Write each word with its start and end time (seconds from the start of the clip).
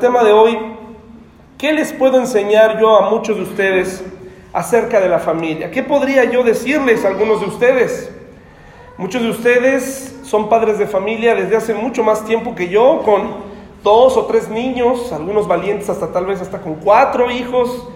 Tema 0.00 0.24
de 0.24 0.32
hoy, 0.32 0.58
¿qué 1.58 1.74
les 1.74 1.92
puedo 1.92 2.18
enseñar 2.18 2.80
yo 2.80 2.96
a 2.96 3.10
muchos 3.10 3.36
de 3.36 3.42
ustedes 3.42 4.02
acerca 4.50 4.98
de 4.98 5.10
la 5.10 5.18
familia? 5.18 5.70
¿Qué 5.70 5.82
podría 5.82 6.24
yo 6.24 6.42
decirles 6.42 7.04
a 7.04 7.08
algunos 7.08 7.40
de 7.40 7.46
ustedes? 7.46 8.10
Muchos 8.96 9.20
de 9.20 9.28
ustedes 9.28 10.18
son 10.22 10.48
padres 10.48 10.78
de 10.78 10.86
familia 10.86 11.34
desde 11.34 11.54
hace 11.54 11.74
mucho 11.74 12.02
más 12.02 12.24
tiempo 12.24 12.54
que 12.54 12.70
yo, 12.70 13.02
con 13.04 13.28
dos 13.84 14.16
o 14.16 14.24
tres 14.24 14.48
niños, 14.48 15.12
algunos 15.12 15.46
valientes 15.46 15.90
hasta 15.90 16.10
tal 16.10 16.24
vez 16.24 16.40
hasta 16.40 16.62
con 16.62 16.76
cuatro 16.76 17.30
hijos. 17.30 17.86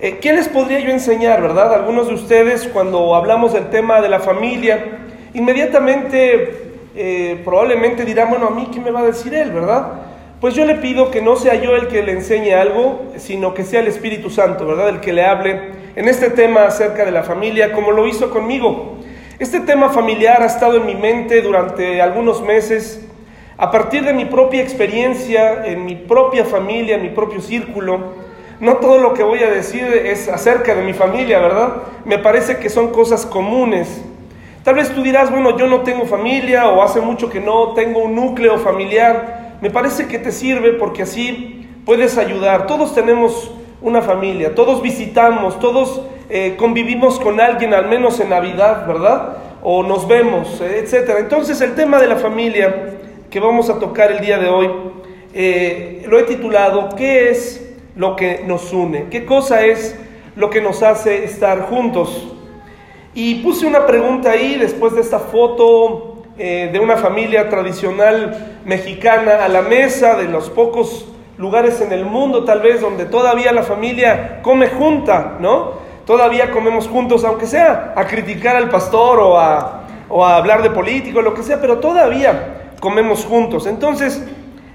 Eh, 0.00 0.18
¿Qué 0.18 0.32
les 0.32 0.48
podría 0.48 0.80
yo 0.80 0.90
enseñar, 0.90 1.40
verdad? 1.40 1.72
Algunos 1.72 2.08
de 2.08 2.14
ustedes 2.14 2.66
cuando 2.66 3.14
hablamos 3.14 3.52
del 3.52 3.70
tema 3.70 4.00
de 4.00 4.08
la 4.08 4.18
familia, 4.18 4.98
inmediatamente 5.34 6.72
eh, 6.96 7.40
probablemente 7.44 8.04
dirán, 8.04 8.30
bueno, 8.30 8.48
a 8.48 8.50
mí, 8.50 8.70
¿qué 8.72 8.80
me 8.80 8.90
va 8.90 9.00
a 9.00 9.04
decir 9.04 9.32
él, 9.34 9.52
verdad? 9.52 10.13
Pues 10.44 10.52
yo 10.52 10.66
le 10.66 10.74
pido 10.74 11.10
que 11.10 11.22
no 11.22 11.36
sea 11.36 11.54
yo 11.54 11.74
el 11.74 11.88
que 11.88 12.02
le 12.02 12.12
enseñe 12.12 12.52
algo, 12.52 13.00
sino 13.16 13.54
que 13.54 13.64
sea 13.64 13.80
el 13.80 13.86
Espíritu 13.86 14.28
Santo, 14.28 14.66
¿verdad? 14.66 14.90
El 14.90 15.00
que 15.00 15.14
le 15.14 15.24
hable 15.24 15.70
en 15.96 16.06
este 16.06 16.28
tema 16.28 16.64
acerca 16.64 17.06
de 17.06 17.12
la 17.12 17.22
familia, 17.22 17.72
como 17.72 17.92
lo 17.92 18.06
hizo 18.06 18.28
conmigo. 18.28 18.98
Este 19.38 19.60
tema 19.60 19.88
familiar 19.88 20.42
ha 20.42 20.44
estado 20.44 20.76
en 20.76 20.84
mi 20.84 20.96
mente 20.96 21.40
durante 21.40 22.02
algunos 22.02 22.42
meses, 22.42 23.08
a 23.56 23.70
partir 23.70 24.04
de 24.04 24.12
mi 24.12 24.26
propia 24.26 24.60
experiencia, 24.60 25.64
en 25.64 25.86
mi 25.86 25.94
propia 25.94 26.44
familia, 26.44 26.96
en 26.96 27.04
mi 27.04 27.08
propio 27.08 27.40
círculo. 27.40 28.12
No 28.60 28.76
todo 28.76 28.98
lo 28.98 29.14
que 29.14 29.22
voy 29.22 29.42
a 29.42 29.50
decir 29.50 29.86
es 30.04 30.28
acerca 30.28 30.74
de 30.74 30.82
mi 30.82 30.92
familia, 30.92 31.38
¿verdad? 31.38 31.76
Me 32.04 32.18
parece 32.18 32.58
que 32.58 32.68
son 32.68 32.90
cosas 32.90 33.24
comunes. 33.24 34.02
Tal 34.62 34.74
vez 34.74 34.90
tú 34.90 35.02
dirás, 35.02 35.30
bueno, 35.30 35.56
yo 35.56 35.66
no 35.68 35.80
tengo 35.80 36.04
familia 36.04 36.68
o 36.68 36.82
hace 36.82 37.00
mucho 37.00 37.30
que 37.30 37.40
no 37.40 37.72
tengo 37.72 38.00
un 38.00 38.14
núcleo 38.14 38.58
familiar 38.58 39.43
me 39.60 39.70
parece 39.70 40.08
que 40.08 40.18
te 40.18 40.32
sirve 40.32 40.72
porque 40.72 41.02
así 41.02 41.68
puedes 41.84 42.18
ayudar. 42.18 42.66
Todos 42.66 42.94
tenemos 42.94 43.50
una 43.80 44.02
familia, 44.02 44.54
todos 44.54 44.82
visitamos, 44.82 45.58
todos 45.60 46.02
eh, 46.30 46.54
convivimos 46.56 47.20
con 47.20 47.40
alguien, 47.40 47.74
al 47.74 47.88
menos 47.88 48.18
en 48.20 48.30
Navidad, 48.30 48.86
¿verdad? 48.86 49.36
O 49.62 49.82
nos 49.82 50.08
vemos, 50.08 50.60
eh, 50.60 50.80
etcétera. 50.82 51.18
Entonces 51.20 51.60
el 51.60 51.74
tema 51.74 52.00
de 52.00 52.08
la 52.08 52.16
familia 52.16 52.94
que 53.30 53.40
vamos 53.40 53.68
a 53.68 53.78
tocar 53.78 54.10
el 54.10 54.20
día 54.20 54.38
de 54.38 54.48
hoy, 54.48 54.70
eh, 55.34 56.04
lo 56.06 56.18
he 56.18 56.22
titulado 56.22 56.90
¿Qué 56.96 57.30
es 57.30 57.74
lo 57.96 58.16
que 58.16 58.42
nos 58.46 58.72
une? 58.72 59.08
¿Qué 59.10 59.24
cosa 59.24 59.64
es 59.64 59.98
lo 60.36 60.50
que 60.50 60.60
nos 60.60 60.82
hace 60.82 61.24
estar 61.24 61.62
juntos? 61.62 62.32
Y 63.14 63.36
puse 63.36 63.66
una 63.66 63.86
pregunta 63.86 64.30
ahí 64.30 64.56
después 64.56 64.94
de 64.94 65.00
esta 65.00 65.18
foto 65.18 66.13
eh, 66.36 66.70
de 66.72 66.80
una 66.80 66.96
familia 66.96 67.48
tradicional 67.48 68.58
mexicana 68.64 69.44
a 69.44 69.48
la 69.48 69.62
mesa 69.62 70.16
de 70.16 70.24
los 70.24 70.50
pocos 70.50 71.06
lugares 71.36 71.80
en 71.80 71.92
el 71.92 72.04
mundo 72.04 72.44
tal 72.44 72.60
vez 72.60 72.80
donde 72.80 73.04
todavía 73.04 73.52
la 73.52 73.62
familia 73.62 74.40
come 74.42 74.66
junta, 74.66 75.36
¿no? 75.38 75.74
Todavía 76.04 76.50
comemos 76.50 76.88
juntos, 76.88 77.24
aunque 77.24 77.46
sea 77.46 77.92
a 77.96 78.06
criticar 78.06 78.56
al 78.56 78.68
pastor 78.68 79.20
o 79.20 79.38
a, 79.38 79.84
o 80.08 80.24
a 80.24 80.36
hablar 80.36 80.62
de 80.64 80.70
político, 80.70 81.22
lo 81.22 81.34
que 81.34 81.44
sea, 81.44 81.60
pero 81.60 81.78
todavía 81.78 82.72
comemos 82.80 83.24
juntos. 83.24 83.68
Entonces, 83.68 84.22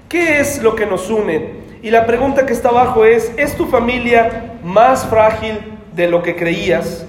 ¿qué 0.07 0.39
es 0.39 0.63
lo 0.63 0.75
que 0.75 0.85
nos 0.85 1.09
une? 1.09 1.59
Y 1.81 1.91
la 1.91 2.05
pregunta 2.05 2.45
que 2.45 2.53
está 2.53 2.69
abajo 2.69 3.03
es, 3.03 3.33
¿es 3.37 3.57
tu 3.57 3.65
familia 3.65 4.55
más 4.63 5.05
frágil 5.05 5.59
de 5.93 6.07
lo 6.07 6.23
que 6.23 6.35
creías? 6.35 7.05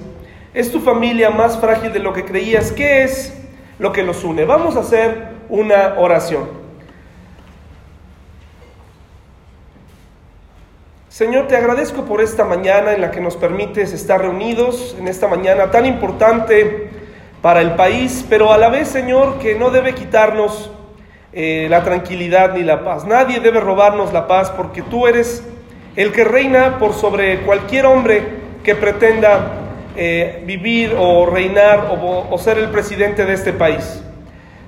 ¿Es 0.55 0.73
tu 0.73 0.81
familia 0.81 1.31
más 1.31 1.57
frágil 1.59 1.93
de 1.93 2.01
lo 2.01 2.13
que 2.13 2.25
creías? 2.25 2.73
¿Qué 2.73 3.05
es 3.05 3.37
lo 3.81 3.93
que 3.93 4.05
los 4.05 4.23
une. 4.23 4.45
Vamos 4.45 4.77
a 4.77 4.81
hacer 4.81 5.31
una 5.49 5.95
oración. 5.97 6.61
Señor, 11.09 11.49
te 11.49 11.57
agradezco 11.57 12.05
por 12.05 12.21
esta 12.21 12.45
mañana 12.45 12.93
en 12.93 13.01
la 13.01 13.11
que 13.11 13.21
nos 13.21 13.37
permites 13.37 13.93
estar 13.93 14.21
reunidos, 14.21 14.95
en 14.99 15.09
esta 15.09 15.27
mañana 15.27 15.71
tan 15.71 15.85
importante 15.85 16.89
para 17.43 17.63
el 17.63 17.75
país, 17.75 18.25
pero 18.29 18.53
a 18.53 18.59
la 18.59 18.69
vez, 18.69 18.89
Señor, 18.89 19.39
que 19.39 19.59
no 19.59 19.71
debe 19.71 19.95
quitarnos 19.95 20.71
eh, 21.33 21.67
la 21.69 21.83
tranquilidad 21.83 22.55
ni 22.55 22.63
la 22.63 22.85
paz. 22.85 23.07
Nadie 23.07 23.41
debe 23.41 23.61
robarnos 23.61 24.13
la 24.13 24.27
paz 24.27 24.51
porque 24.51 24.83
tú 24.83 25.07
eres 25.07 25.43
el 25.97 26.13
que 26.13 26.25
reina 26.25 26.79
por 26.79 26.93
sobre 26.93 27.41
cualquier 27.43 27.87
hombre 27.87 28.23
que 28.63 28.75
pretenda 28.75 29.60
eh, 30.03 30.43
vivir 30.47 30.97
o 30.99 31.27
reinar 31.27 31.91
o, 32.01 32.39
ser 32.39 32.57
el 32.57 32.71
presidente 32.71 33.27
de 33.27 33.35
este 33.35 33.53
país. 33.53 34.03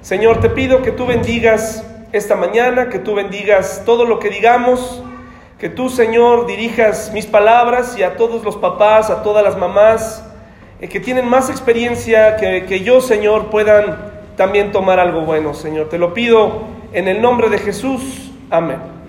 Señor, 0.02 0.40
te 0.40 0.50
pido 0.50 0.82
que 0.82 0.90
tú 0.90 1.06
bendigas 1.06 1.82
esta 2.12 2.36
mañana, 2.36 2.90
que 2.90 2.98
tú 2.98 3.14
bendigas 3.14 3.82
todo 3.86 4.04
lo 4.04 4.18
que 4.18 4.28
digamos, 4.28 5.02
que 5.58 5.70
tú, 5.70 5.88
Señor, 5.88 6.46
dirijas 6.46 7.12
mis 7.14 7.24
palabras 7.24 7.96
y 7.96 8.02
a 8.02 8.18
todos 8.18 8.44
los 8.44 8.56
papás, 8.56 9.08
a 9.08 9.22
todas 9.22 9.42
las 9.42 9.56
mamás 9.56 10.22
eh, 10.82 10.88
que 10.88 11.00
tienen 11.00 11.26
más 11.26 11.48
experiencia 11.48 12.36
que, 12.36 12.66
que 12.66 12.80
yo, 12.80 13.00
Señor, 13.00 13.46
puedan 13.46 14.12
también 14.36 14.70
tomar 14.70 15.00
algo 15.00 15.22
bueno, 15.22 15.54
Señor. 15.54 15.88
Te 15.88 15.96
lo 15.96 16.12
pido 16.12 16.64
en 16.92 17.08
el 17.08 17.22
nombre 17.22 17.48
de 17.48 17.56
Jesús. 17.56 18.32
Amén. 18.50 19.01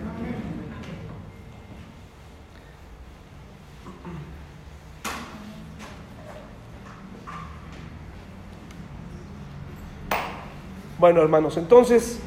Bueno, 11.04 11.22
hermanos, 11.22 11.58
entonces, 11.58 12.18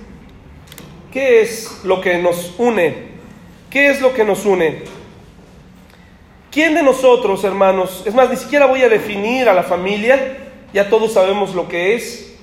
¿qué 1.10 1.40
es 1.40 1.80
lo 1.82 2.02
que 2.02 2.18
nos 2.18 2.52
une? 2.58 3.06
¿Qué 3.70 3.88
es 3.88 4.02
lo 4.02 4.12
que 4.12 4.22
nos 4.22 4.44
une? 4.44 4.82
¿Quién 6.50 6.74
de 6.74 6.82
nosotros, 6.82 7.42
hermanos? 7.44 8.02
Es 8.04 8.14
más, 8.14 8.28
ni 8.28 8.36
siquiera 8.36 8.66
voy 8.66 8.82
a 8.82 8.90
definir 8.90 9.48
a 9.48 9.54
la 9.54 9.62
familia, 9.62 10.50
ya 10.74 10.90
todos 10.90 11.14
sabemos 11.14 11.54
lo 11.54 11.66
que 11.68 11.94
es. 11.94 12.36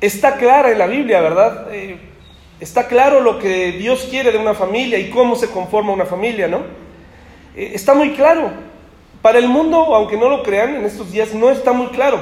Está 0.00 0.36
clara 0.36 0.70
en 0.70 0.78
la 0.78 0.86
Biblia, 0.86 1.20
¿verdad? 1.20 1.74
Eh, 1.74 1.98
está 2.60 2.86
claro 2.86 3.20
lo 3.20 3.40
que 3.40 3.72
Dios 3.72 4.06
quiere 4.08 4.30
de 4.30 4.38
una 4.38 4.54
familia 4.54 5.00
y 5.00 5.10
cómo 5.10 5.34
se 5.34 5.50
conforma 5.50 5.92
una 5.92 6.06
familia, 6.06 6.46
¿no? 6.46 6.58
Eh, 7.56 7.72
está 7.74 7.92
muy 7.92 8.12
claro. 8.12 8.52
Para 9.20 9.38
el 9.40 9.48
mundo, 9.48 9.96
aunque 9.96 10.16
no 10.16 10.28
lo 10.28 10.44
crean, 10.44 10.76
en 10.76 10.84
estos 10.84 11.10
días 11.10 11.34
no 11.34 11.50
está 11.50 11.72
muy 11.72 11.88
claro. 11.88 12.20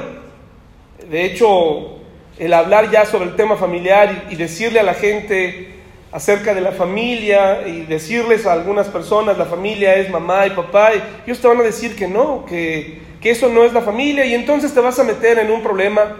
De 1.11 1.23
hecho, 1.23 1.96
el 2.39 2.53
hablar 2.53 2.91
ya 2.91 3.05
sobre 3.05 3.29
el 3.29 3.35
tema 3.35 3.55
familiar 3.55 4.27
y, 4.29 4.35
decirle 4.35 4.79
a 4.79 4.83
la 4.83 4.93
gente 4.93 5.73
acerca 6.11 6.53
de 6.53 6.61
la 6.61 6.71
familia 6.71 7.67
y 7.67 7.81
decirles 7.81 8.45
a 8.45 8.53
algunas 8.53 8.87
personas 8.87 9.37
la 9.37 9.45
familia 9.45 9.95
es 9.95 10.09
mamá 10.09 10.47
y 10.47 10.51
papá, 10.51 10.91
y 10.95 11.01
ellos 11.25 11.39
te 11.39 11.47
van 11.47 11.59
a 11.59 11.63
decir 11.63 11.95
que 11.95 12.07
no, 12.07 12.45
que, 12.45 13.01
que 13.21 13.31
eso 13.31 13.49
no 13.49 13.63
es 13.63 13.73
la 13.73 13.81
familia 13.81 14.25
y 14.25 14.33
entonces 14.33 14.73
te 14.73 14.79
vas 14.79 14.97
a 14.99 15.03
meter 15.03 15.39
en 15.39 15.51
un 15.51 15.61
problema 15.61 16.15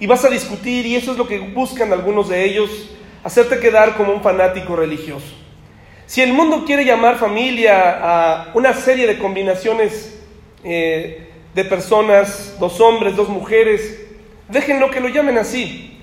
y 0.00 0.06
vas 0.06 0.24
a 0.24 0.30
discutir 0.30 0.86
y 0.86 0.96
eso 0.96 1.12
es 1.12 1.18
lo 1.18 1.26
que 1.26 1.38
buscan 1.38 1.92
algunos 1.92 2.28
de 2.28 2.44
ellos, 2.44 2.90
hacerte 3.22 3.58
quedar 3.58 3.96
como 3.96 4.12
un 4.12 4.22
fanático 4.22 4.74
religioso. 4.76 5.34
Si 6.06 6.22
el 6.22 6.32
mundo 6.32 6.64
quiere 6.64 6.86
llamar 6.86 7.18
familia 7.18 7.98
a 8.00 8.50
una 8.54 8.72
serie 8.72 9.06
de 9.06 9.18
combinaciones 9.18 10.18
eh, 10.64 11.28
de 11.54 11.64
personas, 11.64 12.56
dos 12.58 12.80
hombres, 12.80 13.14
dos 13.14 13.28
mujeres, 13.28 14.07
Déjenlo 14.48 14.90
que 14.90 15.00
lo 15.00 15.08
llamen 15.08 15.38
así. 15.38 15.98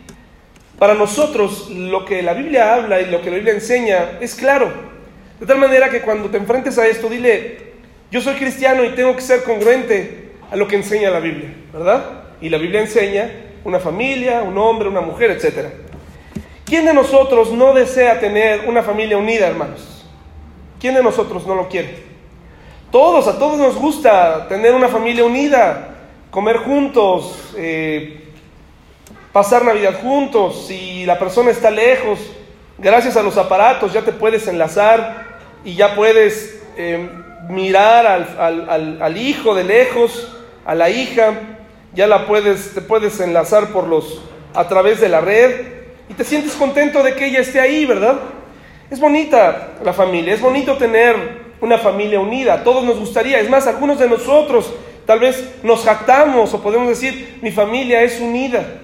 Para 0.77 0.93
nosotros 0.93 1.69
lo 1.69 2.05
que 2.05 2.21
la 2.21 2.33
Biblia 2.33 2.73
habla 2.75 3.01
y 3.01 3.09
lo 3.09 3.21
que 3.21 3.29
la 3.29 3.37
Biblia 3.37 3.53
enseña 3.53 4.17
es 4.19 4.35
claro. 4.35 4.71
De 5.39 5.45
tal 5.45 5.57
manera 5.57 5.89
que 5.89 6.01
cuando 6.01 6.29
te 6.29 6.37
enfrentes 6.37 6.77
a 6.77 6.85
esto, 6.85 7.09
dile, 7.09 7.73
yo 8.11 8.21
soy 8.21 8.35
cristiano 8.35 8.83
y 8.83 8.89
tengo 8.89 9.15
que 9.15 9.21
ser 9.21 9.43
congruente 9.43 10.31
a 10.51 10.55
lo 10.55 10.67
que 10.67 10.75
enseña 10.75 11.09
la 11.09 11.19
Biblia, 11.19 11.53
¿verdad? 11.73 12.23
Y 12.41 12.49
la 12.49 12.57
Biblia 12.57 12.81
enseña 12.81 13.31
una 13.63 13.79
familia, 13.79 14.43
un 14.43 14.57
hombre, 14.57 14.87
una 14.87 15.01
mujer, 15.01 15.31
etc. 15.31 15.69
¿Quién 16.65 16.85
de 16.85 16.93
nosotros 16.93 17.51
no 17.51 17.73
desea 17.73 18.19
tener 18.19 18.67
una 18.67 18.83
familia 18.83 19.17
unida, 19.17 19.47
hermanos? 19.47 20.05
¿Quién 20.79 20.93
de 20.93 21.03
nosotros 21.03 21.47
no 21.47 21.55
lo 21.55 21.67
quiere? 21.67 22.03
Todos, 22.91 23.27
a 23.27 23.39
todos 23.39 23.57
nos 23.57 23.75
gusta 23.75 24.47
tener 24.47 24.73
una 24.73 24.87
familia 24.87 25.25
unida, 25.25 25.95
comer 26.31 26.57
juntos, 26.57 27.53
eh, 27.57 28.24
pasar 29.35 29.65
Navidad 29.65 29.99
juntos, 30.01 30.63
si 30.65 31.05
la 31.05 31.19
persona 31.19 31.51
está 31.51 31.69
lejos, 31.69 32.17
gracias 32.77 33.17
a 33.17 33.21
los 33.21 33.35
aparatos 33.35 33.91
ya 33.91 34.01
te 34.01 34.13
puedes 34.13 34.47
enlazar 34.47 35.25
y 35.65 35.75
ya 35.75 35.93
puedes 35.93 36.63
em, 36.77 37.09
mirar 37.49 38.07
al, 38.07 39.17
hijo 39.17 39.53
de 39.53 39.65
lejos, 39.65 40.33
a 40.65 40.73
la 40.73 40.89
hija, 40.89 41.33
ya 41.93 42.07
la 42.07 42.27
puedes, 42.27 42.73
te 42.75 42.79
puedes 42.79 43.19
enlazar 43.19 43.73
por 43.73 43.87
los, 43.87 44.21
a 44.53 44.69
través 44.69 45.01
de 45.01 45.09
la 45.09 45.19
red 45.19 45.51
y 46.07 46.13
te 46.13 46.23
sientes 46.23 46.53
contento 46.53 47.03
de 47.03 47.13
que 47.15 47.25
ella 47.25 47.41
esté 47.41 47.59
ahí, 47.59 47.85
¿verdad? 47.85 48.15
Es 48.89 49.01
bonita 49.01 49.71
la 49.83 49.91
familia, 49.91 50.33
es 50.33 50.39
bonito 50.39 50.77
tener 50.77 51.17
una 51.59 51.77
familia 51.77 52.21
unida, 52.21 52.63
todos 52.63 52.85
nos 52.85 52.97
gustaría, 52.97 53.41
es 53.41 53.49
más, 53.49 53.67
algunos 53.67 53.99
de 53.99 54.07
nosotros 54.07 54.73
tal 55.05 55.19
vez 55.19 55.55
nos 55.61 55.83
jactamos 55.83 56.53
o 56.53 56.63
podemos 56.63 56.87
decir, 56.87 57.37
mi 57.41 57.51
familia 57.51 58.01
es 58.01 58.21
unida. 58.21 58.83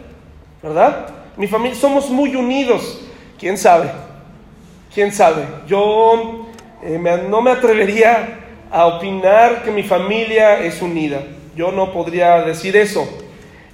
¿Verdad? 0.61 1.07
Mi 1.37 1.47
familia, 1.47 1.75
somos 1.77 2.09
muy 2.09 2.35
unidos, 2.35 3.01
quién 3.39 3.57
sabe. 3.57 3.89
quién 4.93 5.11
sabe. 5.11 5.43
Yo 5.67 6.47
eh, 6.83 6.99
no 7.29 7.41
me 7.41 7.51
atrevería 7.51 8.39
a 8.69 8.85
opinar 8.85 9.63
que 9.63 9.71
mi 9.71 9.83
familia 9.83 10.59
es 10.59 10.81
unida. 10.81 11.23
Yo 11.55 11.71
no 11.71 11.91
podría 11.91 12.41
decir 12.43 12.75
eso. 12.75 13.07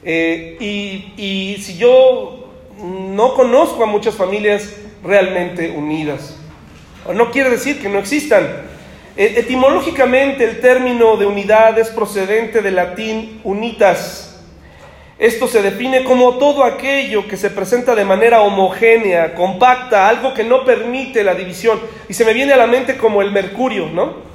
Eh, 0.04 0.58
y, 0.60 1.14
y 1.22 1.62
si 1.62 1.78
yo 1.78 2.54
no 2.80 3.34
conozco 3.34 3.84
a 3.84 3.88
muchas 3.88 4.16
familias 4.16 4.76
realmente 5.04 5.72
unidas, 5.72 6.38
no 7.14 7.32
quiere 7.32 7.50
decir 7.50 7.82
que 7.82 7.90
no 7.90 8.00
existan. 8.00 8.46
E, 9.16 9.40
etimológicamente 9.40 10.44
el 10.44 10.60
término 10.60 11.18
de 11.18 11.26
unidad 11.26 11.78
es 11.80 11.90
procedente 11.90 12.62
del 12.62 12.76
latín 12.76 13.42
unitas, 13.44 14.27
esto 15.20 15.48
se 15.48 15.64
define 15.64 16.04
como 16.04 16.38
todo 16.38 16.64
aquello 16.64 17.28
que 17.28 17.38
se 17.38 17.50
presenta 17.50 17.96
de 17.96 18.06
manera 18.06 18.42
homogénea, 18.42 19.34
compacta, 19.34 20.08
algo 20.08 20.34
que 20.34 20.44
no 20.44 20.64
permite 20.64 21.24
la 21.24 21.34
división. 21.34 21.80
Y 22.08 22.14
se 22.14 22.24
me 22.24 22.34
viene 22.34 22.54
a 22.54 22.58
la 22.58 22.68
mente 22.68 22.98
como 22.98 23.24
el 23.24 23.32
mercurio, 23.32 23.90
¿no? 23.90 24.28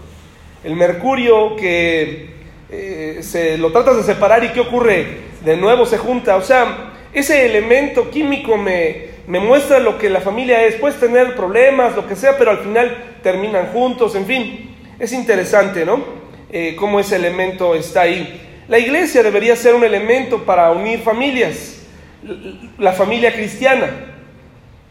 El 0.65 0.75
mercurio 0.75 1.55
que 1.55 2.31
eh, 2.69 3.19
se 3.23 3.59
lo 3.59 3.71
tratas 3.71 3.97
de 3.97 4.03
separar 4.03 4.43
y 4.43 4.49
¿qué 4.49 4.61
ocurre? 4.61 5.07
De 5.45 5.57
nuevo 5.57 5.87
se 5.87 5.99
junta. 5.99 6.35
O 6.35 6.43
sea, 6.43 6.95
ese 7.13 7.47
elemento 7.47 8.11
químico 8.11 8.57
me, 8.57 9.07
me 9.29 9.39
muestra 9.39 9.79
lo 9.79 9.99
que 9.99 10.11
la 10.11 10.21
familia 10.21 10.65
es. 10.65 10.75
Puedes 10.77 10.99
tener 10.99 11.37
problemas, 11.37 11.95
lo 11.95 12.09
que 12.09 12.17
sea, 12.17 12.37
pero 12.37 12.51
al 12.51 12.59
final 12.59 13.19
terminan 13.23 13.69
juntos, 13.69 14.17
en 14.17 14.27
fin. 14.27 14.75
Es 14.99 15.13
interesante, 15.13 15.87
¿no? 15.87 16.05
Eh, 16.51 16.75
cómo 16.77 16.99
ese 16.99 17.17
elemento 17.17 17.77
está 17.77 18.03
ahí. 18.03 18.52
La 18.73 18.79
iglesia 18.79 19.23
debería 19.23 19.55
ser 19.55 19.75
un 19.75 19.85
elemento 19.85 20.45
para 20.45 20.71
unir 20.73 21.01
familias, 21.01 21.83
la 22.79 22.93
familia 22.95 23.31
cristiana, 23.31 23.91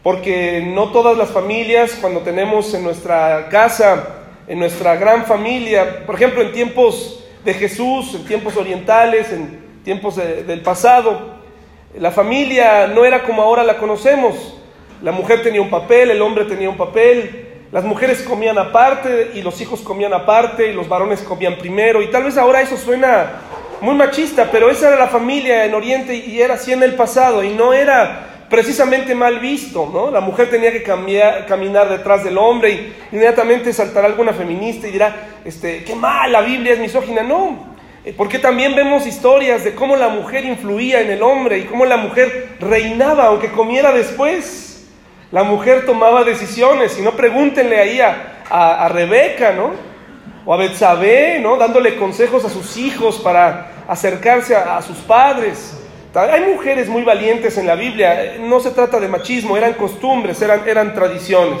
porque 0.04 0.62
no 0.64 0.92
todas 0.92 1.18
las 1.18 1.30
familias, 1.30 1.98
cuando 2.00 2.20
tenemos 2.20 2.72
en 2.74 2.84
nuestra 2.84 3.48
casa, 3.48 4.20
en 4.46 4.60
nuestra 4.60 4.94
gran 4.94 5.24
familia, 5.26 6.06
por 6.06 6.14
ejemplo, 6.14 6.42
en 6.42 6.52
tiempos 6.52 7.24
de 7.44 7.54
Jesús, 7.54 8.14
en 8.14 8.24
tiempos 8.24 8.56
orientales, 8.56 9.32
en 9.32 9.58
tiempos 9.82 10.14
del 10.14 10.60
pasado, 10.60 11.38
la 11.98 12.12
familia 12.12 12.86
no 12.86 13.04
era 13.04 13.24
como 13.24 13.42
ahora 13.42 13.64
la 13.64 13.78
conocemos. 13.78 14.60
La 15.02 15.10
mujer 15.10 15.42
tenía 15.42 15.60
un 15.60 15.70
papel, 15.70 16.12
el 16.12 16.22
hombre 16.22 16.44
tenía 16.44 16.70
un 16.70 16.76
papel, 16.76 17.48
las 17.72 17.82
mujeres 17.82 18.22
comían 18.22 18.58
aparte 18.58 19.32
y 19.34 19.42
los 19.42 19.60
hijos 19.60 19.80
comían 19.80 20.14
aparte 20.14 20.70
y 20.70 20.72
los 20.72 20.88
varones 20.88 21.20
comían 21.22 21.56
primero. 21.56 22.00
Y 22.00 22.12
tal 22.12 22.22
vez 22.22 22.38
ahora 22.38 22.60
eso 22.62 22.76
suena 22.76 23.40
muy 23.82 23.96
machista, 23.96 24.48
pero 24.50 24.70
esa 24.70 24.88
era 24.88 24.96
la 24.96 25.08
familia 25.08 25.64
en 25.64 25.74
Oriente 25.74 26.14
y 26.14 26.40
era 26.40 26.54
así 26.54 26.72
en 26.72 26.84
el 26.84 26.94
pasado 26.94 27.42
y 27.42 27.50
no 27.50 27.72
era 27.72 28.28
precisamente 28.48 29.14
mal 29.14 29.40
visto, 29.40 29.90
¿no? 29.92 30.10
La 30.10 30.20
mujer 30.20 30.50
tenía 30.50 30.70
que 30.70 30.84
cambiar, 30.84 31.46
caminar 31.46 31.88
detrás 31.88 32.22
del 32.22 32.38
hombre 32.38 32.70
y 32.70 32.92
inmediatamente 33.10 33.72
saltará 33.72 34.06
alguna 34.06 34.32
feminista 34.32 34.86
y 34.86 34.92
dirá, 34.92 35.16
este, 35.44 35.82
qué 35.82 35.96
mal, 35.96 36.30
la 36.30 36.42
Biblia 36.42 36.74
es 36.74 36.78
misógina. 36.78 37.24
No, 37.24 37.74
eh, 38.04 38.14
porque 38.16 38.38
también 38.38 38.76
vemos 38.76 39.04
historias 39.04 39.64
de 39.64 39.74
cómo 39.74 39.96
la 39.96 40.08
mujer 40.10 40.44
influía 40.44 41.00
en 41.00 41.10
el 41.10 41.22
hombre 41.22 41.58
y 41.58 41.64
cómo 41.64 41.84
la 41.84 41.96
mujer 41.96 42.50
reinaba 42.60 43.26
aunque 43.26 43.50
comiera 43.50 43.90
después. 43.90 44.86
La 45.32 45.42
mujer 45.42 45.86
tomaba 45.86 46.22
decisiones 46.22 46.96
y 47.00 47.02
no 47.02 47.12
pregúntenle 47.12 47.80
ahí 47.80 48.00
a, 48.00 48.44
a, 48.48 48.88
Rebeca, 48.90 49.52
¿no? 49.52 49.72
O 50.44 50.54
a 50.54 50.56
Betsabé, 50.56 51.40
¿no? 51.40 51.56
Dándole 51.56 51.96
consejos 51.96 52.44
a 52.44 52.50
sus 52.50 52.76
hijos 52.76 53.18
para 53.18 53.71
acercarse 53.92 54.56
a, 54.56 54.80
sus 54.80 54.96
padres. 54.98 55.74
Hay 56.14 56.40
mujeres 56.54 56.88
muy 56.88 57.02
valientes 57.02 57.58
en 57.58 57.66
la 57.66 57.74
Biblia, 57.74 58.36
no 58.40 58.58
se 58.58 58.70
trata 58.70 58.98
de 58.98 59.08
machismo, 59.08 59.56
eran 59.56 59.74
costumbres, 59.74 60.40
eran, 60.40 60.66
eran 60.66 60.94
tradiciones. 60.94 61.60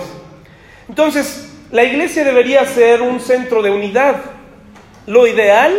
Entonces, 0.88 1.50
la 1.70 1.84
iglesia 1.84 2.24
debería 2.24 2.64
ser 2.64 3.02
un 3.02 3.20
centro 3.20 3.62
de 3.62 3.70
unidad. 3.70 4.16
Lo 5.06 5.26
ideal, 5.26 5.72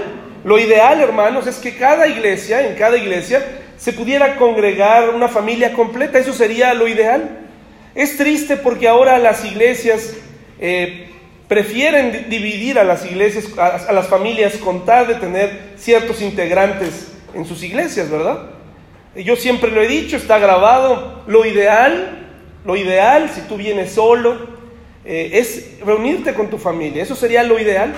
lo 0.43 0.59
ideal, 0.59 1.01
hermanos, 1.01 1.47
es 1.47 1.57
que 1.57 1.75
cada 1.75 2.07
iglesia, 2.07 2.67
en 2.67 2.75
cada 2.75 2.97
iglesia, 2.97 3.43
se 3.77 3.93
pudiera 3.93 4.35
congregar 4.35 5.09
una 5.09 5.27
familia 5.27 5.73
completa. 5.73 6.19
Eso 6.19 6.33
sería 6.33 6.73
lo 6.75 6.87
ideal. 6.87 7.47
Es 7.95 8.17
triste 8.17 8.57
porque 8.57 8.87
ahora 8.87 9.17
las 9.17 9.43
iglesias 9.43 10.15
eh, 10.59 11.12
prefieren 11.47 12.29
dividir 12.29 12.79
a 12.79 12.83
las 12.83 13.05
iglesias, 13.05 13.57
a, 13.57 13.91
las 13.91 14.07
familias, 14.07 14.57
con 14.57 14.85
tal 14.85 15.07
de 15.07 15.15
tener 15.15 15.73
ciertos 15.77 16.21
integrantes 16.21 17.11
en 17.33 17.45
sus 17.45 17.63
iglesias, 17.63 18.09
¿verdad? 18.09 18.49
Yo 19.15 19.35
siempre 19.35 19.69
lo 19.69 19.81
he 19.81 19.87
dicho, 19.87 20.17
está 20.17 20.39
grabado, 20.39 21.23
lo 21.27 21.45
ideal, 21.45 22.27
lo 22.65 22.75
ideal, 22.75 23.29
si 23.29 23.41
tú 23.41 23.57
vienes 23.57 23.91
solo, 23.91 24.47
eh, 25.05 25.31
es 25.33 25.79
reunirte 25.85 26.33
con 26.33 26.49
tu 26.49 26.57
familia, 26.57 27.03
eso 27.03 27.15
sería 27.15 27.43
lo 27.43 27.59
ideal. 27.59 27.93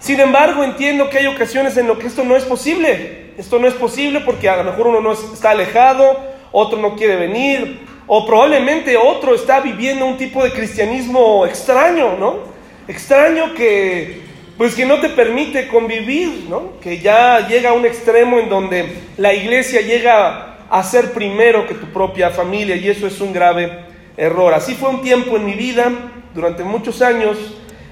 Sin 0.00 0.20
embargo, 0.20 0.64
entiendo 0.64 1.08
que 1.08 1.18
hay 1.18 1.26
ocasiones 1.26 1.76
en 1.76 1.88
las 1.88 1.96
que 1.96 2.08
esto 2.08 2.24
no 2.24 2.36
es 2.36 2.44
posible. 2.44 3.32
Esto 3.38 3.58
no 3.58 3.66
es 3.66 3.74
posible 3.74 4.20
porque 4.20 4.48
a 4.48 4.56
lo 4.56 4.64
mejor 4.64 4.88
uno 4.88 5.00
no 5.00 5.12
está 5.12 5.50
alejado, 5.50 6.18
otro 6.52 6.78
no 6.78 6.94
quiere 6.94 7.16
venir, 7.16 7.80
o 8.06 8.26
probablemente 8.26 8.96
otro 8.96 9.34
está 9.34 9.60
viviendo 9.60 10.06
un 10.06 10.16
tipo 10.16 10.44
de 10.44 10.52
cristianismo 10.52 11.46
extraño, 11.46 12.16
¿no? 12.18 12.53
Extraño 12.88 13.54
que 13.54 14.22
pues 14.56 14.74
que 14.74 14.86
no 14.86 15.00
te 15.00 15.08
permite 15.08 15.66
convivir, 15.68 16.46
¿no? 16.48 16.78
Que 16.80 16.98
ya 16.98 17.48
llega 17.48 17.70
a 17.70 17.72
un 17.72 17.84
extremo 17.84 18.38
en 18.38 18.48
donde 18.48 18.86
la 19.16 19.34
iglesia 19.34 19.80
llega 19.80 20.56
a 20.70 20.82
ser 20.84 21.12
primero 21.12 21.66
que 21.66 21.74
tu 21.74 21.86
propia 21.86 22.30
familia 22.30 22.76
y 22.76 22.88
eso 22.88 23.06
es 23.06 23.20
un 23.20 23.32
grave 23.32 23.84
error. 24.16 24.54
Así 24.54 24.74
fue 24.74 24.90
un 24.90 25.02
tiempo 25.02 25.36
en 25.36 25.44
mi 25.44 25.54
vida, 25.54 25.90
durante 26.34 26.62
muchos 26.62 27.02
años, 27.02 27.36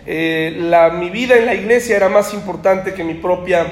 eh, 0.06 0.56
la, 0.58 0.90
mi 0.90 1.10
vida 1.10 1.36
en 1.36 1.46
la 1.46 1.54
iglesia 1.54 1.96
era 1.96 2.08
más 2.08 2.32
importante 2.32 2.94
que 2.94 3.04
mi 3.04 3.14
propia 3.14 3.66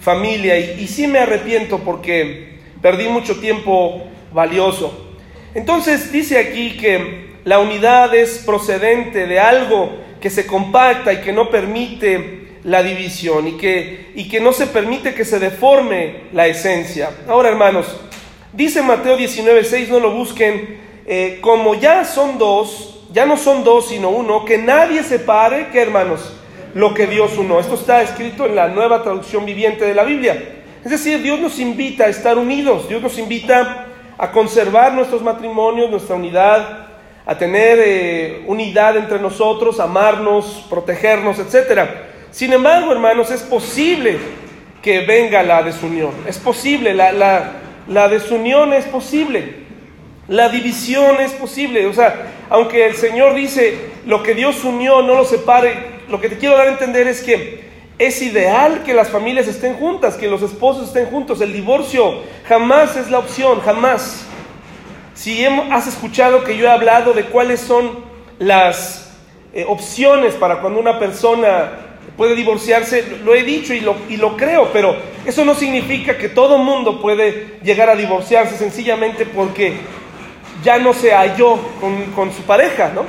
familia 0.00 0.58
y, 0.58 0.82
y 0.82 0.88
sí 0.88 1.06
me 1.06 1.20
arrepiento 1.20 1.78
porque 1.78 2.58
perdí 2.82 3.08
mucho 3.08 3.38
tiempo 3.38 4.04
valioso. 4.32 5.16
Entonces 5.54 6.10
dice 6.10 6.38
aquí 6.38 6.76
que 6.76 7.34
la 7.44 7.60
unidad 7.60 8.14
es 8.14 8.38
procedente 8.38 9.26
de 9.26 9.38
algo 9.38 10.04
que 10.24 10.30
se 10.30 10.46
compacta 10.46 11.12
y 11.12 11.20
que 11.20 11.34
no 11.34 11.50
permite 11.50 12.56
la 12.64 12.82
división 12.82 13.46
y 13.46 13.58
que, 13.58 14.10
y 14.14 14.26
que 14.26 14.40
no 14.40 14.54
se 14.54 14.68
permite 14.68 15.12
que 15.12 15.22
se 15.22 15.38
deforme 15.38 16.22
la 16.32 16.46
esencia. 16.46 17.10
Ahora, 17.28 17.50
hermanos, 17.50 17.94
dice 18.50 18.80
Mateo 18.80 19.18
19:6, 19.18 19.88
no 19.90 20.00
lo 20.00 20.12
busquen, 20.12 20.78
eh, 21.04 21.40
como 21.42 21.74
ya 21.74 22.06
son 22.06 22.38
dos, 22.38 23.04
ya 23.12 23.26
no 23.26 23.36
son 23.36 23.64
dos 23.64 23.88
sino 23.88 24.08
uno, 24.08 24.46
que 24.46 24.56
nadie 24.56 25.02
separe, 25.02 25.68
que 25.68 25.82
hermanos, 25.82 26.32
lo 26.72 26.94
que 26.94 27.06
Dios 27.06 27.36
uno. 27.36 27.60
Esto 27.60 27.74
está 27.74 28.00
escrito 28.00 28.46
en 28.46 28.56
la 28.56 28.68
nueva 28.68 29.02
traducción 29.02 29.44
viviente 29.44 29.84
de 29.84 29.94
la 29.94 30.04
Biblia. 30.04 30.62
Es 30.82 30.90
decir, 30.90 31.20
Dios 31.20 31.38
nos 31.38 31.58
invita 31.58 32.04
a 32.04 32.08
estar 32.08 32.38
unidos, 32.38 32.88
Dios 32.88 33.02
nos 33.02 33.18
invita 33.18 33.88
a 34.16 34.32
conservar 34.32 34.94
nuestros 34.94 35.20
matrimonios, 35.20 35.90
nuestra 35.90 36.16
unidad, 36.16 36.83
a 37.26 37.38
tener 37.38 37.78
eh, 37.82 38.44
unidad 38.46 38.96
entre 38.96 39.18
nosotros, 39.18 39.80
amarnos, 39.80 40.66
protegernos, 40.68 41.38
etc. 41.38 41.88
Sin 42.30 42.52
embargo, 42.52 42.92
hermanos, 42.92 43.30
es 43.30 43.42
posible 43.42 44.18
que 44.82 45.00
venga 45.00 45.42
la 45.42 45.62
desunión. 45.62 46.12
Es 46.26 46.38
posible, 46.38 46.92
la, 46.92 47.12
la, 47.12 47.52
la 47.88 48.08
desunión 48.08 48.72
es 48.74 48.84
posible. 48.84 49.64
La 50.28 50.48
división 50.48 51.20
es 51.20 51.32
posible. 51.32 51.86
O 51.86 51.94
sea, 51.94 52.32
aunque 52.50 52.86
el 52.86 52.94
Señor 52.94 53.34
dice, 53.34 53.78
lo 54.06 54.22
que 54.22 54.34
Dios 54.34 54.62
unió 54.64 55.00
no 55.02 55.14
lo 55.14 55.24
separe, 55.24 55.94
lo 56.08 56.20
que 56.20 56.28
te 56.28 56.36
quiero 56.36 56.56
dar 56.56 56.68
a 56.68 56.72
entender 56.72 57.06
es 57.08 57.22
que 57.22 57.64
es 57.98 58.20
ideal 58.22 58.82
que 58.84 58.92
las 58.92 59.08
familias 59.08 59.46
estén 59.46 59.74
juntas, 59.74 60.16
que 60.16 60.28
los 60.28 60.42
esposos 60.42 60.88
estén 60.88 61.06
juntos. 61.06 61.40
El 61.40 61.52
divorcio 61.52 62.22
jamás 62.46 62.96
es 62.96 63.10
la 63.10 63.18
opción, 63.18 63.60
jamás. 63.60 64.26
Si 65.14 65.44
has 65.44 65.86
escuchado 65.86 66.42
que 66.42 66.56
yo 66.56 66.66
he 66.66 66.70
hablado 66.70 67.12
de 67.12 67.24
cuáles 67.26 67.60
son 67.60 68.04
las 68.38 69.16
eh, 69.52 69.64
opciones 69.68 70.34
para 70.34 70.60
cuando 70.60 70.80
una 70.80 70.98
persona 70.98 71.70
puede 72.16 72.34
divorciarse, 72.34 73.18
lo 73.24 73.34
he 73.34 73.44
dicho 73.44 73.72
y 73.72 73.80
lo, 73.80 73.96
y 74.08 74.16
lo 74.16 74.36
creo, 74.36 74.70
pero 74.72 74.96
eso 75.24 75.44
no 75.44 75.54
significa 75.54 76.18
que 76.18 76.28
todo 76.28 76.58
mundo 76.58 77.00
puede 77.00 77.58
llegar 77.62 77.88
a 77.88 77.96
divorciarse 77.96 78.56
sencillamente 78.56 79.26
porque 79.26 79.74
ya 80.62 80.78
no 80.78 80.92
se 80.92 81.12
halló 81.12 81.58
con, 81.80 82.06
con 82.12 82.32
su 82.32 82.42
pareja, 82.42 82.90
¿no? 82.94 83.04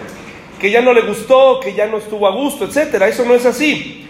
Que 0.60 0.70
ya 0.72 0.82
no 0.82 0.94
le 0.94 1.02
gustó, 1.02 1.60
que 1.60 1.74
ya 1.74 1.88
no 1.88 1.98
estuvo 1.98 2.28
a 2.28 2.32
gusto, 2.32 2.66
etcétera. 2.66 3.08
Eso 3.08 3.26
no 3.26 3.34
es 3.34 3.46
así. 3.46 4.08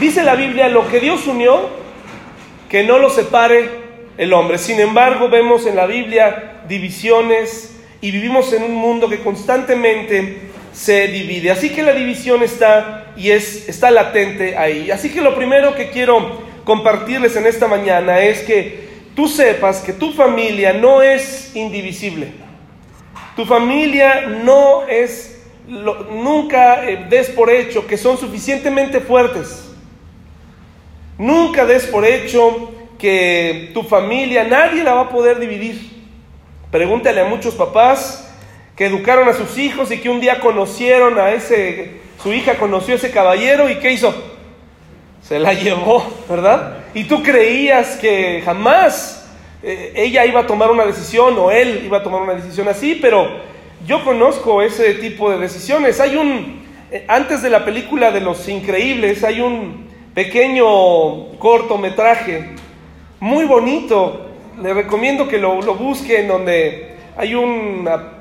Dice 0.00 0.22
la 0.22 0.34
Biblia, 0.34 0.68
lo 0.68 0.88
que 0.88 1.00
Dios 1.00 1.26
unió, 1.26 1.68
que 2.68 2.84
no 2.84 2.98
lo 2.98 3.10
separe 3.10 3.68
el 4.16 4.32
hombre. 4.32 4.58
Sin 4.58 4.80
embargo, 4.80 5.28
vemos 5.28 5.66
en 5.66 5.76
la 5.76 5.86
Biblia 5.86 6.53
divisiones 6.68 7.76
y 8.00 8.10
vivimos 8.10 8.52
en 8.52 8.62
un 8.64 8.74
mundo 8.74 9.08
que 9.08 9.20
constantemente 9.20 10.38
se 10.72 11.08
divide. 11.08 11.50
Así 11.50 11.70
que 11.70 11.82
la 11.82 11.92
división 11.92 12.42
está 12.42 13.12
y 13.16 13.30
es 13.30 13.68
está 13.68 13.90
latente 13.90 14.56
ahí. 14.56 14.90
Así 14.90 15.10
que 15.10 15.20
lo 15.20 15.34
primero 15.34 15.74
que 15.74 15.90
quiero 15.90 16.42
compartirles 16.64 17.36
en 17.36 17.46
esta 17.46 17.68
mañana 17.68 18.20
es 18.20 18.40
que 18.40 18.88
tú 19.14 19.28
sepas 19.28 19.80
que 19.80 19.92
tu 19.92 20.12
familia 20.12 20.72
no 20.72 21.00
es 21.00 21.54
indivisible. 21.54 22.32
Tu 23.36 23.44
familia 23.44 24.26
no 24.26 24.86
es 24.86 25.42
nunca 25.66 26.88
eh, 26.88 27.06
des 27.08 27.30
por 27.30 27.50
hecho 27.50 27.86
que 27.86 27.96
son 27.96 28.18
suficientemente 28.18 29.00
fuertes. 29.00 29.70
Nunca 31.16 31.64
des 31.64 31.86
por 31.86 32.04
hecho 32.04 32.72
que 32.98 33.70
tu 33.72 33.82
familia, 33.82 34.44
nadie 34.44 34.82
la 34.82 34.94
va 34.94 35.00
a 35.02 35.08
poder 35.08 35.38
dividir. 35.38 35.93
Pregúntale 36.74 37.20
a 37.20 37.26
muchos 37.26 37.54
papás 37.54 38.28
que 38.74 38.86
educaron 38.86 39.28
a 39.28 39.32
sus 39.32 39.58
hijos 39.58 39.92
y 39.92 39.98
que 39.98 40.10
un 40.10 40.20
día 40.20 40.40
conocieron 40.40 41.20
a 41.20 41.30
ese, 41.30 42.00
su 42.20 42.32
hija 42.32 42.56
conoció 42.56 42.94
a 42.94 42.96
ese 42.96 43.12
caballero 43.12 43.70
y 43.70 43.76
¿qué 43.76 43.92
hizo? 43.92 44.12
Se 45.22 45.38
la 45.38 45.52
llevó, 45.54 46.04
¿verdad? 46.28 46.78
Y 46.92 47.04
tú 47.04 47.22
creías 47.22 47.96
que 47.98 48.42
jamás 48.44 49.24
eh, 49.62 49.92
ella 49.94 50.26
iba 50.26 50.40
a 50.40 50.46
tomar 50.48 50.72
una 50.72 50.84
decisión 50.84 51.36
o 51.38 51.52
él 51.52 51.82
iba 51.86 51.98
a 51.98 52.02
tomar 52.02 52.22
una 52.22 52.34
decisión 52.34 52.66
así, 52.66 52.98
pero 53.00 53.28
yo 53.86 54.02
conozco 54.02 54.60
ese 54.60 54.94
tipo 54.94 55.30
de 55.30 55.38
decisiones. 55.38 56.00
Hay 56.00 56.16
un, 56.16 56.66
eh, 56.90 57.04
antes 57.06 57.40
de 57.40 57.50
la 57.50 57.64
película 57.64 58.10
de 58.10 58.20
Los 58.20 58.48
Increíbles, 58.48 59.22
hay 59.22 59.40
un 59.40 59.86
pequeño 60.12 61.38
cortometraje 61.38 62.56
muy 63.20 63.44
bonito. 63.44 64.33
Le 64.62 64.74
recomiendo 64.74 65.28
que 65.28 65.38
lo, 65.38 65.60
lo 65.62 65.74
busquen 65.74 66.28
donde 66.28 66.96
hay 67.16 67.34
una 67.34 68.14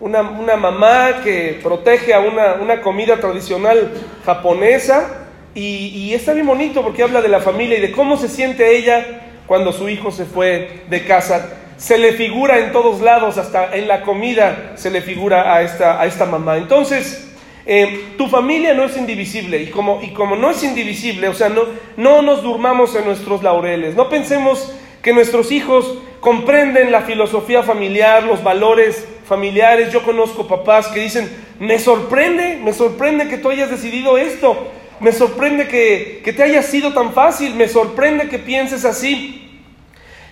una, 0.00 0.22
mamá 0.56 1.22
que 1.24 1.58
protege 1.62 2.14
a 2.14 2.20
una, 2.20 2.80
comida 2.80 3.16
tradicional 3.18 3.90
japonesa 4.24 5.26
y, 5.54 5.88
y, 5.88 6.14
está 6.14 6.34
bien 6.34 6.46
bonito 6.46 6.82
porque 6.82 7.02
habla 7.02 7.20
de 7.20 7.28
la 7.28 7.40
familia 7.40 7.78
y 7.78 7.80
de 7.80 7.92
cómo 7.92 8.16
se 8.16 8.28
siente 8.28 8.76
ella 8.76 9.22
cuando 9.46 9.72
su 9.72 9.88
hijo 9.88 10.12
se 10.12 10.24
fue 10.24 10.82
de 10.88 11.04
casa. 11.04 11.54
Se 11.76 11.96
le 11.96 12.12
figura 12.12 12.58
en 12.58 12.72
todos 12.72 13.00
lados, 13.00 13.38
hasta 13.38 13.74
en 13.74 13.88
la 13.88 14.02
comida 14.02 14.72
se 14.76 14.90
le 14.90 15.00
figura 15.00 15.54
a 15.54 15.62
esta, 15.62 16.00
a 16.00 16.06
esta 16.06 16.26
mamá. 16.26 16.58
Entonces, 16.58 17.28
eh, 17.66 18.14
tu 18.16 18.28
familia 18.28 18.74
no 18.74 18.84
es 18.84 18.96
indivisible 18.96 19.62
y 19.62 19.66
como, 19.68 20.00
y 20.02 20.12
como 20.12 20.36
no 20.36 20.50
es 20.50 20.62
indivisible, 20.62 21.28
o 21.28 21.34
sea, 21.34 21.48
no, 21.48 21.62
no 21.96 22.22
nos 22.22 22.42
durmamos 22.42 22.94
en 22.94 23.04
nuestros 23.04 23.42
laureles, 23.42 23.94
no 23.94 24.08
pensemos 24.08 24.72
que 25.08 25.14
nuestros 25.14 25.50
hijos 25.52 25.94
comprenden 26.20 26.92
la 26.92 27.00
filosofía 27.00 27.62
familiar, 27.62 28.24
los 28.24 28.42
valores 28.42 29.08
familiares. 29.26 29.90
Yo 29.90 30.02
conozco 30.02 30.46
papás 30.46 30.88
que 30.88 31.00
dicen, 31.00 31.34
me 31.58 31.78
sorprende, 31.78 32.60
me 32.62 32.74
sorprende 32.74 33.26
que 33.26 33.38
tú 33.38 33.48
hayas 33.48 33.70
decidido 33.70 34.18
esto, 34.18 34.68
me 35.00 35.12
sorprende 35.12 35.66
que, 35.66 36.20
que 36.22 36.34
te 36.34 36.42
haya 36.42 36.62
sido 36.62 36.92
tan 36.92 37.14
fácil, 37.14 37.54
me 37.54 37.68
sorprende 37.68 38.28
que 38.28 38.38
pienses 38.38 38.84
así. 38.84 39.62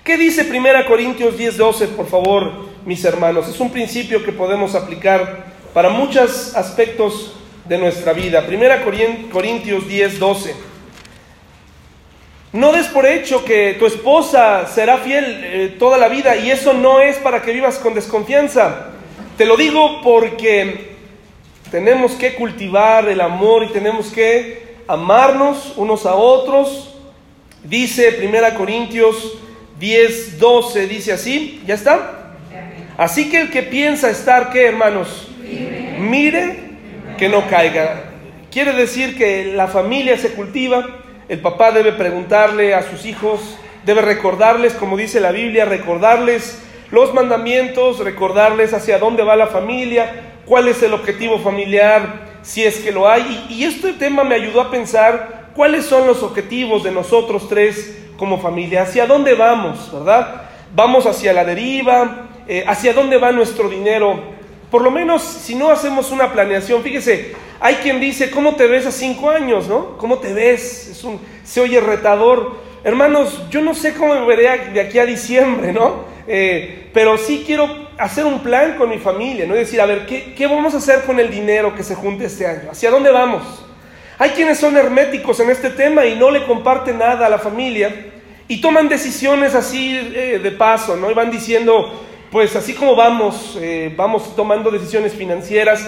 ¿Qué 0.04 0.18
dice 0.18 0.42
1 0.42 0.86
Corintios 0.86 1.38
10:12, 1.38 1.86
por 1.96 2.06
favor, 2.06 2.52
mis 2.84 3.02
hermanos? 3.02 3.48
Es 3.48 3.58
un 3.60 3.72
principio 3.72 4.22
que 4.22 4.32
podemos 4.32 4.74
aplicar 4.74 5.54
para 5.72 5.88
muchos 5.88 6.54
aspectos 6.54 7.34
de 7.64 7.78
nuestra 7.78 8.12
vida. 8.12 8.44
1 8.46 9.30
Corintios 9.32 9.84
10:12. 9.88 10.75
No 12.56 12.72
des 12.72 12.86
por 12.86 13.04
hecho 13.04 13.44
que 13.44 13.76
tu 13.78 13.84
esposa 13.84 14.66
será 14.66 14.96
fiel 14.96 15.24
eh, 15.44 15.76
toda 15.78 15.98
la 15.98 16.08
vida 16.08 16.36
y 16.36 16.50
eso 16.50 16.72
no 16.72 17.00
es 17.00 17.18
para 17.18 17.42
que 17.42 17.52
vivas 17.52 17.76
con 17.76 17.92
desconfianza. 17.92 18.92
Te 19.36 19.44
lo 19.44 19.58
digo 19.58 20.00
porque 20.00 20.92
tenemos 21.70 22.12
que 22.12 22.34
cultivar 22.34 23.10
el 23.10 23.20
amor 23.20 23.64
y 23.64 23.72
tenemos 23.74 24.06
que 24.06 24.76
amarnos 24.88 25.74
unos 25.76 26.06
a 26.06 26.14
otros. 26.14 26.94
Dice 27.62 28.26
1 28.26 28.56
Corintios 28.56 29.34
10, 29.78 30.38
12, 30.38 30.86
dice 30.86 31.12
así, 31.12 31.62
¿ya 31.66 31.74
está? 31.74 32.36
Así 32.96 33.28
que 33.28 33.38
el 33.42 33.50
que 33.50 33.64
piensa 33.64 34.08
estar, 34.08 34.50
¿qué 34.50 34.64
hermanos? 34.64 35.28
Mire 35.98 36.56
que 37.18 37.28
no 37.28 37.46
caiga. 37.50 38.04
Quiere 38.50 38.72
decir 38.72 39.14
que 39.18 39.52
la 39.54 39.66
familia 39.66 40.16
se 40.16 40.32
cultiva 40.32 41.02
el 41.28 41.40
papá 41.40 41.72
debe 41.72 41.92
preguntarle 41.92 42.74
a 42.74 42.88
sus 42.88 43.04
hijos, 43.04 43.40
debe 43.84 44.02
recordarles, 44.02 44.74
como 44.74 44.96
dice 44.96 45.20
la 45.20 45.32
Biblia, 45.32 45.64
recordarles 45.64 46.62
los 46.90 47.12
mandamientos, 47.14 47.98
recordarles 47.98 48.72
hacia 48.72 48.98
dónde 48.98 49.24
va 49.24 49.34
la 49.34 49.48
familia, 49.48 50.38
cuál 50.44 50.68
es 50.68 50.82
el 50.82 50.94
objetivo 50.94 51.38
familiar, 51.38 52.38
si 52.42 52.62
es 52.62 52.78
que 52.78 52.92
lo 52.92 53.08
hay. 53.08 53.46
Y, 53.50 53.64
este 53.64 53.92
tema 53.94 54.22
me 54.22 54.36
ayudó 54.36 54.60
a 54.60 54.70
pensar 54.70 55.50
cuáles 55.54 55.84
son 55.84 56.06
los 56.06 56.22
objetivos 56.22 56.84
de 56.84 56.92
nosotros 56.92 57.48
tres 57.48 57.98
como 58.16 58.40
familia, 58.40 58.82
hacia 58.82 59.06
dónde 59.06 59.34
vamos, 59.34 59.92
¿verdad? 59.92 60.42
Vamos 60.74 61.06
hacia 61.06 61.32
la 61.32 61.44
deriva, 61.44 62.28
eh, 62.46 62.64
hacia 62.66 62.92
dónde 62.92 63.18
va 63.18 63.32
nuestro 63.32 63.68
dinero. 63.68 64.20
Por 64.70 64.82
lo 64.82 64.90
menos 64.90 65.22
si 65.22 65.54
no 65.54 65.70
hacemos 65.70 66.12
una 66.12 66.32
planeación, 66.32 66.82
fíjese, 66.82 67.34
hay 67.66 67.74
quien 67.82 67.98
dice, 67.98 68.30
¿cómo 68.30 68.54
te 68.54 68.68
ves 68.68 68.86
a 68.86 68.92
cinco 68.92 69.28
años, 69.28 69.66
no? 69.66 69.98
¿Cómo 69.98 70.18
te 70.18 70.32
ves? 70.32 70.86
Es 70.86 71.02
un, 71.02 71.18
se 71.42 71.60
oye 71.60 71.80
retador. 71.80 72.60
Hermanos, 72.84 73.42
yo 73.50 73.60
no 73.60 73.74
sé 73.74 73.92
cómo 73.92 74.14
me 74.14 74.24
veré 74.24 74.70
de 74.72 74.80
aquí 74.80 75.00
a 75.00 75.04
diciembre, 75.04 75.72
¿no? 75.72 76.04
Eh, 76.28 76.90
pero 76.94 77.18
sí 77.18 77.42
quiero 77.44 77.68
hacer 77.98 78.24
un 78.24 78.38
plan 78.38 78.76
con 78.76 78.88
mi 78.88 78.98
familia, 78.98 79.46
¿no? 79.46 79.54
Es 79.54 79.62
decir, 79.62 79.80
a 79.80 79.86
ver, 79.86 80.06
¿qué, 80.06 80.32
¿qué 80.34 80.46
vamos 80.46 80.74
a 80.74 80.76
hacer 80.76 81.02
con 81.02 81.18
el 81.18 81.28
dinero 81.28 81.74
que 81.74 81.82
se 81.82 81.96
junte 81.96 82.26
este 82.26 82.46
año? 82.46 82.70
¿Hacia 82.70 82.88
dónde 82.88 83.10
vamos? 83.10 83.42
Hay 84.16 84.30
quienes 84.30 84.60
son 84.60 84.76
herméticos 84.76 85.40
en 85.40 85.50
este 85.50 85.70
tema 85.70 86.06
y 86.06 86.14
no 86.14 86.30
le 86.30 86.46
comparten 86.46 86.98
nada 86.98 87.26
a 87.26 87.28
la 87.28 87.38
familia 87.40 88.12
y 88.46 88.60
toman 88.60 88.88
decisiones 88.88 89.56
así 89.56 89.98
eh, 90.14 90.38
de 90.40 90.50
paso, 90.52 90.96
¿no? 90.96 91.10
Y 91.10 91.14
van 91.14 91.32
diciendo, 91.32 92.00
pues 92.30 92.54
así 92.54 92.74
como 92.74 92.94
vamos, 92.94 93.58
eh, 93.60 93.92
vamos 93.96 94.36
tomando 94.36 94.70
decisiones 94.70 95.14
financieras, 95.14 95.84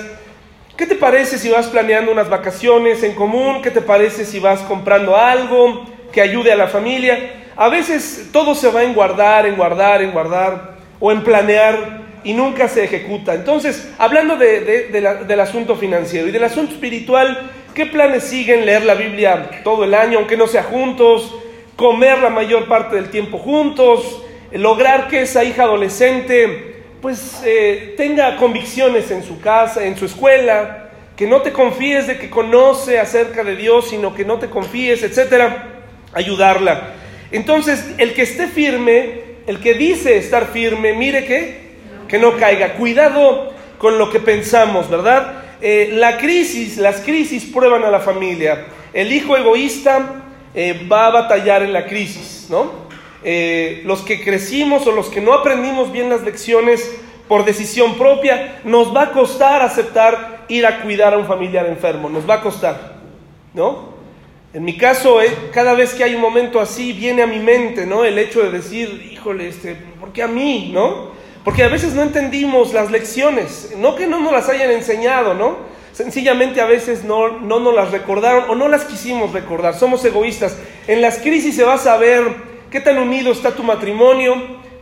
¿Qué 0.78 0.86
te 0.86 0.94
parece 0.94 1.38
si 1.38 1.50
vas 1.50 1.66
planeando 1.66 2.12
unas 2.12 2.30
vacaciones 2.30 3.02
en 3.02 3.14
común? 3.14 3.62
¿Qué 3.62 3.72
te 3.72 3.80
parece 3.80 4.24
si 4.24 4.38
vas 4.38 4.60
comprando 4.60 5.16
algo 5.16 5.84
que 6.12 6.20
ayude 6.20 6.52
a 6.52 6.56
la 6.56 6.68
familia? 6.68 7.18
A 7.56 7.68
veces 7.68 8.28
todo 8.30 8.54
se 8.54 8.70
va 8.70 8.84
en 8.84 8.94
guardar, 8.94 9.44
en 9.44 9.56
guardar, 9.56 10.02
en 10.02 10.12
guardar 10.12 10.76
o 11.00 11.10
en 11.10 11.24
planear 11.24 12.02
y 12.22 12.32
nunca 12.32 12.68
se 12.68 12.84
ejecuta. 12.84 13.34
Entonces, 13.34 13.92
hablando 13.98 14.36
del 14.36 15.40
asunto 15.40 15.74
financiero 15.74 16.28
y 16.28 16.30
del 16.30 16.44
asunto 16.44 16.74
espiritual, 16.74 17.50
¿qué 17.74 17.86
planes 17.86 18.22
siguen? 18.22 18.64
Leer 18.64 18.84
la 18.84 18.94
Biblia 18.94 19.50
todo 19.64 19.82
el 19.82 19.94
año, 19.94 20.18
aunque 20.18 20.36
no 20.36 20.46
sea 20.46 20.62
juntos, 20.62 21.34
comer 21.74 22.20
la 22.20 22.30
mayor 22.30 22.68
parte 22.68 22.94
del 22.94 23.10
tiempo 23.10 23.38
juntos, 23.38 24.22
lograr 24.52 25.08
que 25.08 25.22
esa 25.22 25.42
hija 25.42 25.64
adolescente 25.64 26.67
pues 27.00 27.42
eh, 27.44 27.94
tenga 27.96 28.36
convicciones 28.36 29.10
en 29.10 29.22
su 29.22 29.40
casa, 29.40 29.84
en 29.84 29.96
su 29.96 30.06
escuela, 30.06 30.90
que 31.16 31.26
no 31.26 31.42
te 31.42 31.52
confíes 31.52 32.06
de 32.06 32.18
que 32.18 32.30
conoce 32.30 32.98
acerca 32.98 33.44
de 33.44 33.56
Dios, 33.56 33.90
sino 33.90 34.14
que 34.14 34.24
no 34.24 34.38
te 34.38 34.48
confíes, 34.48 35.02
etcétera, 35.02 35.80
ayudarla. 36.12 36.94
Entonces, 37.30 37.84
el 37.98 38.14
que 38.14 38.22
esté 38.22 38.46
firme, 38.46 39.22
el 39.46 39.60
que 39.60 39.74
dice 39.74 40.16
estar 40.16 40.46
firme, 40.46 40.92
mire 40.94 41.24
que, 41.24 41.68
que 42.08 42.18
no 42.18 42.36
caiga. 42.36 42.74
Cuidado 42.74 43.52
con 43.78 43.98
lo 43.98 44.10
que 44.10 44.20
pensamos, 44.20 44.88
¿verdad? 44.88 45.42
Eh, 45.60 45.90
la 45.92 46.18
crisis, 46.18 46.78
las 46.78 47.00
crisis 47.00 47.44
prueban 47.44 47.84
a 47.84 47.90
la 47.90 48.00
familia. 48.00 48.66
El 48.92 49.12
hijo 49.12 49.36
egoísta 49.36 50.22
eh, 50.54 50.86
va 50.90 51.06
a 51.06 51.10
batallar 51.10 51.62
en 51.62 51.72
la 51.72 51.86
crisis, 51.86 52.46
¿no? 52.48 52.87
Eh, 53.24 53.82
los 53.84 54.02
que 54.02 54.22
crecimos 54.22 54.86
o 54.86 54.92
los 54.92 55.08
que 55.08 55.20
no 55.20 55.34
aprendimos 55.34 55.90
bien 55.90 56.08
las 56.08 56.22
lecciones 56.22 56.98
por 57.26 57.44
decisión 57.44 57.96
propia, 57.98 58.60
nos 58.64 58.94
va 58.94 59.02
a 59.02 59.12
costar 59.12 59.60
aceptar 59.62 60.44
ir 60.48 60.64
a 60.66 60.80
cuidar 60.82 61.12
a 61.12 61.18
un 61.18 61.26
familiar 61.26 61.66
enfermo, 61.66 62.08
nos 62.08 62.28
va 62.28 62.34
a 62.34 62.40
costar, 62.40 62.96
¿no? 63.52 63.98
En 64.54 64.64
mi 64.64 64.78
caso, 64.78 65.20
eh, 65.20 65.30
cada 65.52 65.74
vez 65.74 65.92
que 65.92 66.04
hay 66.04 66.14
un 66.14 66.22
momento 66.22 66.58
así, 66.58 66.94
viene 66.94 67.22
a 67.22 67.26
mi 67.26 67.38
mente, 67.38 67.84
¿no? 67.84 68.04
El 68.04 68.18
hecho 68.18 68.42
de 68.42 68.50
decir, 68.50 69.10
híjole, 69.12 69.48
este, 69.48 69.76
¿por 70.00 70.10
qué 70.12 70.22
a 70.22 70.26
mí, 70.26 70.70
no? 70.72 71.10
Porque 71.44 71.64
a 71.64 71.68
veces 71.68 71.92
no 71.92 72.02
entendimos 72.02 72.72
las 72.72 72.90
lecciones, 72.90 73.74
no 73.76 73.94
que 73.94 74.06
no 74.06 74.20
nos 74.20 74.32
las 74.32 74.48
hayan 74.48 74.70
enseñado, 74.70 75.34
¿no? 75.34 75.56
Sencillamente 75.92 76.60
a 76.60 76.66
veces 76.66 77.04
no, 77.04 77.40
no 77.40 77.60
nos 77.60 77.74
las 77.74 77.90
recordaron 77.90 78.48
o 78.48 78.54
no 78.54 78.68
las 78.68 78.84
quisimos 78.84 79.32
recordar, 79.32 79.74
somos 79.74 80.02
egoístas. 80.04 80.56
En 80.86 81.02
las 81.02 81.18
crisis 81.18 81.54
se 81.54 81.64
va 81.64 81.74
a 81.74 81.78
saber 81.78 82.22
¿Qué 82.70 82.80
tan 82.80 82.98
unido 82.98 83.32
está 83.32 83.52
tu 83.52 83.62
matrimonio, 83.62 84.34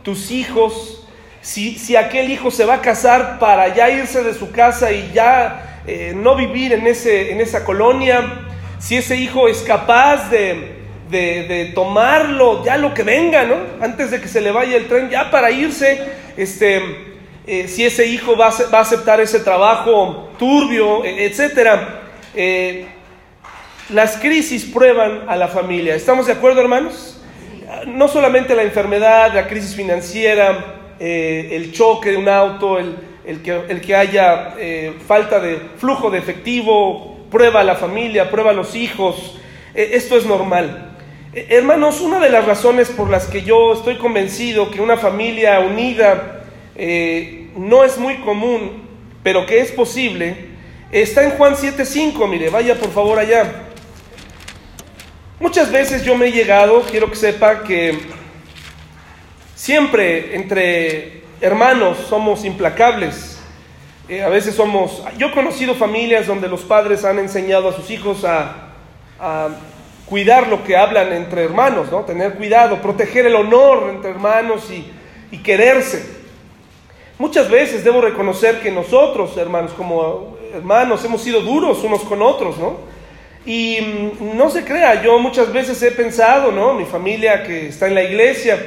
tus 0.03 0.29
hijos? 0.31 1.07
Si, 1.41 1.79
si 1.79 1.95
aquel 1.95 2.29
hijo 2.29 2.51
se 2.51 2.65
va 2.65 2.75
a 2.75 2.81
casar 2.81 3.39
para 3.39 3.73
ya 3.73 3.89
irse 3.89 4.23
de 4.23 4.33
su 4.33 4.51
casa 4.51 4.91
y 4.91 5.11
ya 5.13 5.83
eh, 5.87 6.11
no 6.13 6.35
vivir 6.35 6.73
en, 6.73 6.85
ese, 6.85 7.31
en 7.31 7.39
esa 7.39 7.63
colonia, 7.63 8.41
si 8.77 8.97
ese 8.97 9.15
hijo 9.15 9.47
es 9.47 9.59
capaz 9.59 10.29
de, 10.29 10.75
de, 11.09 11.71
tomarlo, 11.73 12.65
ya 12.65 12.75
lo 12.75 12.93
que 12.93 13.03
venga, 13.03 13.45
¿no? 13.45 13.55
Antes 13.79 14.11
de 14.11 14.19
que 14.19 14.27
se 14.27 14.41
le 14.41 14.51
vaya 14.51 14.75
el 14.75 14.89
tren, 14.89 15.09
ya 15.09 15.31
para 15.31 15.49
irse, 15.49 16.01
este, 16.35 16.81
eh, 17.47 17.69
si 17.69 17.85
ese 17.85 18.05
hijo 18.05 18.35
va 18.35 18.49
a, 18.49 18.69
va 18.69 18.79
a, 18.79 18.81
aceptar 18.81 19.21
ese 19.21 19.39
trabajo 19.39 20.31
turbio, 20.37 21.05
e, 21.05 21.25
etcétera. 21.25 22.01
Eh, 22.35 22.85
las 23.91 24.17
crisis 24.17 24.65
prueban 24.65 25.21
a 25.29 25.37
la 25.37 25.47
familia. 25.47 25.95
¿Estamos 25.95 26.27
de 26.27 26.33
acuerdo, 26.33 26.59
hermanos? 26.59 27.13
No 27.87 28.07
solamente 28.07 28.55
la 28.55 28.63
enfermedad, 28.63 29.33
la 29.33 29.47
crisis 29.47 29.75
financiera, 29.75 30.93
eh, 30.99 31.49
el 31.51 31.71
choque 31.73 32.11
de 32.11 32.17
un 32.17 32.29
auto, 32.29 32.79
el, 32.79 32.95
el 33.25 33.41
que, 33.41 33.61
el 33.67 33.81
que 33.81 33.95
haya 33.95 34.55
eh, 34.57 34.93
falta 35.05 35.39
de 35.39 35.59
flujo 35.77 36.09
de 36.09 36.17
efectivo, 36.17 37.17
prueba 37.29 37.61
a 37.61 37.63
la 37.63 37.75
familia, 37.75 38.31
prueba 38.31 38.51
a 38.51 38.53
los 38.53 38.75
hijos, 38.75 39.37
eh, 39.75 39.91
esto 39.93 40.17
es 40.17 40.25
normal. 40.25 40.95
Hermanos, 41.33 42.01
una 42.01 42.19
de 42.19 42.29
las 42.29 42.45
razones 42.45 42.89
por 42.89 43.11
las 43.11 43.27
que 43.27 43.43
yo 43.43 43.73
estoy 43.73 43.97
convencido 43.97 44.71
que 44.71 44.81
una 44.81 44.97
familia 44.97 45.59
unida 45.59 46.45
no 47.55 47.83
es 47.83 47.99
muy 47.99 48.15
común, 48.21 48.87
pero 49.21 49.45
que 49.45 49.59
es 49.59 49.71
posible, 49.71 50.35
está 50.91 51.23
en 51.23 51.31
Juan 51.31 51.53
7.5, 51.53 52.27
mire, 52.27 52.49
vaya 52.49 52.73
por 52.73 52.89
favor 52.89 53.19
allá. 53.19 53.66
Muchas 55.39 55.71
veces 55.71 56.03
yo 56.03 56.17
me 56.17 56.27
he 56.27 56.31
llegado, 56.31 56.81
quiero 56.89 57.11
que 57.11 57.15
sepa 57.15 57.61
que 57.61 57.95
siempre 59.53 60.35
entre 60.35 61.21
hermanos 61.39 61.99
somos 62.09 62.43
implacables. 62.43 63.39
Eh, 64.09 64.23
a 64.23 64.29
veces 64.29 64.55
somos, 64.55 65.03
yo 65.19 65.27
he 65.27 65.31
conocido 65.31 65.75
familias 65.75 66.25
donde 66.25 66.47
los 66.47 66.61
padres 66.61 67.05
han 67.05 67.19
enseñado 67.19 67.69
a 67.69 67.73
sus 67.73 67.91
hijos 67.91 68.25
a, 68.25 68.63
cuidar 70.07 70.47
lo 70.47 70.63
que 70.63 70.75
hablan 70.75 71.11
entre 71.13 71.43
hermanos, 71.43 71.91
¿no? 71.91 72.01
Tener 72.01 72.35
cuidado, 72.35 72.81
proteger 72.81 73.25
el 73.25 73.35
honor 73.35 73.89
entre 73.91 74.11
hermanos 74.11 74.71
y, 74.71 74.89
y 75.31 75.39
quererse. 75.39 76.17
Muchas 77.19 77.49
veces 77.49 77.83
debo 77.83 78.01
reconocer 78.01 78.61
que 78.61 78.71
nosotros, 78.71 79.35
hermanos, 79.37 79.71
como 79.73 80.37
hermanos, 80.53 81.03
hemos 81.03 81.21
sido 81.21 81.41
duros 81.41 81.83
unos 81.83 82.01
con 82.01 82.21
otros, 82.21 82.57
¿no? 82.57 82.96
Y 83.47 83.79
mm, 83.79 84.37
no 84.37 84.49
se 84.49 84.65
crea, 84.65 85.01
yo 85.01 85.17
muchas 85.19 85.53
veces 85.53 85.81
he 85.81 85.91
pensado, 85.91 86.51
¿no? 86.51 86.73
Mi 86.73 86.83
familia 86.83 87.43
que 87.43 87.69
está 87.69 87.87
en 87.87 87.95
la 87.95 88.03
iglesia, 88.03 88.59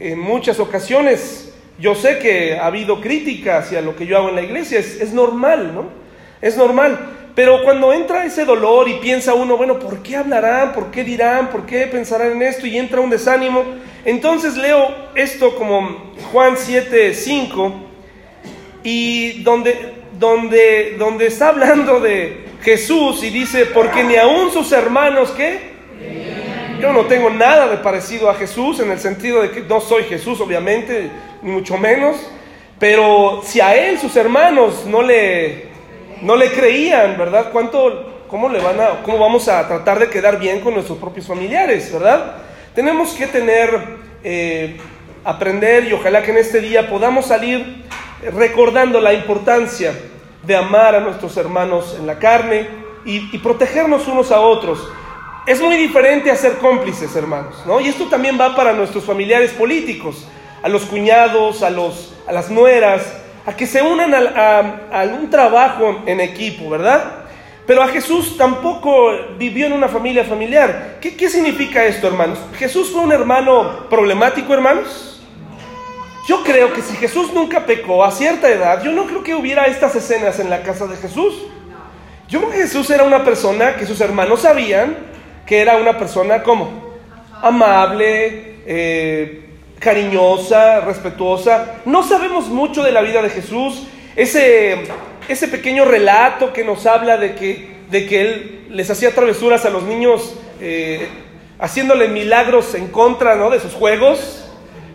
en 0.00 0.18
muchas 0.18 0.58
ocasiones, 0.58 1.52
yo 1.78 1.94
sé 1.94 2.18
que 2.18 2.56
ha 2.56 2.64
habido 2.64 2.98
crítica 3.02 3.58
hacia 3.58 3.82
lo 3.82 3.94
que 3.94 4.06
yo 4.06 4.16
hago 4.16 4.30
en 4.30 4.36
la 4.36 4.42
iglesia, 4.42 4.78
es, 4.78 4.98
es 5.02 5.12
normal, 5.12 5.74
¿no? 5.74 5.84
Es 6.40 6.56
normal. 6.56 6.98
Pero 7.34 7.62
cuando 7.62 7.92
entra 7.92 8.24
ese 8.24 8.46
dolor 8.46 8.88
y 8.88 8.94
piensa 8.94 9.34
uno, 9.34 9.58
bueno, 9.58 9.78
¿por 9.78 10.02
qué 10.02 10.16
hablarán? 10.16 10.72
¿Por 10.72 10.90
qué 10.90 11.04
dirán? 11.04 11.50
¿Por 11.50 11.66
qué 11.66 11.86
pensarán 11.86 12.32
en 12.32 12.42
esto? 12.42 12.66
Y 12.66 12.78
entra 12.78 13.00
un 13.00 13.10
desánimo. 13.10 13.62
Entonces 14.02 14.56
leo 14.56 14.94
esto 15.14 15.54
como 15.56 16.14
Juan 16.32 16.54
7, 16.56 17.12
5, 17.12 17.74
y 18.82 19.42
donde, 19.42 19.92
donde, 20.18 20.96
donde 20.98 21.26
está 21.26 21.48
hablando 21.50 22.00
de, 22.00 22.41
Jesús 22.62 23.22
y 23.22 23.30
dice, 23.30 23.66
porque 23.66 24.04
ni 24.04 24.16
aún 24.16 24.50
sus 24.52 24.70
hermanos, 24.72 25.30
¿qué? 25.32 25.72
Yo 26.80 26.92
no 26.92 27.06
tengo 27.06 27.30
nada 27.30 27.68
de 27.68 27.76
parecido 27.78 28.28
a 28.30 28.34
Jesús 28.34 28.80
en 28.80 28.90
el 28.90 28.98
sentido 28.98 29.42
de 29.42 29.50
que 29.50 29.60
no 29.60 29.80
soy 29.80 30.04
Jesús, 30.04 30.40
obviamente, 30.40 31.10
ni 31.42 31.50
mucho 31.50 31.76
menos, 31.76 32.16
pero 32.78 33.42
si 33.44 33.60
a 33.60 33.74
él 33.74 33.98
sus 33.98 34.16
hermanos 34.16 34.84
no 34.86 35.02
le, 35.02 35.66
no 36.22 36.36
le 36.36 36.50
creían, 36.50 37.16
¿verdad? 37.16 37.50
¿Cuánto, 37.52 38.24
cómo, 38.28 38.48
le 38.48 38.60
van 38.60 38.80
a, 38.80 39.02
¿Cómo 39.02 39.18
vamos 39.18 39.48
a 39.48 39.66
tratar 39.66 39.98
de 39.98 40.08
quedar 40.08 40.38
bien 40.38 40.60
con 40.60 40.74
nuestros 40.74 40.98
propios 40.98 41.26
familiares, 41.26 41.92
¿verdad? 41.92 42.36
Tenemos 42.74 43.12
que 43.14 43.26
tener, 43.26 43.70
eh, 44.24 44.76
aprender 45.24 45.84
y 45.84 45.92
ojalá 45.92 46.22
que 46.22 46.30
en 46.30 46.38
este 46.38 46.60
día 46.60 46.88
podamos 46.88 47.26
salir 47.26 47.84
recordando 48.34 49.00
la 49.00 49.12
importancia 49.12 49.92
de 50.42 50.56
amar 50.56 50.94
a 50.94 51.00
nuestros 51.00 51.36
hermanos 51.36 51.96
en 51.98 52.06
la 52.06 52.18
carne 52.18 52.66
y, 53.04 53.38
protegernos 53.38 54.06
unos 54.08 54.30
a 54.30 54.40
otros. 54.40 54.78
Es 55.46 55.60
muy 55.60 55.76
diferente 55.76 56.30
a 56.30 56.36
ser 56.36 56.58
cómplices, 56.58 57.14
hermanos, 57.16 57.54
¿no? 57.66 57.80
Y 57.80 57.88
esto 57.88 58.06
también 58.06 58.38
va 58.40 58.54
para 58.54 58.72
nuestros 58.72 59.04
familiares 59.04 59.50
políticos, 59.52 60.26
a 60.62 60.68
los 60.68 60.84
cuñados, 60.84 61.62
a, 61.62 61.70
los, 61.70 62.14
a 62.28 62.32
las 62.32 62.48
nueras, 62.50 63.02
a 63.44 63.56
que 63.56 63.66
se 63.66 63.82
unan 63.82 64.14
a, 64.14 65.02
un 65.18 65.30
trabajo 65.30 66.02
en 66.06 66.20
equipo, 66.20 66.70
¿verdad? 66.70 67.24
Pero 67.66 67.82
a 67.82 67.88
Jesús 67.88 68.36
tampoco 68.36 69.12
vivió 69.36 69.66
en 69.66 69.72
una 69.72 69.88
familia 69.88 70.24
familiar. 70.24 70.98
¿Qué, 71.00 71.16
¿Qué 71.16 71.28
significa 71.28 71.84
esto, 71.84 72.06
hermanos? 72.06 72.38
¿Jesús 72.56 72.90
fue 72.90 73.00
un 73.00 73.12
hermano 73.12 73.88
problemático, 73.88 74.54
hermanos? 74.54 75.11
Yo 76.28 76.44
creo 76.44 76.72
que 76.72 76.82
si 76.82 76.96
Jesús 76.96 77.32
nunca 77.32 77.66
pecó 77.66 78.04
a 78.04 78.10
cierta 78.10 78.48
edad, 78.48 78.82
yo 78.82 78.92
no 78.92 79.06
creo 79.06 79.22
que 79.22 79.34
hubiera 79.34 79.64
estas 79.66 79.94
escenas 79.96 80.38
en 80.38 80.50
la 80.50 80.62
casa 80.62 80.86
de 80.86 80.96
Jesús. 80.96 81.34
Yo 82.28 82.40
creo 82.40 82.52
que 82.52 82.58
Jesús 82.58 82.88
era 82.90 83.04
una 83.04 83.24
persona 83.24 83.76
que 83.76 83.86
sus 83.86 84.00
hermanos 84.00 84.42
sabían 84.42 85.12
que 85.46 85.60
era 85.60 85.76
una 85.76 85.98
persona 85.98 86.42
como 86.42 86.70
amable, 87.42 88.56
eh, 88.66 89.44
cariñosa, 89.78 90.80
respetuosa. 90.80 91.76
No 91.84 92.02
sabemos 92.02 92.48
mucho 92.48 92.82
de 92.82 92.92
la 92.92 93.02
vida 93.02 93.20
de 93.20 93.30
Jesús. 93.30 93.86
Ese, 94.14 94.84
ese 95.28 95.48
pequeño 95.48 95.84
relato 95.84 96.52
que 96.52 96.64
nos 96.64 96.86
habla 96.86 97.16
de 97.16 97.34
que, 97.34 97.76
de 97.90 98.06
que 98.06 98.20
él 98.20 98.66
les 98.70 98.88
hacía 98.90 99.14
travesuras 99.14 99.64
a 99.64 99.70
los 99.70 99.82
niños, 99.82 100.36
eh, 100.60 101.08
haciéndole 101.58 102.08
milagros 102.08 102.74
en 102.74 102.88
contra 102.88 103.34
¿no? 103.34 103.50
de 103.50 103.60
sus 103.60 103.74
juegos. 103.74 104.41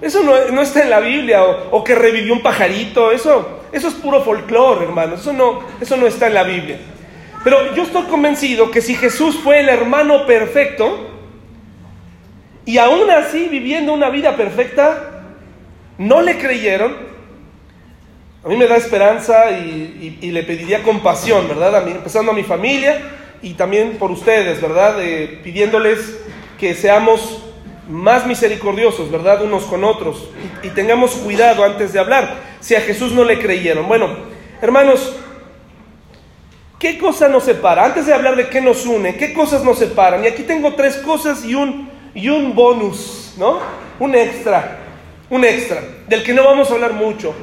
Eso 0.01 0.21
no, 0.23 0.61
está 0.61 0.83
en 0.83 0.89
la 0.91 0.99
Biblia, 0.99 1.43
o, 1.71 1.83
que 1.83 1.95
revivió 1.95 2.33
un 2.33 2.43
pajarito, 2.43 3.11
eso, 3.11 3.61
eso 3.71 3.87
es 3.87 3.95
puro 3.95 4.21
folclore, 4.21 4.85
hermano, 4.85 5.15
eso 5.15 5.33
no, 5.33 5.61
eso 5.81 5.97
no 5.97 6.05
está 6.05 6.27
en 6.27 6.35
la 6.35 6.43
Biblia. 6.43 6.77
Pero 7.43 7.73
yo 7.73 7.83
estoy 7.83 8.03
convencido 8.03 8.69
que 8.69 8.81
si 8.81 8.95
Jesús 8.95 9.39
fue 9.43 9.59
el 9.59 9.69
hermano 9.69 10.27
perfecto, 10.27 11.07
y 12.65 12.77
aún 12.77 13.09
así 13.09 13.47
viviendo 13.49 13.93
una 13.93 14.09
vida 14.09 14.35
perfecta, 14.35 15.23
no 15.97 16.21
le 16.21 16.37
creyeron, 16.37 16.95
a 18.43 18.49
mí 18.49 18.55
me 18.55 18.67
da 18.67 18.75
esperanza 18.75 19.51
y, 19.51 20.31
le 20.31 20.43
pediría 20.43 20.83
compasión, 20.83 21.47
¿verdad? 21.47 21.75
A 21.75 21.81
mí, 21.81 21.91
empezando 21.91 22.31
a 22.31 22.35
mi 22.35 22.43
familia 22.43 23.01
y 23.41 23.53
también 23.53 23.97
por 23.97 24.11
ustedes, 24.11 24.61
¿verdad? 24.61 24.97
pidiéndoles 25.43 26.19
que 26.59 26.75
seamos 26.75 27.46
más 27.89 28.25
misericordiosos, 28.25 29.11
¿verdad? 29.11 29.43
Unos 29.43 29.63
con 29.63 29.83
otros. 29.83 30.29
Y, 30.63 30.69
tengamos 30.69 31.11
cuidado 31.11 31.63
antes 31.63 31.93
de 31.93 31.99
hablar, 31.99 32.35
si 32.59 32.75
a 32.75 32.81
Jesús 32.81 33.11
no 33.13 33.23
le 33.23 33.39
creyeron. 33.39 33.87
Bueno, 33.87 34.09
hermanos, 34.61 35.15
¿qué 36.79 36.97
cosa 36.97 37.27
nos 37.27 37.43
separa? 37.43 37.85
Antes 37.85 38.05
de 38.05 38.13
hablar 38.13 38.35
de 38.35 38.49
qué 38.49 38.61
nos 38.61 38.85
une, 38.85 39.15
¿qué 39.15 39.33
cosas 39.33 39.63
nos 39.63 39.79
separan? 39.79 40.23
Y 40.23 40.27
aquí 40.27 40.43
tengo 40.43 40.73
tres 40.73 40.97
cosas 40.97 41.45
y 41.45 41.55
un, 41.55 41.89
y 42.13 42.29
un 42.29 42.53
bonus, 42.53 43.33
¿no? 43.37 43.59
Un 43.99 44.15
extra, 44.15 44.79
un 45.29 45.43
extra, 45.43 45.81
del 46.07 46.23
que 46.23 46.33
no 46.33 46.43
vamos 46.43 46.69
a 46.69 46.73
hablar 46.73 46.93
mucho. 46.93 47.33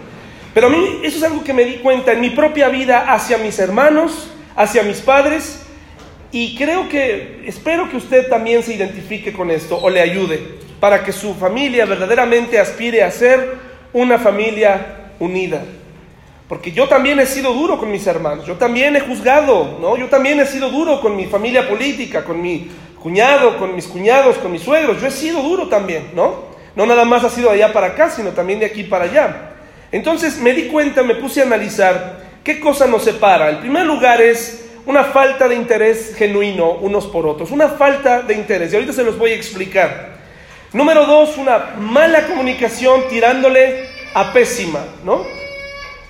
Pero 0.53 0.69
a 0.69 0.71
mí 0.71 1.01
eso 1.03 1.19
es 1.19 1.25
algo 1.25 1.43
que 1.43 1.53
me 1.53 1.65
di 1.65 1.77
cuenta 1.77 2.13
en 2.13 2.21
mi 2.21 2.31
propia 2.31 2.69
vida 2.69 3.13
hacia 3.13 3.39
mis 3.39 3.59
hermanos, 3.59 4.31
hacia 4.55 4.85
mis 4.85 5.01
padres 5.01 5.64
y 6.35 6.57
creo 6.57 6.89
que, 6.89 7.45
espero 7.47 7.89
que 7.89 7.97
usted 7.97 8.29
también 8.29 8.65
se 8.65 8.75
identifique 8.75 9.33
con 9.33 9.53
esto 9.53 9.79
o 9.81 9.89
le 9.89 10.01
ayude 10.01 10.43
para 10.81 11.05
que 11.05 11.13
su 11.13 11.33
familia 11.37 11.85
verdaderamente 11.85 12.59
aspire 12.59 13.05
a 13.05 13.11
ser 13.13 13.55
una 13.93 14.19
familia 14.19 15.13
unida. 15.21 15.63
Porque 16.49 16.73
yo 16.73 16.89
también 16.89 17.21
he 17.21 17.27
sido 17.27 17.53
duro 17.53 17.79
con 17.79 17.89
mis 17.89 18.05
hermanos, 18.09 18.47
yo 18.47 18.57
también 18.57 18.97
he 18.97 19.01
juzgado, 19.01 19.79
¿no? 19.81 19.97
Yo 19.97 20.09
también 20.09 20.41
he 20.41 20.47
sido 20.47 20.71
duro 20.71 21.01
con 21.01 21.15
mi 21.15 21.27
familia 21.27 21.69
política, 21.69 22.25
con 22.25 22.43
mi 22.43 22.69
cuñado, 23.01 23.57
con 23.57 23.77
mis 23.77 23.87
cuñados, 23.87 24.37
con 24.39 24.51
mis 24.51 24.63
suegros. 24.63 25.01
Yo 25.01 25.07
he 25.07 25.13
sido 25.13 25.41
duro 25.41 25.69
también, 25.69 26.09
¿no? 26.17 26.47
No 26.75 26.85
nada 26.85 27.05
más 27.05 27.23
ha 27.23 27.31
sido 27.31 27.51
de 27.51 27.63
allá 27.63 27.73
para 27.73 27.87
acá, 27.87 28.11
sino 28.11 28.31
también 28.31 28.59
de 28.59 28.67
aquí 28.67 28.83
para 28.83 29.05
allá. 29.05 29.53
Entonces 29.93 30.39
me 30.41 30.53
di 30.53 30.65
cuenta, 30.65 31.05
me 31.05 31.15
puse 31.15 31.43
a 31.43 31.45
analizar 31.45 32.25
qué 32.43 32.59
cosa 32.59 32.89
nos 32.89 33.05
separa. 33.05 33.51
El 33.51 33.59
primer 33.59 33.87
lugar 33.87 34.21
es 34.21 34.64
una 34.87 35.05
falta 35.05 35.49
de 35.49 35.55
interés 35.55 36.15
genuino 36.17 36.71
unos 36.73 37.07
por 37.07 37.27
otros, 37.27 37.51
una 37.51 37.69
falta 37.69 38.23
de 38.23 38.35
interés. 38.35 38.73
Y 38.73 38.77
ahorita 38.77 38.93
se 38.93 39.05
los 39.05 39.19
voy 39.19 39.33
a 39.33 39.35
explicar. 39.35 40.15
Número 40.73 41.07
dos, 41.07 41.39
una 41.39 41.75
mala 41.79 42.27
comunicación 42.27 43.09
tirándole 43.09 43.89
a 44.15 44.33
pésima, 44.33 44.81
¿no? 45.05 45.25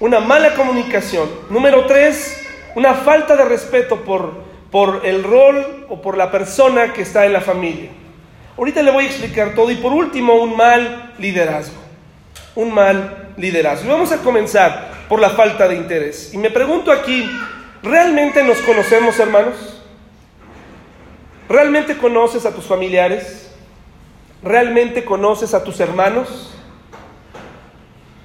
Una 0.01 0.21
mala 0.21 0.55
comunicación. 0.55 1.29
Número 1.51 1.87
tres, 1.87 2.41
una 2.75 2.95
falta 2.95 3.37
de 3.37 3.45
respeto 3.45 4.01
por, 4.01 4.33
por 4.71 5.03
el 5.05 5.23
rol 5.23 5.87
o 5.89 6.01
por 6.01 6.17
la 6.17 6.31
persona 6.31 6.93
que 6.93 7.03
está 7.03 7.27
en 7.27 7.33
la 7.33 7.41
familia. 7.41 7.91
Ahorita 8.57 8.83
le 8.83 8.91
voy 8.91 9.05
a 9.05 9.09
explicar 9.09 9.55
todo. 9.55 9.71
Y 9.71 9.77
por 9.77 9.93
último, 9.93 10.35
un 10.35 10.57
mal 10.57 11.13
liderazgo. 11.19 11.77
Un 12.55 12.73
mal 12.73 13.33
liderazgo. 13.37 13.87
Y 13.87 13.93
vamos 13.93 14.13
a 14.13 14.19
comenzar 14.19 14.91
por 15.09 15.21
la 15.21 15.31
falta 15.31 15.69
de 15.69 15.77
interés. 15.77 16.33
Y 16.33 16.39
me 16.39 16.51
pregunto 16.51 16.93
aquí, 16.93 17.29
¿Realmente 17.85 18.42
nos 18.42 18.62
conocemos, 18.62 19.18
hermanos? 19.18 19.83
¿Realmente 21.51 21.99
conoces 21.99 22.47
a 22.47 22.55
tus 22.55 22.64
familiares? 22.64 23.55
¿Realmente 24.42 25.05
conoces 25.05 25.53
a 25.53 25.62
tus 25.62 25.79
hermanos? 25.81 26.51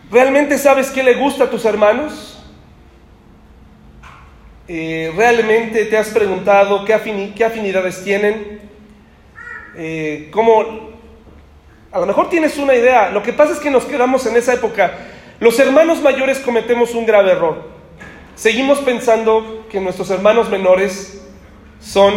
¿Realmente 0.09 0.57
sabes 0.57 0.89
qué 0.91 1.03
le 1.03 1.15
gusta 1.15 1.43
a 1.43 1.49
tus 1.49 1.65
hermanos? 1.65 2.41
Eh, 4.69 5.11
¿Realmente 5.17 5.83
te 5.85 5.97
has 5.97 6.07
preguntado 6.07 6.85
qué, 6.85 6.93
afinidades 6.93 8.01
tienen? 8.01 8.61
Eh. 9.75 10.31
A 11.91 11.99
lo 11.99 12.05
mejor 12.05 12.29
tienes 12.29 12.57
una 12.57 12.75
idea. 12.75 13.09
Lo 13.09 13.21
que 13.21 13.33
pasa 13.33 13.51
es 13.51 13.59
que 13.59 13.69
nos 13.69 13.83
quedamos 13.83 14.25
en 14.25 14.37
esa 14.37 14.53
época 14.53 14.93
Los 15.41 15.59
hermanos 15.59 16.01
mayores 16.01 16.39
cometemos 16.39 16.95
un 16.95 17.05
grave 17.05 17.31
error. 17.31 17.78
Seguimos 18.39 18.79
pensando 18.79 19.65
que 19.69 19.81
nuestros 19.81 20.09
hermanos 20.11 20.49
menores 20.49 21.21
son 21.81 22.13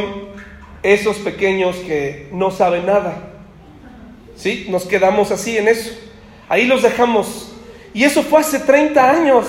esos 0.85 1.17
pequeños 1.17 1.75
que 1.79 2.29
no 2.31 2.53
saben 2.53 2.87
nada. 2.87 3.17
¿Sí? 4.37 4.67
Nos 4.69 4.85
quedamos 4.85 5.33
así 5.33 5.59
en 5.59 5.67
eso. 5.67 5.91
Ahí 6.49 6.67
los 6.67 6.83
dejamos. 6.83 7.53
Y 7.93 8.05
eso 8.05 8.23
fue 8.23 8.39
hace 8.39 8.61
30 8.61 9.11
años. 9.11 9.47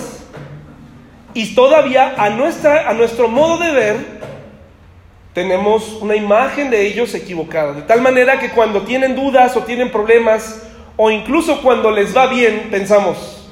Y 1.36 1.54
todavía 1.54 2.16
a, 2.18 2.32
nuestra, 2.32 2.90
a 2.90 2.94
nuestro 2.96 3.28
modo 3.28 3.60
de 3.60 3.72
ver, 3.72 3.98
tenemos 5.36 6.02
una 6.02 6.16
imagen 6.16 6.72
de 6.72 6.88
ellos 6.88 7.14
equivocada. 7.14 7.74
De 7.74 7.84
tal 7.84 8.02
manera 8.02 8.40
que 8.40 8.50
cuando 8.50 8.82
tienen 8.82 9.16
dudas 9.16 9.56
o 9.56 9.62
tienen 9.62 9.92
problemas, 9.92 10.64
o 10.98 11.12
incluso 11.12 11.62
cuando 11.62 11.92
les 11.92 12.18
va 12.18 12.26
bien, 12.26 12.70
pensamos, 12.72 13.48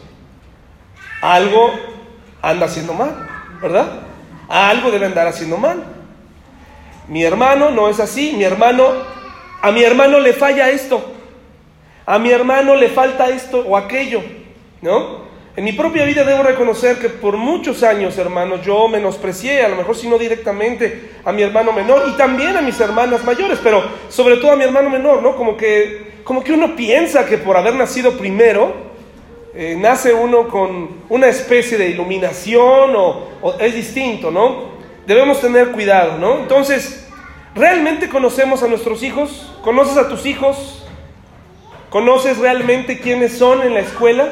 algo 1.21 1.90
anda 2.41 2.65
haciendo 2.65 2.93
mal, 2.93 3.27
¿verdad? 3.61 4.01
Algo 4.49 4.91
debe 4.91 5.05
andar 5.05 5.27
haciendo 5.27 5.57
mal. 5.57 5.83
Mi 7.07 7.23
hermano 7.23 7.71
no 7.71 7.89
es 7.89 7.99
así, 7.99 8.33
mi 8.35 8.43
hermano, 8.43 8.87
a 9.61 9.71
mi 9.71 9.83
hermano 9.83 10.19
le 10.19 10.33
falla 10.33 10.69
esto, 10.69 11.13
a 12.05 12.19
mi 12.19 12.31
hermano 12.31 12.75
le 12.75 12.89
falta 12.89 13.29
esto 13.29 13.59
o 13.59 13.77
aquello, 13.77 14.21
¿no? 14.81 15.31
En 15.53 15.65
mi 15.65 15.73
propia 15.73 16.05
vida 16.05 16.23
debo 16.23 16.43
reconocer 16.43 16.97
que 16.97 17.09
por 17.09 17.35
muchos 17.35 17.83
años, 17.83 18.17
hermanos, 18.17 18.61
yo 18.61 18.87
menosprecié, 18.87 19.65
a 19.65 19.67
lo 19.67 19.75
mejor 19.75 19.97
si 19.97 20.07
no 20.07 20.17
directamente, 20.17 21.11
a 21.25 21.33
mi 21.33 21.41
hermano 21.41 21.73
menor 21.73 22.03
y 22.07 22.13
también 22.13 22.55
a 22.55 22.61
mis 22.61 22.79
hermanas 22.79 23.25
mayores, 23.25 23.59
pero 23.61 23.83
sobre 24.07 24.37
todo 24.37 24.53
a 24.53 24.55
mi 24.55 24.63
hermano 24.63 24.89
menor, 24.89 25.21
¿no? 25.21 25.35
Como 25.35 25.57
que, 25.57 26.21
como 26.23 26.41
que 26.41 26.53
uno 26.53 26.77
piensa 26.77 27.25
que 27.25 27.37
por 27.37 27.57
haber 27.57 27.75
nacido 27.75 28.17
primero, 28.17 28.90
eh, 29.53 29.75
nace 29.77 30.13
uno 30.13 30.47
con 30.47 31.01
una 31.09 31.27
especie 31.27 31.77
de 31.77 31.89
iluminación 31.89 32.95
o, 32.95 33.55
es 33.59 33.75
distinto, 33.75 34.31
¿no? 34.31 34.71
Debemos 35.05 35.41
tener 35.41 35.71
cuidado, 35.71 36.17
¿no? 36.17 36.39
Entonces, 36.39 37.05
¿realmente 37.53 38.07
conocemos 38.07 38.63
a 38.63 38.67
nuestros 38.67 39.03
hijos? 39.03 39.51
¿Conoces 39.61 39.97
a 39.97 40.07
tus 40.07 40.25
hijos? 40.25 40.85
¿Conoces 41.89 42.37
realmente 42.37 42.99
quiénes 42.99 43.37
son 43.37 43.63
en 43.63 43.73
la 43.73 43.81
escuela? 43.81 44.31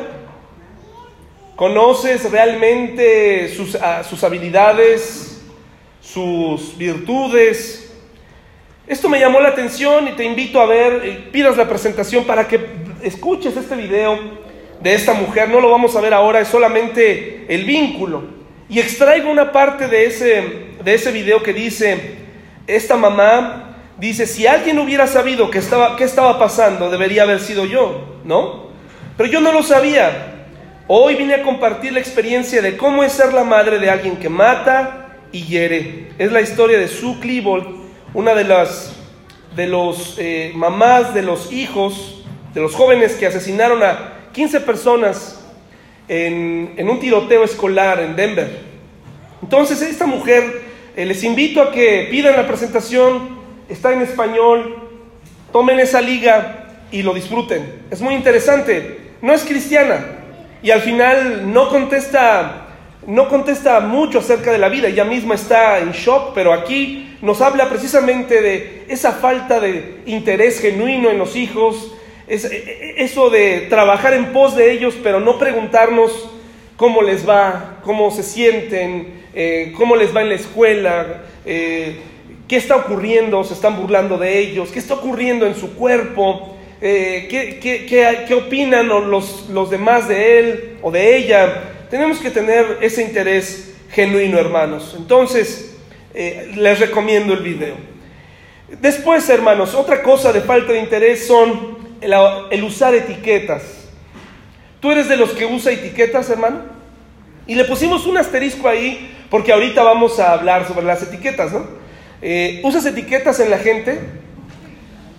¿Conoces 1.58 2.32
realmente 2.32 3.54
sus, 3.54 3.78
sus 4.10 4.24
habilidades, 4.24 5.42
sus 6.00 6.78
virtudes? 6.78 7.92
Esto 8.88 9.10
me 9.10 9.20
llamó 9.20 9.42
la 9.42 9.50
atención 9.50 10.08
y 10.08 10.14
te 10.14 10.24
invito 10.24 10.62
a 10.62 10.66
ver, 10.66 11.02
eh, 11.04 11.30
pidas 11.32 11.58
la 11.58 11.68
presentación 11.68 12.24
para 12.24 12.48
que 12.48 12.66
escuches 13.02 13.58
este 13.58 13.76
video 13.76 14.49
de 14.82 14.94
esta 14.94 15.14
mujer. 15.14 15.50
No 15.50 15.60
lo 15.60 15.70
vamos 15.70 15.96
a 15.96 16.02
ver 16.02 16.14
ahora, 16.14 16.40
es 16.40 16.48
solamente 16.48 17.46
el 17.50 17.66
vínculo. 17.66 18.24
Y 18.70 18.80
extraigo 18.80 19.30
una 19.30 19.52
parte 19.52 19.88
de 19.88 20.06
ese, 20.06 20.44
de 20.84 20.94
ese 20.94 21.12
video 21.12 21.42
que 21.42 21.54
dice, 21.54 22.16
esta 22.68 22.98
mamá 22.98 23.78
dice, 23.98 24.28
si 24.28 24.46
alguien 24.46 24.80
hubiera 24.80 25.08
sabido 25.08 25.50
qué 25.50 25.58
estaba, 25.60 25.96
qué 25.96 26.04
estaba 26.04 26.38
pasando, 26.38 26.90
debería 26.90 27.24
haber 27.24 27.40
sido 27.40 27.66
yo, 27.66 28.20
¿no? 28.24 28.70
Pero 29.18 29.30
yo 29.30 29.42
no 29.42 29.52
lo 29.52 29.64
sabía. 29.64 30.46
Hoy 30.88 31.16
vine 31.16 31.36
a 31.36 31.44
compartir 31.44 31.94
la 31.94 32.00
experiencia 32.00 32.62
de 32.62 32.78
cómo 32.78 33.04
es 33.04 33.14
ser 33.14 33.34
la 33.34 33.44
madre 33.44 33.80
de 33.80 33.90
alguien 33.90 34.18
que 34.18 34.30
mata 34.30 35.18
y 35.32 35.44
hiere. 35.44 36.10
Es 36.18 36.32
la 36.32 36.42
historia 36.42 36.78
de 36.80 36.88
Sue 36.88 37.20
Klebold, 37.20 37.68
una 38.14 38.34
de 38.34 38.44
las 38.44 38.96
de 39.56 39.68
los 39.68 40.16
eh, 40.20 40.52
mamás 40.56 41.14
de 41.14 41.24
los 41.24 41.52
hijos 41.52 42.24
de 42.54 42.62
los 42.62 42.76
jóvenes 42.76 43.14
que 43.14 43.28
asesinaron 43.28 43.84
a 43.84 44.19
15 44.40 44.62
personas 44.62 45.38
en, 46.08 46.88
un 46.90 46.98
tiroteo 46.98 47.44
escolar 47.44 48.00
en 48.00 48.16
Denver. 48.16 48.62
Entonces 49.44 49.82
esta 49.82 50.06
mujer, 50.06 50.62
eh, 50.96 51.06
les 51.06 51.26
invito 51.26 51.62
a 51.62 51.72
que 51.72 52.08
pidan 52.10 52.38
la 52.38 52.48
presentación, 52.48 53.38
está 53.68 53.92
en 53.92 54.02
español, 54.02 54.78
tomen 55.52 55.78
esa 55.82 56.00
liga 56.00 56.70
y 56.90 57.02
lo 57.02 57.14
disfruten. 57.14 57.82
Es 57.92 58.00
muy 58.00 58.14
interesante. 58.14 59.10
No 59.22 59.34
es 59.34 59.44
cristiana, 59.44 60.06
y 60.64 60.72
al 60.72 60.80
final 60.80 61.52
no 61.52 61.68
contesta, 61.68 62.68
no 63.08 63.28
contesta 63.28 63.82
mucho 63.82 64.20
acerca 64.20 64.54
de 64.54 64.58
la 64.58 64.70
vida, 64.70 64.88
ella 64.88 65.04
misma 65.04 65.36
está 65.36 65.80
en 65.80 65.92
shock, 65.92 66.32
pero 66.34 66.54
aquí 66.54 67.18
nos 67.22 67.42
habla 67.42 67.68
precisamente 67.68 68.42
de 68.42 68.86
esa 68.88 69.12
falta 69.12 69.60
de 69.60 70.00
interés 70.06 70.62
genuino 70.62 71.10
en 71.10 71.18
los 71.18 71.36
hijos, 71.36 71.92
es, 72.30 72.46
e, 72.46 72.56
e, 72.56 73.04
eso 73.04 73.30
de 73.30 73.62
trabajar 73.70 74.14
en 74.14 74.32
pos 74.32 74.56
de 74.56 74.72
ellos, 74.72 74.96
pero 75.04 75.20
no 75.20 75.38
preguntarnos 75.40 76.30
cómo 76.78 77.02
les 77.02 77.28
va, 77.28 77.80
cómo 77.84 78.12
se 78.12 78.24
sienten, 78.24 79.20
eh, 79.34 79.74
cómo 79.76 79.96
les 79.96 80.16
va 80.16 80.22
en 80.22 80.30
la 80.30 80.36
escuela, 80.36 81.24
eh, 81.46 81.98
qué 82.48 82.56
está 82.56 82.78
ocurriendo, 82.78 83.44
se 83.44 83.54
están 83.54 83.76
burlando 83.76 84.18
de 84.18 84.40
ellos, 84.40 84.70
qué 84.72 84.80
está 84.80 84.94
ocurriendo 84.94 85.46
en 85.46 85.56
su 85.56 85.76
cuerpo. 85.76 86.56
Eh, 86.82 87.28
¿qué, 87.30 87.60
qué, 87.60 88.26
qué, 88.26 88.34
opinan 88.34 88.88
los, 88.88 89.50
los 89.50 89.70
demás 89.70 90.08
de 90.08 90.40
él 90.40 90.78
o 90.82 90.90
de 90.92 91.18
ella. 91.18 91.64
Tenemos 91.90 92.20
que 92.20 92.30
tener 92.30 92.78
ese 92.80 93.02
interés 93.02 93.76
genuino, 93.92 94.40
hermanos. 94.40 94.96
Entonces, 94.98 95.78
les 96.14 96.80
recomiendo 96.80 97.34
el 97.34 97.42
video. 97.42 97.76
Después, 98.80 99.30
hermanos, 99.30 99.76
otra 99.76 100.02
cosa 100.02 100.32
de 100.32 100.40
falta 100.40 100.72
de 100.72 100.80
interés 100.80 101.28
son 101.28 101.89
el, 102.02 102.64
usar 102.64 102.96
etiquetas. 102.96 103.90
¿Tú 104.80 104.92
eres 104.92 105.10
de 105.10 105.18
los 105.18 105.32
que 105.32 105.46
usa 105.46 105.72
etiquetas, 105.72 106.30
hermano? 106.30 106.62
Y 107.48 107.56
le 107.56 107.66
pusimos 107.66 108.06
un 108.06 108.18
asterisco 108.18 108.68
ahí 108.68 109.16
porque 109.30 109.52
ahorita 109.52 109.84
vamos 109.84 110.20
a 110.20 110.34
hablar 110.34 110.68
sobre 110.68 110.86
las 110.86 111.04
etiquetas, 111.04 111.52
¿no? 111.52 111.66
Eh, 112.22 112.62
¿Usas 112.64 112.86
etiquetas 112.86 113.40
en 113.40 113.50
la 113.50 113.58
gente? 113.58 114.00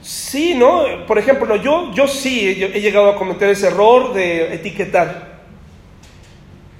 Sí, 0.02 0.54
¿no? 0.54 0.84
Por 1.06 1.18
ejemplo, 1.18 1.56
yo, 1.56 1.92
yo 1.92 2.08
sí 2.08 2.48
he, 2.48 2.80
llegado 2.80 3.10
a 3.10 3.16
cometer 3.16 3.50
ese 3.50 3.66
error 3.66 4.14
de 4.14 4.54
etiquetar. 4.54 5.40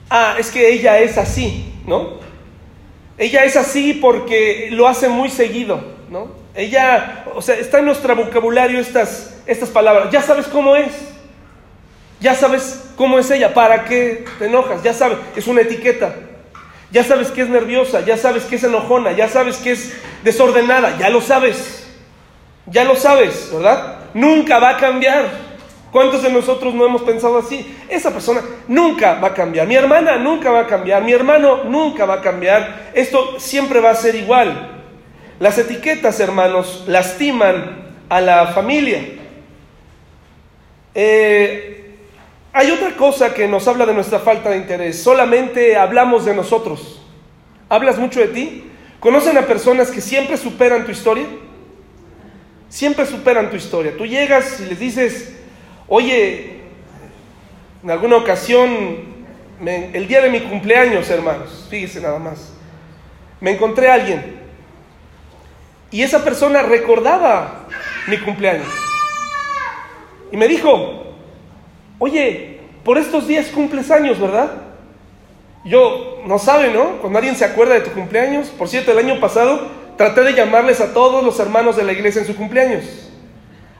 Ah, 0.09 0.37
es 0.39 0.51
que 0.51 0.73
ella 0.73 0.99
es 1.01 1.19
así, 1.19 1.73
¿no? 1.87 2.19
Ella 3.19 3.45
es 3.45 3.57
así 3.57 3.93
porque 3.93 4.69
lo 4.73 4.89
hace 4.89 5.09
muy 5.09 5.29
seguido, 5.29 5.83
¿no? 6.11 6.29
Ella, 6.55 7.25
o 7.35 7.43
sea, 7.43 7.57
está 7.57 7.79
en 7.79 7.85
nuestro 7.85 8.17
vocabulario 8.17 8.81
estas, 8.81 9.40
estas 9.51 9.69
palabras. 9.69 10.11
Ya 10.11 10.23
sabes 10.23 10.47
cómo 10.47 10.77
es. 10.77 10.93
Ya 12.21 12.35
sabes 12.35 12.93
cómo 12.97 13.19
es 13.19 13.31
ella. 13.31 13.53
¿Para 13.53 13.85
qué 13.85 14.25
te 14.39 14.47
enojas? 14.47 14.83
Ya 14.83 14.95
sabes, 14.95 15.19
es 15.35 15.47
una 15.47 15.63
etiqueta. 15.63 16.15
Ya 16.93 17.05
sabes 17.05 17.31
que 17.31 17.43
es 17.43 17.49
nerviosa, 17.49 18.01
ya 18.01 18.17
sabes 18.17 18.45
que 18.45 18.57
es 18.57 18.65
enojona, 18.65 19.13
ya 19.13 19.29
sabes 19.29 19.59
que 19.59 19.73
es 19.73 19.97
desordenada, 20.25 20.99
ya 20.99 21.09
lo 21.09 21.21
sabes. 21.21 21.89
Ya 22.67 22.85
lo 22.85 22.95
sabes, 22.95 23.51
¿verdad? 23.53 23.99
Nunca 24.15 24.59
va 24.59 24.71
a 24.71 24.77
cambiar. 24.77 25.51
¿Cuántos 25.91 26.23
de 26.23 26.31
nosotros 26.31 26.73
no 26.75 26.85
hemos 26.85 27.03
pensado 27.03 27.39
así? 27.39 27.77
Esa 27.89 28.13
persona 28.13 28.43
nunca 28.69 29.15
va 29.15 29.29
a 29.29 29.35
cambiar. 29.35 29.67
Mi 29.67 29.75
hermana 29.75 30.17
nunca 30.19 30.51
va 30.51 30.61
a 30.61 30.67
cambiar. 30.67 31.03
Mi 31.03 31.13
hermano 31.13 31.65
nunca 31.65 32.07
va 32.07 32.15
a 32.15 32.21
cambiar. 32.21 32.91
Esto 32.95 33.41
siempre 33.41 33.81
va 33.81 33.91
a 33.91 33.97
ser 33.97 34.15
igual. 34.15 34.83
Las 35.41 35.59
etiquetas, 35.59 36.21
hermanos, 36.21 36.85
lastiman 36.87 37.95
a 38.09 38.21
la 38.21 38.49
familia. 38.49 39.20
Eh, 41.03 41.97
hay 42.53 42.71
otra 42.73 42.95
cosa 42.95 43.33
que 43.33 43.49
nos 43.49 43.67
habla 43.67 43.87
de 43.87 43.95
nuestra 43.95 44.19
falta 44.19 44.51
de 44.51 44.59
interés. 44.59 45.03
Solamente 45.03 45.75
hablamos 45.77 46.27
de 46.27 46.35
nosotros. 46.35 47.01
¿Hablas 47.71 47.97
mucho 47.97 48.21
de 48.21 48.29
ti? 48.29 48.65
¿Conocen 48.99 49.39
a 49.39 49.47
personas 49.47 49.91
que 49.91 50.03
siempre 50.03 50.37
superan 50.37 50.85
tu 50.85 50.91
historia? 50.91 51.25
siempre 52.69 53.05
superan 53.05 53.51
tu 53.51 53.57
historia. 53.57 53.97
Tú 53.97 54.07
llegas 54.07 54.61
y 54.61 54.67
les 54.67 54.79
dices, 54.79 55.35
oye, 55.89 56.61
en 57.83 57.91
alguna 57.91 58.17
ocasión, 58.17 58.71
el 59.65 60.07
día 60.07 60.23
de 60.23 60.31
mi 60.31 60.41
cumpleaños, 60.41 61.11
hermanos, 61.11 61.67
fíjese 61.69 62.01
nada 62.01 62.19
más, 62.19 62.53
me 63.41 63.51
encontré 63.51 63.91
a 63.91 63.95
alguien 63.95 64.39
y 65.91 66.03
esa 66.03 66.23
persona 66.23 66.63
recordaba 66.63 67.67
mi 68.07 68.19
cumpleaños 68.19 68.90
y 70.33 70.37
me 70.37 70.49
dijo, 70.49 71.05
oye, 71.99 72.61
por 72.85 72.99
estos 72.99 73.27
días 73.27 73.47
cumples 73.49 73.91
años, 73.91 74.21
¿verdad? 74.21 74.53
Yo, 75.65 76.23
no 76.27 76.39
sabe, 76.39 76.73
¿no? 76.73 76.99
Cuando 77.01 77.19
alguien 77.19 77.37
se 77.37 77.45
acuerda 77.45 77.75
de 77.75 77.81
tu 77.83 77.91
cumpleaños, 77.91 78.49
por 78.49 78.69
cierto, 78.69 78.93
el 78.93 78.99
año 78.99 79.21
pasado 79.21 79.69
traté 79.97 80.23
de 80.23 80.33
llamarles 80.33 80.81
a 80.81 80.95
todos 80.95 81.23
los 81.23 81.39
hermanos 81.39 81.77
de 81.77 81.85
la 81.85 81.93
iglesia 81.93 82.23
en 82.23 82.27
su 82.27 82.35
cumpleaños. 82.35 83.11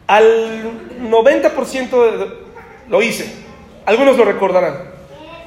Al 0.07 1.01
90% 1.01 2.35
lo 2.89 3.03
hice. 3.03 3.33
Algunos 3.87 4.17
lo 4.17 4.25
recordarán. 4.25 4.91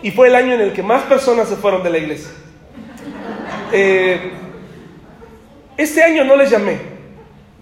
Y 0.01 0.11
fue 0.11 0.29
el 0.29 0.35
año 0.35 0.53
en 0.53 0.61
el 0.61 0.73
que 0.73 0.81
más 0.81 1.03
personas 1.03 1.47
se 1.47 1.55
fueron 1.55 1.83
de 1.83 1.89
la 1.89 1.97
iglesia. 1.97 2.31
Eh, 3.71 4.31
este 5.77 6.03
año 6.03 6.23
no 6.23 6.35
les 6.35 6.49
llamé. 6.49 6.77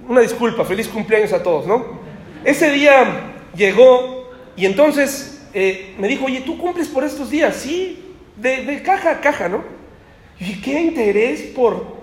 Una 0.08 0.22
disculpa, 0.22 0.64
feliz 0.64 0.88
cumpleaños 0.88 1.34
a 1.34 1.44
todos, 1.44 1.68
¿no? 1.68 2.00
Ese 2.44 2.72
día 2.72 3.31
llegó 3.56 4.30
y 4.56 4.66
entonces 4.66 5.42
eh, 5.54 5.96
me 5.98 6.08
dijo, 6.08 6.26
oye, 6.26 6.42
¿tú 6.42 6.58
cumples 6.58 6.88
por 6.88 7.04
estos 7.04 7.30
días? 7.30 7.56
Sí, 7.56 8.16
de, 8.38 8.82
caja 8.84 9.12
a 9.12 9.22
caja, 9.22 9.50
¿no? 9.50 9.64
Y 10.40 10.62
qué 10.62 10.82
interés 10.82 11.42
por 11.56 12.02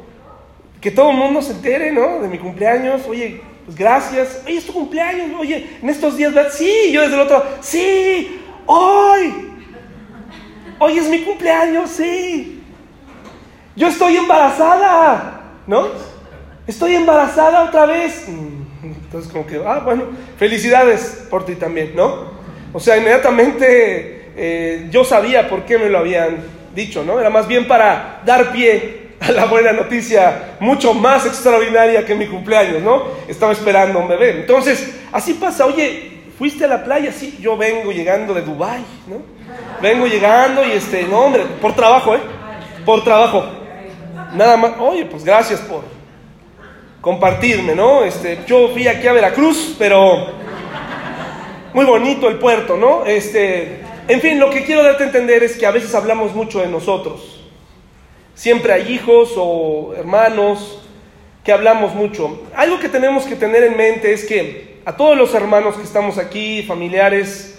que 0.80 0.90
todo 0.90 1.10
el 1.10 1.16
mundo 1.16 1.42
se 1.42 1.52
entere, 1.52 1.92
¿no? 1.92 2.20
De 2.20 2.28
mi 2.28 2.38
cumpleaños. 2.38 3.02
Oye, 3.08 3.40
pues 3.64 3.76
gracias. 3.76 4.42
Oye, 4.46 4.58
es 4.58 4.66
tu 4.66 4.72
cumpleaños. 4.72 5.30
Oye, 5.38 5.78
en 5.82 5.88
estos 5.88 6.16
días, 6.16 6.32
¿verdad? 6.32 6.52
Sí, 6.52 6.92
yo 6.92 7.02
desde 7.02 7.14
el 7.14 7.20
otro, 7.20 7.44
sí, 7.60 8.40
hoy. 8.66 9.48
Hoy 10.78 10.98
es 10.98 11.08
mi 11.08 11.22
cumpleaños, 11.22 11.90
sí. 11.90 12.62
Yo 13.74 13.88
estoy 13.88 14.16
embarazada, 14.16 15.42
¿no? 15.66 15.88
Estoy 16.66 16.94
embarazada 16.94 17.64
otra 17.64 17.86
vez. 17.86 18.26
Entonces, 19.08 19.32
como 19.32 19.46
que, 19.46 19.58
ah, 19.66 19.80
bueno, 19.82 20.04
felicidades 20.36 21.26
por 21.30 21.46
ti 21.46 21.54
también, 21.54 21.92
¿no? 21.96 22.30
O 22.74 22.78
sea, 22.78 22.98
inmediatamente 22.98 24.32
eh, 24.36 24.88
yo 24.90 25.02
sabía 25.02 25.48
por 25.48 25.62
qué 25.62 25.78
me 25.78 25.88
lo 25.88 26.00
habían 26.00 26.36
dicho, 26.74 27.02
¿no? 27.04 27.18
Era 27.18 27.30
más 27.30 27.48
bien 27.48 27.66
para 27.66 28.20
dar 28.26 28.52
pie 28.52 29.12
a 29.20 29.32
la 29.32 29.46
buena 29.46 29.72
noticia 29.72 30.56
mucho 30.60 30.92
más 30.92 31.24
extraordinaria 31.24 32.04
que 32.04 32.14
mi 32.14 32.26
cumpleaños, 32.26 32.82
¿no? 32.82 33.04
Estaba 33.26 33.52
esperando 33.52 33.98
un 33.98 34.08
bebé. 34.08 34.40
Entonces, 34.40 35.00
así 35.10 35.32
pasa, 35.32 35.64
oye, 35.64 36.24
¿fuiste 36.36 36.66
a 36.66 36.68
la 36.68 36.84
playa? 36.84 37.10
Sí, 37.10 37.38
yo 37.40 37.56
vengo 37.56 37.90
llegando 37.90 38.34
de 38.34 38.42
Dubái, 38.42 38.84
¿no? 39.06 39.22
Vengo 39.80 40.06
llegando 40.06 40.66
y 40.66 40.72
este, 40.72 41.04
no, 41.04 41.20
hombre, 41.20 41.44
por 41.62 41.74
trabajo, 41.74 42.14
¿eh? 42.14 42.20
Por 42.84 43.02
trabajo. 43.02 43.42
Nada 44.34 44.58
más, 44.58 44.72
oye, 44.78 45.06
pues 45.06 45.24
gracias 45.24 45.60
por 45.60 45.97
compartirme, 47.08 47.74
¿no? 47.74 48.04
Este, 48.04 48.40
yo 48.46 48.68
fui 48.68 48.86
aquí 48.86 49.06
a 49.06 49.14
Veracruz, 49.14 49.76
pero 49.78 50.26
muy 51.72 51.86
bonito 51.86 52.28
el 52.28 52.36
puerto, 52.36 52.76
¿no? 52.76 53.06
Este, 53.06 53.80
en 54.08 54.20
fin, 54.20 54.38
lo 54.38 54.50
que 54.50 54.62
quiero 54.62 54.82
darte 54.82 55.04
a 55.04 55.06
entender 55.06 55.42
es 55.42 55.56
que 55.56 55.64
a 55.64 55.70
veces 55.70 55.94
hablamos 55.94 56.34
mucho 56.34 56.60
de 56.60 56.68
nosotros. 56.68 57.46
Siempre 58.34 58.74
hay 58.74 58.92
hijos 58.92 59.32
o 59.38 59.94
hermanos 59.96 60.82
que 61.42 61.50
hablamos 61.50 61.94
mucho. 61.94 62.42
Algo 62.54 62.78
que 62.78 62.90
tenemos 62.90 63.24
que 63.24 63.36
tener 63.36 63.64
en 63.64 63.78
mente 63.78 64.12
es 64.12 64.26
que 64.26 64.80
a 64.84 64.94
todos 64.94 65.16
los 65.16 65.32
hermanos 65.32 65.76
que 65.76 65.84
estamos 65.84 66.18
aquí, 66.18 66.62
familiares, 66.62 67.58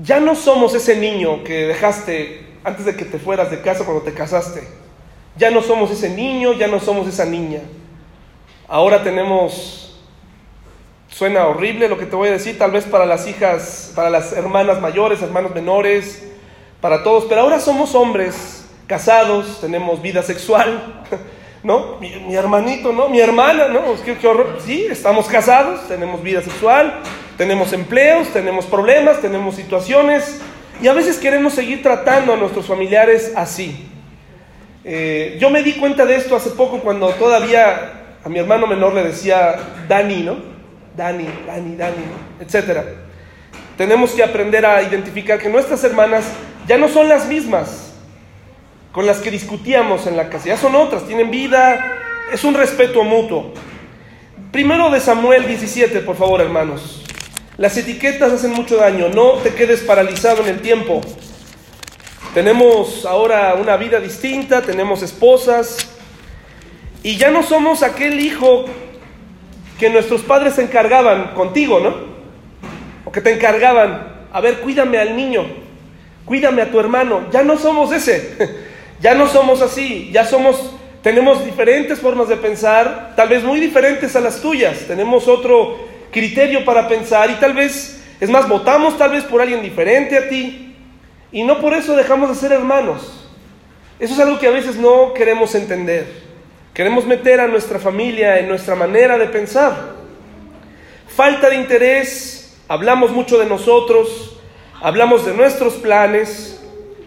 ya 0.00 0.20
no 0.20 0.36
somos 0.36 0.76
ese 0.76 0.94
niño 0.94 1.42
que 1.42 1.66
dejaste 1.66 2.46
antes 2.62 2.86
de 2.86 2.94
que 2.94 3.04
te 3.04 3.18
fueras 3.18 3.50
de 3.50 3.60
casa 3.62 3.84
cuando 3.84 4.04
te 4.04 4.14
casaste. 4.14 4.62
Ya 5.36 5.50
no 5.50 5.60
somos 5.60 5.90
ese 5.90 6.08
niño, 6.08 6.52
ya 6.52 6.68
no 6.68 6.78
somos 6.78 7.08
esa 7.08 7.24
niña. 7.24 7.62
Ahora 8.68 9.02
tenemos 9.02 9.86
Suena 11.16 11.46
horrible 11.46 11.88
lo 11.88 11.96
que 11.96 12.04
te 12.04 12.14
voy 12.14 12.28
a 12.28 12.32
decir, 12.32 12.58
tal 12.58 12.72
vez 12.72 12.84
para 12.84 13.06
las 13.06 13.26
hijas, 13.26 13.90
para 13.96 14.10
las 14.10 14.34
hermanas 14.34 14.82
mayores, 14.82 15.22
hermanos 15.22 15.54
menores, 15.54 16.30
para 16.82 17.02
todos, 17.02 17.24
pero 17.24 17.40
ahora 17.40 17.58
somos 17.58 17.94
hombres 17.94 18.68
casados, 18.86 19.62
tenemos 19.62 20.02
vida 20.02 20.22
sexual, 20.22 21.04
¿no? 21.62 21.96
Mi, 22.00 22.34
hermanito, 22.34 22.92
¿no? 22.92 23.08
Mi 23.08 23.18
hermana, 23.18 23.68
¿no? 23.68 23.80
¿Qué, 24.04 24.18
qué 24.18 24.28
horror. 24.28 24.58
Sí, 24.62 24.86
estamos 24.90 25.26
casados, 25.26 25.88
tenemos 25.88 26.22
vida 26.22 26.42
sexual, 26.42 27.00
tenemos 27.38 27.72
empleos, 27.72 28.28
tenemos 28.28 28.66
problemas, 28.66 29.22
tenemos 29.22 29.54
situaciones, 29.54 30.42
y 30.82 30.88
a 30.88 30.92
veces 30.92 31.16
queremos 31.16 31.54
seguir 31.54 31.82
tratando 31.82 32.34
a 32.34 32.36
nuestros 32.36 32.66
familiares 32.66 33.32
así. 33.36 33.88
Eh, 34.84 35.38
yo 35.40 35.48
me 35.48 35.62
di 35.62 35.72
cuenta 35.72 36.04
de 36.04 36.16
esto 36.16 36.36
hace 36.36 36.50
poco 36.50 36.80
cuando 36.80 37.08
todavía 37.14 37.95
a 38.26 38.28
mi 38.28 38.40
hermano 38.40 38.66
menor 38.66 38.92
le 38.92 39.04
decía 39.04 39.54
Dani, 39.88 40.24
¿no? 40.24 40.36
Dani, 40.96 41.28
Dani, 41.46 41.76
Dani, 41.76 41.94
etc. 42.40 42.80
Tenemos 43.78 44.10
que 44.10 44.24
aprender 44.24 44.66
a 44.66 44.82
identificar 44.82 45.38
que 45.38 45.48
nuestras 45.48 45.84
hermanas 45.84 46.24
ya 46.66 46.76
no 46.76 46.88
son 46.88 47.08
las 47.08 47.28
mismas 47.28 47.92
con 48.90 49.06
las 49.06 49.18
que 49.18 49.30
discutíamos 49.30 50.08
en 50.08 50.16
la 50.16 50.28
casa, 50.28 50.46
ya 50.46 50.56
son 50.56 50.74
otras, 50.74 51.06
tienen 51.06 51.30
vida, 51.30 51.78
es 52.32 52.42
un 52.42 52.54
respeto 52.54 53.04
mutuo. 53.04 53.52
Primero 54.50 54.90
de 54.90 54.98
Samuel 54.98 55.46
17, 55.46 56.00
por 56.00 56.16
favor, 56.16 56.40
hermanos. 56.40 57.04
Las 57.58 57.76
etiquetas 57.76 58.32
hacen 58.32 58.54
mucho 58.54 58.76
daño, 58.76 59.08
no 59.08 59.34
te 59.34 59.54
quedes 59.54 59.82
paralizado 59.82 60.42
en 60.42 60.48
el 60.48 60.62
tiempo. 60.62 61.00
Tenemos 62.34 63.06
ahora 63.06 63.54
una 63.54 63.76
vida 63.76 64.00
distinta, 64.00 64.62
tenemos 64.62 65.02
esposas 65.04 65.95
y 67.02 67.16
ya 67.16 67.30
no 67.30 67.42
somos 67.42 67.82
aquel 67.82 68.20
hijo 68.20 68.66
que 69.78 69.90
nuestros 69.90 70.22
padres 70.22 70.54
se 70.54 70.62
encargaban 70.62 71.34
contigo, 71.34 71.80
¿no? 71.80 71.94
O 73.04 73.12
que 73.12 73.20
te 73.20 73.32
encargaban, 73.32 74.26
a 74.32 74.40
ver, 74.40 74.60
cuídame 74.60 74.98
al 74.98 75.16
niño, 75.16 75.44
cuídame 76.24 76.62
a 76.62 76.70
tu 76.70 76.80
hermano. 76.80 77.26
Ya 77.30 77.42
no 77.42 77.58
somos 77.58 77.92
ese, 77.92 78.36
ya 79.00 79.14
no 79.14 79.28
somos 79.28 79.62
así, 79.62 80.10
ya 80.12 80.24
somos, 80.24 80.72
tenemos 81.02 81.44
diferentes 81.44 82.00
formas 82.00 82.28
de 82.28 82.36
pensar, 82.36 83.12
tal 83.16 83.28
vez 83.28 83.44
muy 83.44 83.60
diferentes 83.60 84.16
a 84.16 84.20
las 84.20 84.40
tuyas, 84.40 84.86
tenemos 84.86 85.28
otro 85.28 85.78
criterio 86.10 86.64
para 86.64 86.88
pensar 86.88 87.30
y 87.30 87.34
tal 87.34 87.52
vez, 87.52 88.02
es 88.20 88.30
más, 88.30 88.48
votamos 88.48 88.96
tal 88.96 89.10
vez 89.10 89.24
por 89.24 89.40
alguien 89.42 89.62
diferente 89.62 90.16
a 90.16 90.28
ti 90.28 90.74
y 91.30 91.44
no 91.44 91.60
por 91.60 91.74
eso 91.74 91.94
dejamos 91.94 92.30
de 92.30 92.34
ser 92.34 92.52
hermanos. 92.52 93.28
Eso 93.98 94.14
es 94.14 94.20
algo 94.20 94.38
que 94.38 94.46
a 94.46 94.50
veces 94.50 94.76
no 94.76 95.14
queremos 95.14 95.54
entender. 95.54 96.25
Queremos 96.76 97.06
meter 97.06 97.40
a 97.40 97.46
nuestra 97.46 97.78
familia 97.78 98.38
en 98.38 98.48
nuestra 98.48 98.74
manera 98.74 99.16
de 99.16 99.28
pensar. 99.28 99.94
Falta 101.08 101.48
de 101.48 101.56
interés, 101.56 102.54
hablamos 102.68 103.12
mucho 103.12 103.38
de 103.38 103.46
nosotros, 103.46 104.38
hablamos 104.82 105.24
de 105.24 105.32
nuestros 105.32 105.72
planes, 105.76 106.62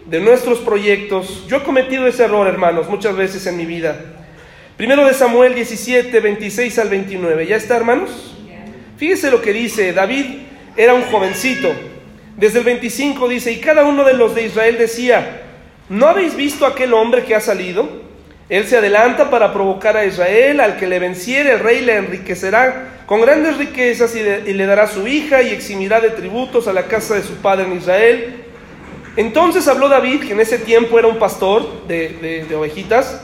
de 0.06 0.18
nuestros 0.18 0.58
proyectos. 0.58 1.46
Yo 1.46 1.58
he 1.58 1.62
cometido 1.62 2.08
ese 2.08 2.24
error, 2.24 2.48
hermanos, 2.48 2.88
muchas 2.88 3.14
veces 3.14 3.46
en 3.46 3.56
mi 3.56 3.64
vida. 3.64 3.96
Primero 4.76 5.06
de 5.06 5.14
Samuel 5.14 5.54
17, 5.54 6.18
26 6.18 6.78
al 6.80 6.88
29. 6.88 7.46
¿Ya 7.46 7.54
está, 7.54 7.76
hermanos? 7.76 8.34
Fíjese 8.96 9.30
lo 9.30 9.40
que 9.40 9.52
dice. 9.52 9.92
David 9.92 10.26
era 10.76 10.94
un 10.94 11.02
jovencito. 11.02 11.68
Desde 12.36 12.58
el 12.58 12.64
25 12.64 13.28
dice, 13.28 13.52
y 13.52 13.60
cada 13.60 13.84
uno 13.84 14.02
de 14.02 14.14
los 14.14 14.34
de 14.34 14.46
Israel 14.46 14.78
decía, 14.78 15.42
¿no 15.88 16.08
habéis 16.08 16.34
visto 16.34 16.66
aquel 16.66 16.92
hombre 16.92 17.22
que 17.22 17.36
ha 17.36 17.40
salido? 17.40 17.99
Él 18.50 18.66
se 18.66 18.76
adelanta 18.76 19.30
para 19.30 19.52
provocar 19.52 19.96
a 19.96 20.04
Israel, 20.04 20.60
al 20.60 20.76
que 20.76 20.88
le 20.88 20.98
venciere 20.98 21.52
el 21.52 21.60
rey 21.60 21.82
le 21.82 21.96
enriquecerá 21.96 23.04
con 23.06 23.20
grandes 23.20 23.56
riquezas 23.56 24.14
y 24.16 24.22
le, 24.52 24.66
dará 24.66 24.88
su 24.88 25.06
hija 25.06 25.40
y 25.40 25.50
eximirá 25.50 26.00
de 26.00 26.10
tributos 26.10 26.66
a 26.66 26.72
la 26.72 26.84
casa 26.86 27.14
de 27.14 27.22
su 27.22 27.34
padre 27.36 27.66
en 27.66 27.76
Israel. 27.76 28.44
Entonces 29.16 29.68
habló 29.68 29.88
David, 29.88 30.24
que 30.26 30.32
en 30.32 30.40
ese 30.40 30.58
tiempo 30.58 30.98
era 30.98 31.06
un 31.06 31.18
pastor 31.18 31.86
de, 31.86 32.44
de 32.48 32.54
ovejitas, 32.56 33.22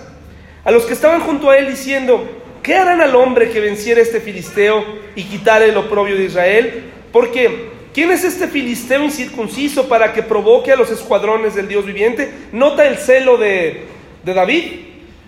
a 0.65 0.71
los 0.71 0.85
que 0.85 0.93
estaban 0.93 1.21
junto 1.21 1.51
a 1.51 1.59
él 1.59 1.69
diciendo, 1.69 2.29
¿qué 2.62 2.75
harán 2.75 3.01
al 3.01 3.15
hombre 3.15 3.51
que 3.51 3.61
venciere 3.61 4.03
este 4.03 4.21
filisteo 4.21 4.85
y 5.15 5.25
quitare 5.25 5.71
el 5.71 5.77
oprobio 5.77 6.17
de 6.17 6.25
Israel? 6.25 6.85
Porque, 7.12 7.71
¿quién 7.95 8.12
es 8.12 8.23
este 8.23 8.47
filisteo 8.49 9.03
incircunciso 9.03 9.89
para 9.89 10.12
que 10.12 10.23
provoque 10.23 10.73
a 10.73 10.77
los 10.77 10.91
escuadrones 10.91 11.55
del 11.55 11.69
Dios 11.69 11.87
viviente? 11.87 12.31
Nota 12.53 12.87
el 12.87 12.97
celo 12.97 13.37
de, 13.37 13.85
de 14.25 14.35
David. 14.35 14.62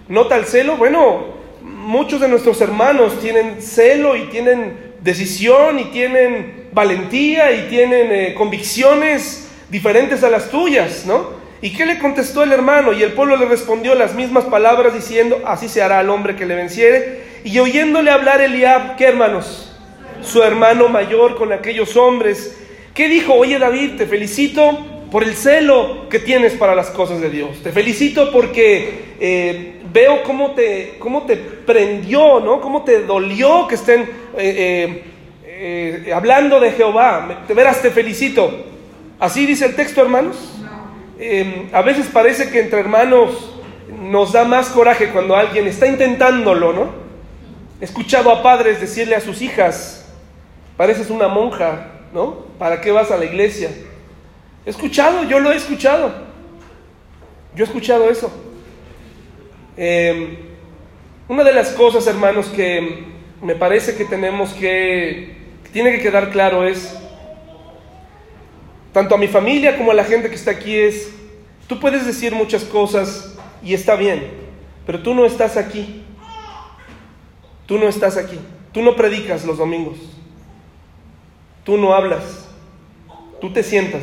¿Nota 0.08 0.36
el 0.36 0.46
celo? 0.46 0.78
Bueno, 0.78 1.26
muchos 1.60 2.20
de 2.22 2.28
nuestros 2.28 2.62
hermanos 2.62 3.20
tienen 3.20 3.60
celo 3.60 4.16
y 4.16 4.22
tienen 4.28 4.94
decisión 5.02 5.78
y 5.78 5.84
tienen 5.86 6.68
valentía 6.72 7.52
y 7.52 7.68
tienen 7.68 8.10
eh, 8.10 8.34
convicciones 8.34 9.50
diferentes 9.68 10.24
a 10.24 10.30
las 10.30 10.50
tuyas, 10.50 11.04
¿no? 11.04 11.36
¿Y 11.60 11.74
qué 11.74 11.84
le 11.84 11.98
contestó 11.98 12.42
el 12.42 12.52
hermano? 12.52 12.94
Y 12.94 13.02
el 13.02 13.12
pueblo 13.12 13.36
le 13.36 13.44
respondió 13.44 13.94
las 13.94 14.14
mismas 14.14 14.44
palabras 14.44 14.94
diciendo, 14.94 15.42
así 15.44 15.68
se 15.68 15.82
hará 15.82 15.98
al 15.98 16.08
hombre 16.08 16.36
que 16.36 16.46
le 16.46 16.54
venciere. 16.54 17.24
Y 17.44 17.58
oyéndole 17.58 18.10
hablar 18.10 18.40
Eliab, 18.40 18.96
¿qué 18.96 19.04
hermanos? 19.04 19.76
Su 20.22 20.42
hermano 20.42 20.88
mayor 20.88 21.36
con 21.36 21.52
aquellos 21.52 21.96
hombres. 21.96 22.56
¿Qué 22.94 23.08
dijo? 23.08 23.34
Oye 23.34 23.58
David, 23.58 23.96
te 23.98 24.06
felicito 24.06 24.86
por 25.10 25.24
el 25.24 25.34
celo 25.34 26.08
que 26.08 26.18
tienes 26.18 26.54
para 26.54 26.74
las 26.74 26.90
cosas 26.90 27.20
de 27.20 27.30
Dios. 27.30 27.62
Te 27.62 27.72
felicito 27.72 28.30
porque 28.30 29.14
eh, 29.20 29.80
veo 29.92 30.22
cómo 30.22 30.52
te, 30.52 30.96
cómo 30.98 31.22
te 31.22 31.36
prendió, 31.36 32.40
¿no? 32.40 32.60
Cómo 32.60 32.82
te 32.82 33.02
dolió 33.02 33.66
que 33.66 33.76
estén 33.76 34.08
eh, 34.36 35.04
eh, 35.44 36.12
hablando 36.14 36.60
de 36.60 36.72
Jehová. 36.72 37.44
De 37.48 37.54
veras 37.54 37.80
te 37.80 37.90
felicito. 37.90 38.66
Así 39.18 39.46
dice 39.46 39.66
el 39.66 39.74
texto, 39.74 40.02
hermanos. 40.02 40.36
a 41.72 41.82
veces 41.82 42.06
parece 42.12 42.50
que 42.50 42.60
entre 42.60 42.80
hermanos 42.80 43.54
nos 44.02 44.32
da 44.32 44.44
más 44.44 44.68
coraje 44.68 45.08
cuando 45.08 45.34
alguien 45.34 45.66
está 45.66 45.86
intentándolo, 45.86 46.72
¿no? 46.72 47.08
He 47.80 47.84
escuchado 47.84 48.30
a 48.30 48.42
padres 48.42 48.80
decirle 48.80 49.16
a 49.16 49.20
sus 49.20 49.40
hijas, 49.40 50.06
pareces 50.76 51.10
una 51.10 51.28
monja, 51.28 51.92
¿no? 52.12 52.46
¿Para 52.58 52.80
qué 52.80 52.92
vas 52.92 53.10
a 53.10 53.16
la 53.16 53.24
iglesia? 53.24 53.70
He 54.66 54.70
escuchado, 54.70 55.24
yo 55.24 55.40
lo 55.40 55.52
he 55.52 55.56
escuchado. 55.56 56.12
Yo 57.54 57.64
he 57.64 57.66
escuchado 57.66 58.10
eso. 58.10 58.30
Em, 59.76 60.36
una 61.28 61.44
de 61.44 61.52
las 61.52 61.70
cosas, 61.70 62.06
hermanos, 62.06 62.46
que 62.48 63.04
me 63.42 63.54
parece 63.54 63.96
que 63.96 64.04
tenemos 64.04 64.52
que, 64.54 65.36
que 65.64 65.70
tiene 65.70 65.92
que 65.92 66.00
quedar 66.00 66.30
claro 66.30 66.66
es, 66.66 66.96
tanto 68.92 69.14
a 69.14 69.18
mi 69.18 69.28
familia 69.28 69.76
como 69.76 69.92
a 69.92 69.94
la 69.94 70.04
gente 70.04 70.28
que 70.28 70.34
está 70.34 70.50
aquí, 70.50 70.76
es, 70.76 71.12
tú 71.66 71.78
puedes 71.78 72.06
decir 72.06 72.34
muchas 72.34 72.64
cosas 72.64 73.36
y 73.62 73.74
está 73.74 73.94
bien, 73.94 74.26
pero 74.86 75.02
tú 75.02 75.14
no 75.14 75.24
estás 75.24 75.56
aquí. 75.56 76.04
Tú 77.68 77.76
no 77.76 77.86
estás 77.86 78.16
aquí. 78.16 78.38
Tú 78.72 78.80
no 78.80 78.96
predicas 78.96 79.44
los 79.44 79.58
domingos. 79.58 79.98
Tú 81.64 81.76
no 81.76 81.92
hablas. 81.92 82.48
Tú 83.42 83.52
te 83.52 83.62
sientas. 83.62 84.02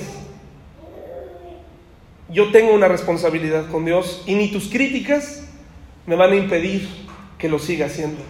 Yo 2.29 2.51
tengo 2.51 2.73
una 2.73 2.87
responsabilidad 2.87 3.69
con 3.69 3.85
Dios 3.85 4.23
y 4.25 4.35
ni 4.35 4.49
tus 4.49 4.69
críticas 4.69 5.47
me 6.07 6.15
van 6.15 6.31
a 6.31 6.35
impedir 6.35 6.87
que 7.37 7.49
lo 7.49 7.59
siga 7.59 7.85
haciendo. 7.85 8.21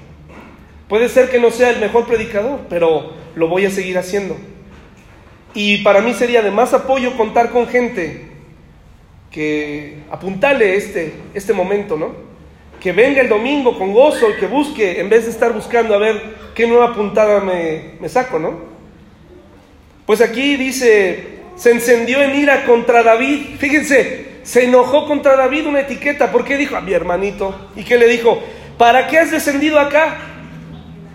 Puede 0.90 1.10
ser 1.10 1.30
que 1.30 1.40
no 1.40 1.50
sea 1.50 1.72
el 1.72 1.80
mejor 1.80 2.06
predicador, 2.06 2.62
pero 2.70 3.14
lo 3.36 3.48
voy 3.48 3.66
a 3.66 3.72
seguir 3.72 3.98
haciendo. 3.98 4.38
Y 5.54 5.78
para 5.78 6.02
mí 6.02 6.14
sería 6.14 6.42
de 6.42 6.52
más 6.52 6.74
apoyo 6.74 7.16
contar 7.16 7.52
con 7.52 7.68
gente 7.68 8.28
que 9.32 10.00
apuntale 10.12 10.76
este, 10.76 11.14
este 11.34 11.54
momento, 11.54 11.98
¿no? 11.98 12.14
Que 12.80 12.92
venga 12.92 13.22
el 13.22 13.30
domingo 13.30 13.78
con 13.78 13.94
gozo 13.94 14.30
y 14.30 14.40
que 14.40 14.48
busque, 14.48 15.00
en 15.00 15.10
vez 15.10 15.26
de 15.26 15.32
estar 15.32 15.54
buscando 15.54 15.96
a 15.96 15.98
ver 15.98 16.22
qué 16.54 16.68
nueva 16.68 16.94
puntada 16.94 17.40
me, 17.40 17.96
me 18.00 18.10
saco, 18.10 18.38
¿no? 18.38 18.76
Pues 20.06 20.22
aquí 20.22 20.56
dice, 20.56 21.35
se 21.56 21.72
encendió 21.72 22.22
en 22.22 22.36
ira 22.36 22.66
contra 22.66 23.04
David. 23.04 23.58
Fíjense, 23.58 24.40
se 24.44 24.66
enojó 24.66 25.08
contra 25.08 25.36
David 25.36 25.68
una 25.68 25.82
etiqueta. 25.82 26.32
¿Por 26.32 26.46
qué 26.46 26.58
dijo 26.58 26.76
a 26.76 26.82
mi 26.82 26.94
hermanito? 26.94 27.70
¿Y 27.76 27.84
qué 27.84 27.98
le 27.98 28.08
dijo? 28.08 28.42
¿Para 28.78 29.08
qué 29.08 29.20
has 29.20 29.32
descendido 29.32 29.80
acá? 29.80 30.18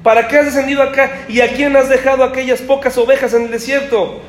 ¿Para 0.03 0.29
qué 0.29 0.38
has 0.38 0.46
descendido 0.46 0.83
acá? 0.83 1.11
¿Y 1.29 1.40
a 1.40 1.53
quién 1.53 1.76
has 1.76 1.88
dejado 1.88 2.24
aquellas 2.24 2.62
pocas 2.62 2.96
ovejas 2.96 3.35
en 3.35 3.42
el 3.42 3.50
desierto? 3.50 4.20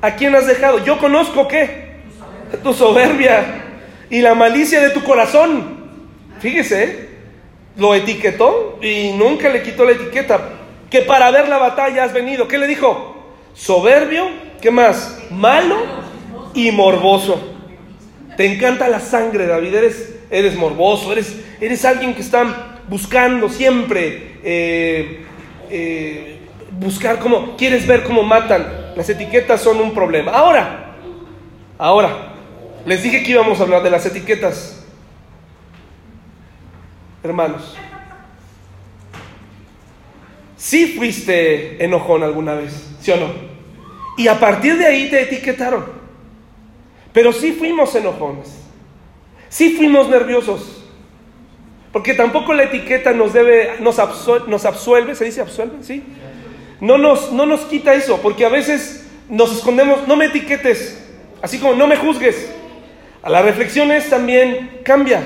¿A 0.00 0.12
quién 0.16 0.34
has 0.34 0.46
dejado? 0.46 0.84
Yo 0.84 0.98
conozco 0.98 1.46
qué? 1.46 1.90
Tu 2.62 2.72
soberbia 2.72 3.44
y 4.08 4.20
la 4.20 4.34
malicia 4.34 4.80
de 4.80 4.90
tu 4.90 5.04
corazón. 5.04 5.78
Fíjese, 6.40 6.84
¿eh? 6.84 7.08
lo 7.76 7.94
etiquetó 7.94 8.78
y 8.82 9.12
nunca 9.12 9.50
le 9.50 9.62
quitó 9.62 9.84
la 9.84 9.92
etiqueta. 9.92 10.40
Que 10.88 11.02
para 11.02 11.30
ver 11.30 11.48
la 11.48 11.58
batalla 11.58 12.04
has 12.04 12.12
venido. 12.12 12.48
¿Qué 12.48 12.58
le 12.58 12.66
dijo? 12.66 13.09
Soberbio, 13.54 14.28
¿qué 14.60 14.70
más? 14.70 15.18
Malo 15.30 15.76
y 16.54 16.70
morboso. 16.70 17.40
Te 18.36 18.46
encanta 18.46 18.88
la 18.88 19.00
sangre, 19.00 19.46
David. 19.46 19.74
Eres, 19.74 20.14
eres 20.30 20.56
morboso, 20.56 21.12
eres, 21.12 21.36
eres 21.60 21.84
alguien 21.84 22.14
que 22.14 22.22
está 22.22 22.78
buscando 22.88 23.48
siempre 23.48 24.38
eh, 24.42 25.24
eh, 25.70 26.38
buscar 26.72 27.18
cómo, 27.18 27.56
quieres 27.56 27.86
ver 27.86 28.02
cómo 28.02 28.22
matan. 28.22 28.92
Las 28.96 29.08
etiquetas 29.08 29.60
son 29.60 29.80
un 29.80 29.94
problema. 29.94 30.32
Ahora, 30.32 30.96
ahora, 31.78 32.34
les 32.86 33.02
dije 33.02 33.22
que 33.22 33.32
íbamos 33.32 33.60
a 33.60 33.62
hablar 33.62 33.82
de 33.82 33.90
las 33.90 34.04
etiquetas. 34.06 34.84
Hermanos, 37.22 37.76
si 40.56 40.86
fuiste 40.88 41.84
enojón 41.84 42.22
alguna 42.22 42.54
vez, 42.54 42.89
¿sí 43.00 43.10
o 43.10 43.16
no? 43.16 43.28
Y 44.16 44.28
a 44.28 44.38
partir 44.38 44.76
de 44.76 44.86
ahí 44.86 45.08
te 45.08 45.22
etiquetaron. 45.22 45.86
Pero 47.12 47.32
sí 47.32 47.52
fuimos 47.52 47.94
enojones. 47.94 48.60
Sí 49.48 49.74
fuimos 49.76 50.08
nerviosos. 50.08 50.84
Porque 51.92 52.14
tampoco 52.14 52.54
la 52.54 52.64
etiqueta 52.64 53.12
nos 53.12 53.32
debe, 53.32 53.76
nos, 53.80 53.98
nos 54.46 54.64
absuelve, 54.64 55.14
¿se 55.14 55.24
dice 55.24 55.40
absuelve? 55.40 55.82
¿Sí? 55.82 56.04
No 56.80 56.98
nos, 56.98 57.32
no 57.32 57.46
nos 57.46 57.62
quita 57.62 57.94
eso, 57.94 58.20
porque 58.22 58.44
a 58.44 58.48
veces 58.48 59.08
nos 59.28 59.52
escondemos, 59.52 60.06
no 60.06 60.16
me 60.16 60.26
etiquetes, 60.26 61.02
así 61.42 61.58
como 61.58 61.74
no 61.74 61.86
me 61.86 61.96
juzgues. 61.96 62.52
A 63.22 63.28
las 63.28 63.44
reflexiones 63.44 64.08
también 64.08 64.80
cambia. 64.84 65.22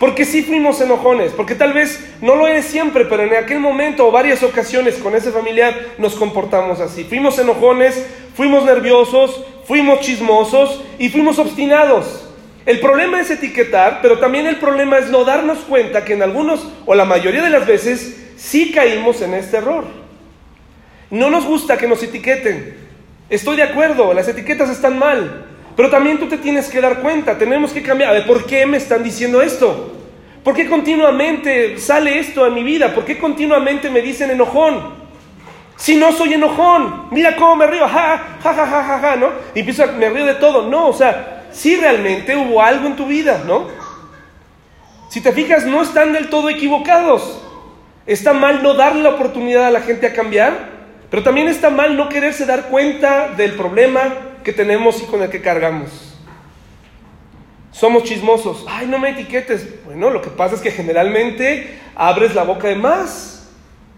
Porque 0.00 0.24
sí 0.24 0.42
fuimos 0.42 0.80
enojones, 0.80 1.32
porque 1.32 1.54
tal 1.54 1.74
vez 1.74 2.02
no 2.22 2.34
lo 2.34 2.48
eres 2.48 2.64
siempre, 2.64 3.04
pero 3.04 3.22
en 3.22 3.34
aquel 3.34 3.60
momento 3.60 4.08
o 4.08 4.10
varias 4.10 4.42
ocasiones 4.42 4.94
con 4.96 5.14
ese 5.14 5.30
familiar 5.30 5.74
nos 5.98 6.14
comportamos 6.14 6.80
así. 6.80 7.04
Fuimos 7.04 7.38
enojones, 7.38 8.06
fuimos 8.34 8.64
nerviosos, 8.64 9.44
fuimos 9.66 10.00
chismosos 10.00 10.82
y 10.98 11.10
fuimos 11.10 11.38
obstinados. 11.38 12.26
El 12.64 12.80
problema 12.80 13.20
es 13.20 13.30
etiquetar, 13.30 13.98
pero 14.00 14.18
también 14.18 14.46
el 14.46 14.56
problema 14.56 14.96
es 14.96 15.10
no 15.10 15.22
darnos 15.26 15.58
cuenta 15.58 16.02
que 16.02 16.14
en 16.14 16.22
algunos 16.22 16.66
o 16.86 16.94
la 16.94 17.04
mayoría 17.04 17.42
de 17.42 17.50
las 17.50 17.66
veces 17.66 18.32
sí 18.38 18.72
caímos 18.72 19.20
en 19.20 19.34
este 19.34 19.58
error. 19.58 19.84
No 21.10 21.28
nos 21.28 21.44
gusta 21.44 21.76
que 21.76 21.86
nos 21.86 22.02
etiqueten. 22.02 22.74
Estoy 23.28 23.58
de 23.58 23.64
acuerdo, 23.64 24.14
las 24.14 24.28
etiquetas 24.28 24.70
están 24.70 24.98
mal, 24.98 25.49
pero 25.76 25.90
también 25.90 26.18
tú 26.18 26.26
te 26.26 26.38
tienes 26.38 26.68
que 26.68 26.80
dar 26.80 27.00
cuenta, 27.00 27.38
tenemos 27.38 27.72
que 27.72 27.82
cambiar. 27.82 28.12
Ver, 28.12 28.26
¿por 28.26 28.44
qué 28.44 28.66
me 28.66 28.76
están 28.76 29.02
diciendo 29.02 29.40
esto? 29.40 29.96
¿Por 30.42 30.54
qué 30.54 30.68
continuamente 30.68 31.78
sale 31.78 32.18
esto 32.18 32.44
a 32.44 32.50
mi 32.50 32.62
vida? 32.62 32.94
¿Por 32.94 33.04
qué 33.04 33.18
continuamente 33.18 33.90
me 33.90 34.00
dicen 34.00 34.30
enojón? 34.30 35.00
Si 35.76 35.96
no 35.96 36.12
soy 36.12 36.34
enojón, 36.34 37.06
mira 37.10 37.36
cómo 37.36 37.56
me 37.56 37.66
río, 37.66 37.88
ja, 37.88 38.38
ja, 38.42 38.54
ja, 38.54 38.66
ja, 38.66 38.84
ja, 38.84 38.98
ja, 38.98 39.16
¿no? 39.16 39.28
Y 39.54 39.60
empiezo 39.60 39.84
a, 39.84 39.86
me 39.86 40.10
río 40.10 40.26
de 40.26 40.34
todo. 40.34 40.68
No, 40.68 40.88
o 40.88 40.92
sea, 40.92 41.46
si 41.52 41.76
realmente 41.76 42.36
hubo 42.36 42.62
algo 42.62 42.86
en 42.86 42.96
tu 42.96 43.06
vida, 43.06 43.42
¿no? 43.46 43.66
Si 45.08 45.20
te 45.20 45.32
fijas, 45.32 45.66
no 45.66 45.82
están 45.82 46.12
del 46.12 46.28
todo 46.28 46.50
equivocados. 46.50 47.42
Está 48.06 48.32
mal 48.32 48.62
no 48.62 48.74
darle 48.74 49.02
la 49.02 49.10
oportunidad 49.10 49.66
a 49.66 49.70
la 49.70 49.80
gente 49.80 50.06
a 50.06 50.12
cambiar, 50.12 50.52
pero 51.10 51.22
también 51.22 51.48
está 51.48 51.70
mal 51.70 51.96
no 51.96 52.08
quererse 52.08 52.46
dar 52.46 52.68
cuenta 52.68 53.28
del 53.36 53.52
problema 53.52 54.04
que 54.42 54.52
tenemos 54.52 55.02
y 55.02 55.06
con 55.06 55.22
el 55.22 55.30
que 55.30 55.40
cargamos. 55.40 56.10
Somos 57.72 58.04
chismosos. 58.04 58.66
Ay, 58.68 58.86
no 58.86 58.98
me 58.98 59.10
etiquetes. 59.10 59.84
Bueno, 59.84 60.10
lo 60.10 60.20
que 60.22 60.30
pasa 60.30 60.54
es 60.54 60.60
que 60.60 60.70
generalmente 60.70 61.78
abres 61.94 62.34
la 62.34 62.42
boca 62.42 62.68
de 62.68 62.74
más. 62.74 63.48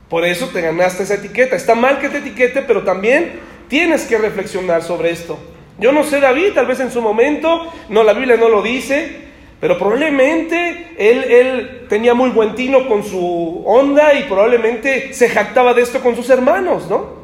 Por 0.08 0.24
eso 0.24 0.48
te 0.48 0.60
ganaste 0.60 1.04
esa 1.04 1.14
etiqueta. 1.14 1.56
Está 1.56 1.74
mal 1.74 1.98
que 1.98 2.08
te 2.08 2.18
etiquete, 2.18 2.62
pero 2.62 2.82
también 2.82 3.40
tienes 3.68 4.04
que 4.04 4.18
reflexionar 4.18 4.82
sobre 4.82 5.10
esto. 5.10 5.38
Yo 5.78 5.90
no 5.90 6.04
sé 6.04 6.20
David, 6.20 6.52
tal 6.54 6.66
vez 6.66 6.80
en 6.80 6.92
su 6.92 7.00
momento, 7.00 7.72
no, 7.88 8.04
la 8.04 8.12
Biblia 8.12 8.36
no 8.36 8.48
lo 8.48 8.62
dice, 8.62 9.22
pero 9.58 9.78
probablemente 9.78 10.94
él, 10.98 11.24
él 11.24 11.86
tenía 11.88 12.12
muy 12.12 12.30
buen 12.30 12.54
tino 12.54 12.86
con 12.86 13.02
su 13.02 13.62
onda 13.64 14.12
y 14.14 14.24
probablemente 14.24 15.14
se 15.14 15.30
jactaba 15.30 15.72
de 15.72 15.82
esto 15.82 16.00
con 16.00 16.14
sus 16.14 16.28
hermanos, 16.28 16.88
¿no? 16.90 17.21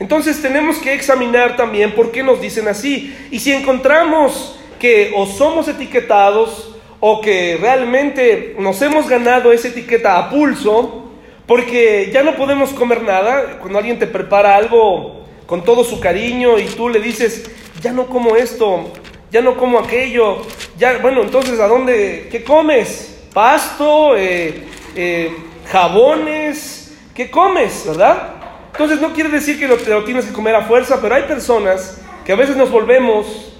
Entonces 0.00 0.40
tenemos 0.40 0.78
que 0.78 0.94
examinar 0.94 1.56
también 1.56 1.94
por 1.94 2.12
qué 2.12 2.22
nos 2.22 2.40
dicen 2.40 2.68
así. 2.68 3.16
Y 3.30 3.40
si 3.40 3.52
encontramos 3.52 4.58
que 4.78 5.12
o 5.14 5.26
somos 5.26 5.68
etiquetados 5.68 6.74
o 7.00 7.20
que 7.20 7.58
realmente 7.60 8.56
nos 8.58 8.80
hemos 8.82 9.08
ganado 9.08 9.52
esa 9.52 9.68
etiqueta 9.68 10.18
a 10.18 10.30
pulso, 10.30 11.04
porque 11.46 12.10
ya 12.12 12.22
no 12.22 12.36
podemos 12.36 12.70
comer 12.70 13.02
nada, 13.02 13.58
cuando 13.60 13.78
alguien 13.78 13.98
te 13.98 14.06
prepara 14.06 14.56
algo 14.56 15.24
con 15.46 15.64
todo 15.64 15.82
su 15.82 15.98
cariño 15.98 16.58
y 16.58 16.66
tú 16.66 16.88
le 16.88 17.00
dices, 17.00 17.50
ya 17.80 17.92
no 17.92 18.06
como 18.06 18.36
esto, 18.36 18.92
ya 19.30 19.40
no 19.40 19.56
como 19.56 19.78
aquello, 19.78 20.42
ya, 20.76 20.98
bueno, 20.98 21.22
entonces, 21.22 21.58
¿a 21.58 21.66
dónde, 21.66 22.28
qué 22.30 22.44
comes? 22.44 23.26
Pasto, 23.32 24.16
eh, 24.16 24.64
eh, 24.94 25.34
jabones, 25.70 26.96
¿qué 27.14 27.30
comes, 27.30 27.84
verdad? 27.86 28.37
Entonces 28.78 29.00
no 29.00 29.12
quiere 29.12 29.28
decir 29.28 29.58
que 29.58 29.66
lo, 29.66 29.74
lo 29.74 30.04
tienes 30.04 30.26
que 30.26 30.32
comer 30.32 30.54
a 30.54 30.62
fuerza, 30.62 31.00
pero 31.02 31.12
hay 31.12 31.24
personas 31.24 32.00
que 32.24 32.30
a 32.30 32.36
veces 32.36 32.56
nos 32.56 32.70
volvemos 32.70 33.52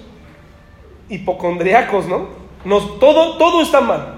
hipocondriacos, 1.09 2.07
¿no? 2.07 2.29
Nos, 2.63 3.01
todo, 3.01 3.37
todo 3.37 3.61
está 3.61 3.81
mal. 3.81 4.17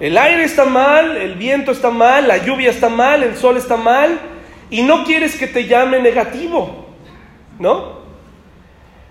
El 0.00 0.18
aire 0.18 0.44
está 0.44 0.66
mal, 0.66 1.16
el 1.16 1.36
viento 1.36 1.72
está 1.72 1.88
mal, 1.88 2.28
la 2.28 2.36
lluvia 2.36 2.68
está 2.68 2.90
mal, 2.90 3.22
el 3.22 3.38
sol 3.38 3.56
está 3.56 3.78
mal, 3.78 4.20
y 4.68 4.82
no 4.82 5.04
quieres 5.04 5.38
que 5.38 5.46
te 5.46 5.66
llame 5.66 5.98
negativo. 6.00 6.88
¿no? 7.58 8.00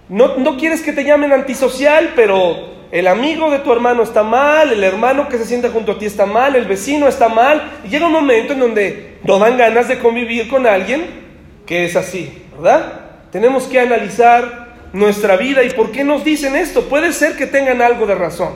¿no? 0.10 0.38
No 0.38 0.58
quieres 0.58 0.84
que 0.84 0.94
te 0.94 1.04
llamen 1.04 1.34
antisocial, 1.34 2.12
pero 2.16 2.74
el 2.92 3.08
amigo 3.08 3.50
de 3.50 3.58
tu 3.58 3.74
hermano 3.74 4.04
está 4.04 4.22
mal, 4.22 4.72
el 4.72 4.84
hermano 4.84 5.28
que 5.30 5.40
se 5.40 5.46
sienta 5.46 5.72
junto 5.72 5.94
a 5.94 5.98
ti 5.98 6.06
está 6.06 6.28
mal, 6.28 6.56
el 6.56 6.66
vecino 6.66 7.08
está 7.08 7.28
mal. 7.28 7.72
Y 7.84 7.88
llega 7.88 8.06
un 8.06 8.14
momento 8.14 8.54
en 8.54 8.60
donde 8.60 9.18
no 9.24 9.40
dan 9.40 9.58
ganas 9.58 9.88
de 9.88 9.98
convivir 9.98 10.48
con 10.48 10.68
alguien 10.68 11.23
que 11.66 11.86
es 11.86 11.96
así, 11.96 12.44
¿verdad? 12.56 13.02
Tenemos 13.32 13.64
que 13.66 13.80
analizar 13.80 14.64
nuestra 14.94 15.38
vida 15.38 15.64
y 15.64 15.72
por 15.72 15.92
qué 15.92 16.04
nos 16.04 16.24
dicen 16.24 16.56
esto. 16.56 16.84
Puede 16.84 17.12
ser 17.14 17.36
que 17.36 17.48
tengan 17.48 17.82
algo 17.82 18.06
de 18.06 18.16
razón. 18.16 18.54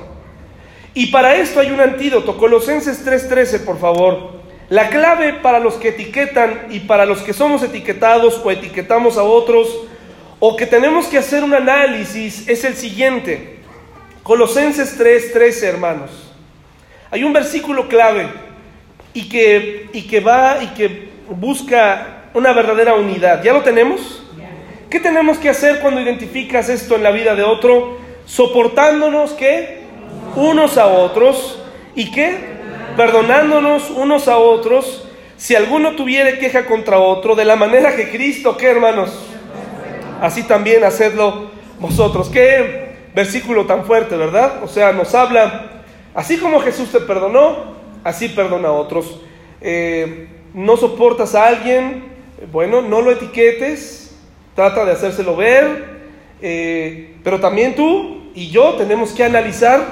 Y 0.93 1.07
para 1.07 1.35
esto 1.35 1.59
hay 1.59 1.71
un 1.71 1.79
antídoto. 1.79 2.37
Colosenses 2.37 3.05
3:13, 3.05 3.59
por 3.65 3.79
favor. 3.79 4.37
La 4.69 4.89
clave 4.89 5.33
para 5.33 5.59
los 5.59 5.75
que 5.75 5.89
etiquetan 5.89 6.67
y 6.69 6.81
para 6.81 7.05
los 7.05 7.21
que 7.21 7.33
somos 7.33 7.63
etiquetados 7.63 8.41
o 8.43 8.51
etiquetamos 8.51 9.17
a 9.17 9.23
otros 9.23 9.85
o 10.39 10.55
que 10.55 10.65
tenemos 10.65 11.07
que 11.07 11.17
hacer 11.17 11.43
un 11.43 11.53
análisis 11.53 12.47
es 12.47 12.63
el 12.63 12.75
siguiente. 12.75 13.59
Colosenses 14.23 14.97
3:13, 14.99 15.63
hermanos. 15.63 16.11
Hay 17.09 17.23
un 17.23 17.33
versículo 17.33 17.87
clave 17.87 18.27
y 19.13 19.29
que, 19.29 19.89
y 19.93 20.03
que 20.03 20.19
va 20.19 20.61
y 20.61 20.67
que 20.67 21.09
busca 21.29 22.16
una 22.33 22.53
verdadera 22.53 22.95
unidad. 22.95 23.43
¿Ya 23.43 23.53
lo 23.53 23.61
tenemos? 23.61 24.23
¿Qué 24.89 24.99
tenemos 24.99 25.37
que 25.37 25.49
hacer 25.49 25.79
cuando 25.79 25.99
identificas 25.99 26.69
esto 26.69 26.95
en 26.95 27.03
la 27.03 27.11
vida 27.11 27.35
de 27.35 27.43
otro? 27.43 27.97
Soportándonos, 28.25 29.33
¿qué? 29.33 29.81
Unos 30.35 30.77
a 30.77 30.87
otros. 30.87 31.59
¿Y 31.95 32.11
qué? 32.11 32.37
Perdonándonos 32.95 33.89
unos 33.89 34.27
a 34.27 34.37
otros. 34.37 35.05
Si 35.35 35.55
alguno 35.55 35.95
tuviere 35.95 36.39
queja 36.39 36.65
contra 36.65 36.99
otro, 36.99 37.35
de 37.35 37.45
la 37.45 37.55
manera 37.55 37.95
que 37.95 38.09
Cristo, 38.09 38.57
¿qué 38.57 38.67
hermanos? 38.67 39.11
Así 40.21 40.43
también 40.43 40.83
hacedlo 40.83 41.51
vosotros. 41.79 42.29
Qué 42.29 42.87
versículo 43.13 43.65
tan 43.65 43.85
fuerte, 43.85 44.15
¿verdad? 44.15 44.63
O 44.63 44.67
sea, 44.67 44.93
nos 44.93 45.13
habla, 45.15 45.83
así 46.15 46.37
como 46.37 46.59
Jesús 46.59 46.91
te 46.91 46.99
perdonó, 47.01 47.75
así 48.03 48.29
perdona 48.29 48.69
a 48.69 48.73
otros. 48.73 49.21
Eh, 49.59 50.27
no 50.53 50.77
soportas 50.77 51.35
a 51.35 51.47
alguien, 51.47 52.16
bueno, 52.51 52.81
no 52.81 53.01
lo 53.01 53.11
etiquetes, 53.11 54.15
trata 54.55 54.85
de 54.85 54.91
hacérselo 54.91 55.35
ver, 55.35 55.97
eh, 56.41 57.15
pero 57.23 57.39
también 57.39 57.75
tú 57.75 58.31
y 58.35 58.49
yo 58.49 58.75
tenemos 58.75 59.11
que 59.11 59.23
analizar 59.23 59.83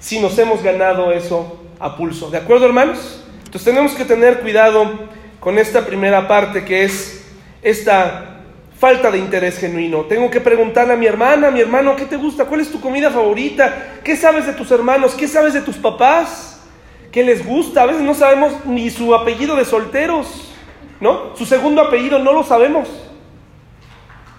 si 0.00 0.18
nos 0.18 0.38
hemos 0.38 0.62
ganado 0.62 1.12
eso 1.12 1.60
a 1.78 1.96
pulso. 1.96 2.30
¿De 2.30 2.38
acuerdo, 2.38 2.66
hermanos? 2.66 3.22
Entonces 3.44 3.64
tenemos 3.64 3.92
que 3.92 4.04
tener 4.04 4.40
cuidado 4.40 4.90
con 5.40 5.58
esta 5.58 5.84
primera 5.84 6.26
parte 6.26 6.64
que 6.64 6.84
es 6.84 7.24
esta 7.62 8.40
falta 8.78 9.10
de 9.10 9.18
interés 9.18 9.58
genuino. 9.58 10.02
Tengo 10.02 10.30
que 10.30 10.40
preguntarle 10.40 10.94
a 10.94 10.96
mi 10.96 11.06
hermana, 11.06 11.48
a 11.48 11.50
mi 11.50 11.60
hermano, 11.60 11.94
¿qué 11.94 12.04
te 12.04 12.16
gusta? 12.16 12.46
¿Cuál 12.46 12.62
es 12.62 12.70
tu 12.70 12.80
comida 12.80 13.10
favorita? 13.10 14.00
¿Qué 14.02 14.16
sabes 14.16 14.46
de 14.46 14.54
tus 14.54 14.70
hermanos? 14.70 15.14
¿Qué 15.14 15.28
sabes 15.28 15.54
de 15.54 15.60
tus 15.60 15.76
papás? 15.76 16.60
¿Qué 17.12 17.22
les 17.22 17.46
gusta? 17.46 17.82
A 17.82 17.86
veces 17.86 18.02
no 18.02 18.14
sabemos 18.14 18.64
ni 18.64 18.90
su 18.90 19.14
apellido 19.14 19.54
de 19.54 19.64
solteros, 19.64 20.51
¿no? 21.02 21.36
Su 21.36 21.44
segundo 21.44 21.82
apellido 21.82 22.20
no 22.20 22.32
lo 22.32 22.44
sabemos. 22.44 22.88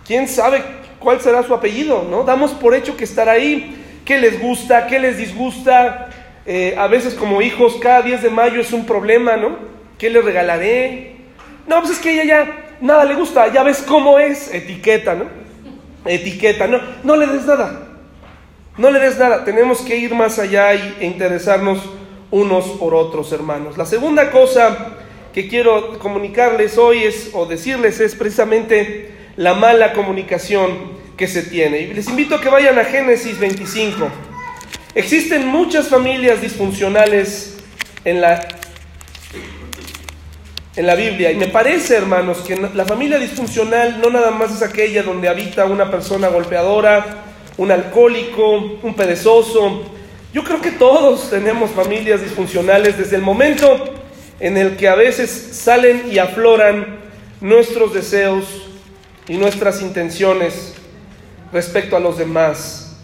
¿Quién 0.08 0.30
sabe 0.30 0.64
cuál 0.98 1.20
será 1.20 1.44
su 1.44 1.54
apellido? 1.54 2.08
¿No? 2.10 2.24
Damos 2.24 2.52
por 2.52 2.74
hecho 2.74 2.96
que 2.96 3.04
estará 3.04 3.34
ahí. 3.34 3.84
¿Qué 4.06 4.18
les 4.18 4.42
gusta? 4.42 4.88
¿Qué 4.88 4.98
les 4.98 5.18
disgusta? 5.18 6.10
Eh, 6.46 6.74
a 6.78 6.88
veces 6.88 7.16
como 7.16 7.42
hijos, 7.42 7.76
cada 7.82 8.02
10 8.02 8.24
de 8.24 8.30
mayo 8.30 8.62
es 8.62 8.72
un 8.72 8.86
problema, 8.86 9.36
¿no? 9.36 9.58
¿Qué 9.98 10.10
le 10.10 10.22
regalaré? 10.22 11.18
No, 11.68 11.82
pues 11.82 11.92
es 11.92 12.00
que 12.00 12.14
ella 12.14 12.24
ya 12.24 12.66
nada 12.80 13.04
le 13.04 13.16
gusta, 13.16 13.52
ya 13.52 13.64
ves 13.64 13.84
cómo 13.86 14.18
es, 14.18 14.54
etiqueta, 14.54 15.16
¿no? 15.16 15.26
Etiqueta, 16.06 16.68
no, 16.68 16.80
no 17.04 17.18
le 17.18 17.28
des 17.28 17.46
nada, 17.46 17.88
no 18.78 18.90
le 18.90 19.00
des 19.00 19.18
nada, 19.18 19.46
tenemos 19.46 19.82
que 19.82 19.98
ir 19.98 20.14
más 20.16 20.40
allá 20.40 20.74
e 20.74 21.06
interesarnos 21.06 21.80
unos 22.32 22.66
por 22.80 22.94
otros, 22.94 23.32
hermanos. 23.32 23.78
La 23.78 23.86
segunda 23.86 24.32
cosa 24.32 24.98
que 25.34 25.48
quiero 25.48 25.98
comunicarles 25.98 26.78
hoy 26.78 27.04
es, 27.04 27.32
o 27.34 27.46
decirles, 27.46 28.00
es 28.00 28.14
precisamente 28.14 29.12
la 29.36 29.56
mala 29.56 29.94
comunicación 29.94 30.94
que 31.18 31.28
se 31.28 31.42
tiene. 31.42 31.80
Y 31.82 31.94
les 31.94 32.08
invito 32.08 32.36
a 32.36 32.42
que 32.42 32.50
vayan 32.50 32.78
a 32.78 32.86
Génesis 32.86 33.40
25. 33.40 34.10
Existen 34.94 35.48
muchas 35.48 35.88
familias 35.88 36.40
disfuncionales 36.40 37.58
en 38.06 38.22
la, 38.22 38.48
en 40.76 40.86
la 40.86 40.94
Biblia 40.94 41.32
y 41.32 41.36
me 41.36 41.48
parece, 41.48 41.96
hermanos, 41.96 42.40
que 42.40 42.56
la 42.56 42.86
familia 42.86 43.18
disfuncional 43.18 44.00
no 44.00 44.12
nada 44.12 44.30
más 44.30 44.54
es 44.54 44.62
aquella 44.62 45.02
donde 45.02 45.30
habita 45.30 45.66
una 45.66 45.90
persona 45.90 46.28
golpeadora, 46.28 47.24
un 47.58 47.72
alcohólico, 47.72 48.78
un 48.84 48.94
perezoso. 48.96 49.82
Yo 50.32 50.44
creo 50.44 50.62
que 50.62 50.72
todos 50.72 51.32
tenemos 51.32 51.72
familias 51.72 52.22
disfuncionales 52.22 53.00
desde 53.00 53.16
el 53.16 53.24
momento 53.24 54.03
en 54.44 54.58
el 54.58 54.76
que 54.76 54.90
a 54.90 54.96
veces 54.96 55.32
salen 55.54 56.12
y 56.12 56.20
afloran 56.20 56.98
nuestros 57.40 57.94
deseos 57.94 58.44
y 59.26 59.38
nuestras 59.38 59.82
intenciones 59.82 60.74
respecto 61.54 61.96
a 61.96 62.02
los 62.02 62.18
demás. 62.18 62.98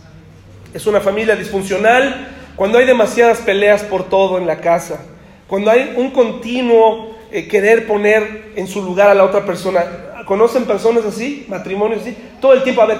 Es 0.73 0.85
una 0.85 0.99
familia 0.99 1.37
disfuncional 1.37 2.27
cuando 2.57 2.77
hay 2.77 2.85
demasiadas 2.85 3.37
peleas 3.37 3.83
por 3.83 4.09
todo 4.09 4.37
en 4.37 4.47
la 4.47 4.57
casa, 4.57 4.99
cuando 5.47 5.71
hay 5.71 5.93
un 5.95 6.11
continuo 6.11 7.15
eh, 7.31 7.47
querer 7.47 7.87
poner 7.87 8.51
en 8.57 8.67
su 8.67 8.83
lugar 8.83 9.09
a 9.09 9.13
la 9.13 9.23
otra 9.23 9.45
persona. 9.45 9.85
¿Conocen 10.25 10.65
personas 10.65 11.05
así? 11.05 11.45
Matrimonios 11.47 12.01
así. 12.01 12.17
Todo 12.41 12.51
el 12.51 12.63
tiempo, 12.63 12.81
a 12.81 12.85
ver, 12.85 12.99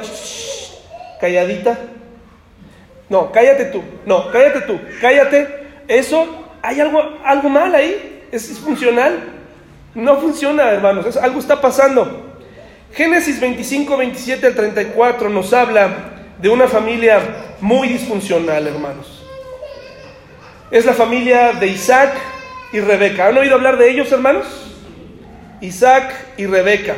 calladita. 1.20 1.78
No, 3.10 3.34
cállate 3.34 3.66
tú. 3.66 3.82
No, 4.06 4.32
cállate 4.32 4.62
tú. 4.62 4.80
Cállate. 5.02 5.46
Eso, 5.90 6.26
hay 6.62 6.80
algo, 6.80 7.02
algo 7.26 7.50
mal 7.50 7.76
ahí. 7.76 8.16
Es 8.32 8.50
disfuncional. 8.50 9.20
No 9.96 10.18
funciona, 10.18 10.72
hermanos. 10.72 11.18
algo 11.18 11.40
está 11.40 11.60
pasando. 11.60 12.38
Génesis 12.94 13.40
25, 13.40 13.98
27 13.98 14.48
al 14.48 14.56
34 14.56 15.30
nos 15.30 15.54
habla 15.54 15.90
de 16.40 16.50
una 16.50 16.68
familia 16.68 17.20
muy 17.62 17.88
disfuncional, 17.88 18.68
hermanos. 18.68 19.24
Es 20.72 20.86
la 20.86 20.94
familia 20.94 21.54
de 21.54 21.68
Isaac 21.68 22.14
y 22.72 22.80
Rebeca. 22.80 23.28
¿Han 23.28 23.38
oído 23.38 23.56
hablar 23.56 23.78
de 23.78 23.90
ellos, 23.90 24.12
hermanos? 24.12 24.46
Isaac 25.62 26.14
y 26.38 26.46
Rebeca. 26.46 26.96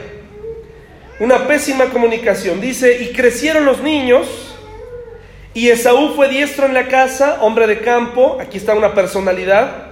Una 1.19 1.47
pésima 1.47 1.85
comunicación. 1.85 2.59
Dice, 2.61 3.01
y 3.01 3.13
crecieron 3.13 3.65
los 3.65 3.81
niños, 3.81 4.51
y 5.53 5.69
Esaú 5.69 6.13
fue 6.15 6.29
diestro 6.29 6.65
en 6.65 6.73
la 6.73 6.87
casa, 6.87 7.39
hombre 7.41 7.67
de 7.67 7.79
campo, 7.79 8.37
aquí 8.39 8.57
está 8.57 8.73
una 8.73 8.93
personalidad, 8.93 9.90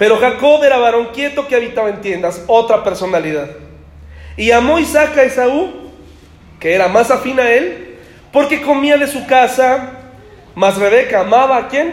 pero 0.00 0.16
Jacob 0.16 0.64
era 0.64 0.78
varón 0.78 1.08
quieto 1.12 1.46
que 1.46 1.54
habitaba 1.54 1.90
en 1.90 2.00
tiendas, 2.00 2.42
otra 2.46 2.82
personalidad. 2.82 3.50
Y 4.34 4.50
amó 4.50 4.78
Isaac 4.78 5.14
a 5.18 5.24
Esaú, 5.24 5.90
que 6.58 6.72
era 6.72 6.88
más 6.88 7.10
afín 7.10 7.38
a 7.38 7.50
él, 7.50 7.98
porque 8.32 8.62
comía 8.62 8.96
de 8.96 9.06
su 9.06 9.26
casa, 9.26 9.90
más 10.54 10.78
Rebeca 10.78 11.20
amaba 11.20 11.58
a 11.58 11.68
quién? 11.68 11.92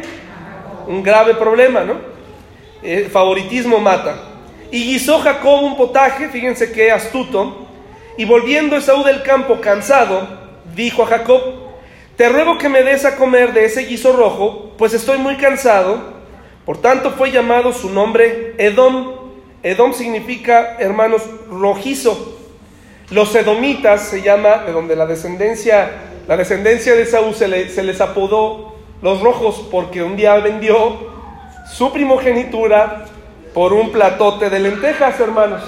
Un 0.88 1.04
grave 1.04 1.34
problema, 1.34 1.84
¿no? 1.84 1.96
Eh, 2.82 3.10
favoritismo 3.12 3.78
mata. 3.80 4.16
Y 4.72 4.86
guisó 4.86 5.20
Jacob 5.20 5.64
un 5.64 5.76
potaje, 5.76 6.30
fíjense 6.30 6.72
qué 6.72 6.94
astuto, 6.94 7.68
y 8.18 8.24
volviendo 8.24 8.78
Esaú 8.78 9.04
del 9.04 9.22
campo 9.22 9.60
cansado, 9.60 10.26
dijo 10.74 11.04
a 11.04 11.08
Jacob, 11.08 11.42
te 12.16 12.30
ruego 12.30 12.58
que 12.58 12.70
me 12.70 12.84
des 12.84 13.04
a 13.04 13.18
comer 13.18 13.52
de 13.52 13.66
ese 13.66 13.82
guiso 13.82 14.14
rojo, 14.16 14.72
pues 14.78 14.94
estoy 14.94 15.18
muy 15.18 15.36
cansado. 15.36 16.17
Por 16.68 16.80
tanto 16.80 17.10
fue 17.12 17.32
llamado 17.32 17.74
su 17.74 17.90
nombre 17.90 18.54
Edom. 18.60 19.16
Edom 19.64 19.94
significa, 19.94 20.76
hermanos, 20.78 21.24
rojizo. 21.50 22.38
Los 23.10 23.34
edomitas 23.34 24.04
se 24.04 24.22
llama, 24.22 24.66
de 24.66 24.72
donde 24.72 24.96
la 24.96 25.08
descendencia 25.08 25.90
la 26.28 26.36
descendencia 26.36 26.94
de 26.94 27.06
Saúl 27.06 27.34
se, 27.34 27.48
les 27.48 28.02
apodó 28.02 28.76
los 29.02 29.22
rojos 29.22 29.66
porque 29.72 30.04
un 30.04 30.18
día 30.18 30.36
vendió 30.36 31.08
su 31.72 31.94
primogenitura 31.94 33.06
por 33.54 33.72
un 33.72 33.94
platote 33.94 34.50
de 34.50 34.60
lentejas, 34.60 35.18
hermanos. 35.22 35.64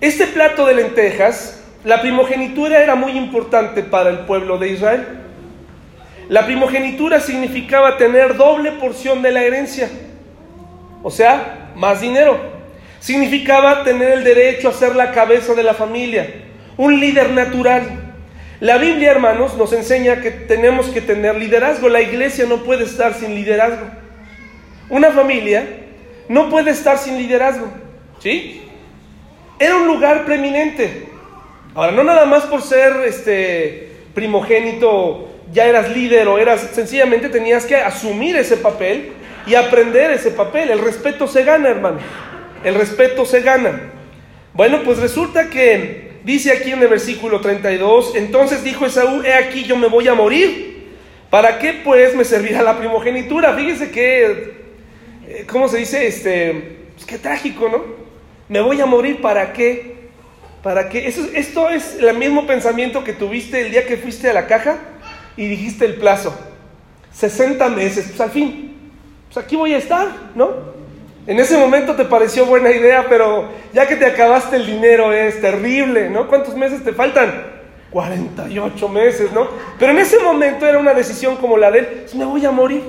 Este 0.00 0.26
plato 0.26 0.66
de 0.66 0.74
lentejas, 0.74 1.64
la 1.84 2.00
primogenitura 2.00 2.82
era 2.82 2.96
muy 2.96 3.12
importante 3.12 3.84
para 3.84 4.10
el 4.10 4.20
pueblo 4.20 4.58
de 4.58 4.70
Israel. 4.70 5.06
La 6.28 6.44
primogenitura 6.44 7.20
significaba 7.20 7.96
tener 7.96 8.36
doble 8.36 8.72
porción 8.72 9.22
de 9.22 9.32
la 9.32 9.42
herencia, 9.42 9.88
o 11.02 11.10
sea, 11.10 11.70
más 11.74 12.00
dinero. 12.02 12.38
Significaba 13.00 13.82
tener 13.84 14.10
el 14.10 14.24
derecho 14.24 14.68
a 14.68 14.72
ser 14.72 14.94
la 14.94 15.12
cabeza 15.12 15.54
de 15.54 15.62
la 15.62 15.72
familia, 15.72 16.28
un 16.76 17.00
líder 17.00 17.30
natural. 17.30 18.14
La 18.60 18.76
Biblia, 18.76 19.12
hermanos, 19.12 19.56
nos 19.56 19.72
enseña 19.72 20.20
que 20.20 20.30
tenemos 20.30 20.86
que 20.88 21.00
tener 21.00 21.36
liderazgo. 21.36 21.88
La 21.88 22.02
iglesia 22.02 22.44
no 22.46 22.64
puede 22.64 22.84
estar 22.84 23.14
sin 23.14 23.34
liderazgo. 23.34 23.86
Una 24.90 25.10
familia 25.12 25.64
no 26.28 26.50
puede 26.50 26.72
estar 26.72 26.98
sin 26.98 27.16
liderazgo. 27.16 27.68
¿Sí? 28.18 28.62
Era 29.58 29.76
un 29.76 29.86
lugar 29.86 30.24
preeminente. 30.24 31.06
Ahora, 31.74 31.92
no 31.92 32.02
nada 32.02 32.26
más 32.26 32.44
por 32.44 32.60
ser 32.60 32.92
este 33.06 33.92
primogénito 34.12 35.27
ya 35.52 35.66
eras 35.66 35.90
líder 35.90 36.28
o 36.28 36.38
eras 36.38 36.68
sencillamente 36.72 37.28
tenías 37.28 37.64
que 37.64 37.76
asumir 37.76 38.36
ese 38.36 38.56
papel 38.56 39.12
y 39.46 39.54
aprender 39.54 40.10
ese 40.10 40.30
papel. 40.30 40.70
El 40.70 40.80
respeto 40.80 41.26
se 41.26 41.44
gana, 41.44 41.68
hermano. 41.68 41.98
El 42.64 42.74
respeto 42.74 43.24
se 43.24 43.40
gana. 43.40 43.80
Bueno, 44.54 44.82
pues 44.84 44.98
resulta 44.98 45.48
que 45.48 46.08
Dice 46.28 46.52
aquí 46.52 46.72
en 46.72 46.82
el 46.82 46.88
versículo 46.88 47.40
32, 47.40 48.14
entonces 48.16 48.62
dijo 48.62 48.84
Esaú, 48.84 49.22
he 49.22 49.32
aquí 49.32 49.64
yo 49.64 49.76
me 49.76 49.86
voy 49.86 50.08
a 50.08 50.14
morir. 50.14 50.88
¿Para 51.30 51.58
qué 51.58 51.80
pues 51.84 52.14
me 52.14 52.22
servirá 52.22 52.62
la 52.62 52.78
primogenitura? 52.78 53.54
Fíjese 53.54 53.90
que, 53.90 54.52
eh, 55.26 55.46
¿cómo 55.48 55.68
se 55.68 55.78
dice? 55.78 56.06
Este, 56.06 56.76
pues 56.94 57.06
qué 57.06 57.16
trágico, 57.16 57.70
¿no? 57.70 57.82
Me 58.48 58.60
voy 58.60 58.78
a 58.78 58.84
morir, 58.84 59.22
¿para 59.22 59.54
qué? 59.54 60.10
¿Para 60.62 60.90
qué? 60.90 61.06
Esto 61.06 61.70
es 61.70 61.96
el 61.98 62.14
mismo 62.16 62.46
pensamiento 62.46 63.04
que 63.04 63.14
tuviste 63.14 63.62
el 63.62 63.70
día 63.70 63.86
que 63.86 63.96
fuiste 63.96 64.28
a 64.28 64.34
la 64.34 64.46
caja 64.46 64.78
y 65.38 65.46
dijiste 65.46 65.86
el 65.86 65.94
plazo. 65.94 66.36
60 67.12 67.68
meses, 67.70 68.06
pues 68.08 68.20
al 68.20 68.30
fin, 68.30 68.76
pues 69.32 69.42
aquí 69.42 69.56
voy 69.56 69.72
a 69.72 69.78
estar, 69.78 70.08
¿no? 70.34 70.76
En 71.26 71.38
ese 71.38 71.56
momento 71.56 71.94
te 71.94 72.04
pareció 72.04 72.44
buena 72.44 72.70
idea, 72.70 73.06
pero 73.08 73.48
ya 73.72 73.86
que 73.86 73.96
te 73.96 74.04
acabaste 74.04 74.56
el 74.56 74.66
dinero 74.66 75.12
es 75.12 75.40
terrible, 75.40 76.10
¿no? 76.10 76.26
¿Cuántos 76.26 76.56
meses 76.56 76.82
te 76.82 76.92
faltan? 76.92 77.44
48 77.90 78.88
meses, 78.88 79.32
¿no? 79.32 79.48
Pero 79.78 79.92
en 79.92 79.98
ese 79.98 80.18
momento 80.18 80.66
era 80.66 80.78
una 80.78 80.92
decisión 80.92 81.36
como 81.36 81.56
la 81.56 81.70
de 81.70 81.78
él, 81.78 81.86
pues 82.02 82.14
me 82.14 82.24
voy 82.24 82.44
a 82.44 82.50
morir. 82.50 82.82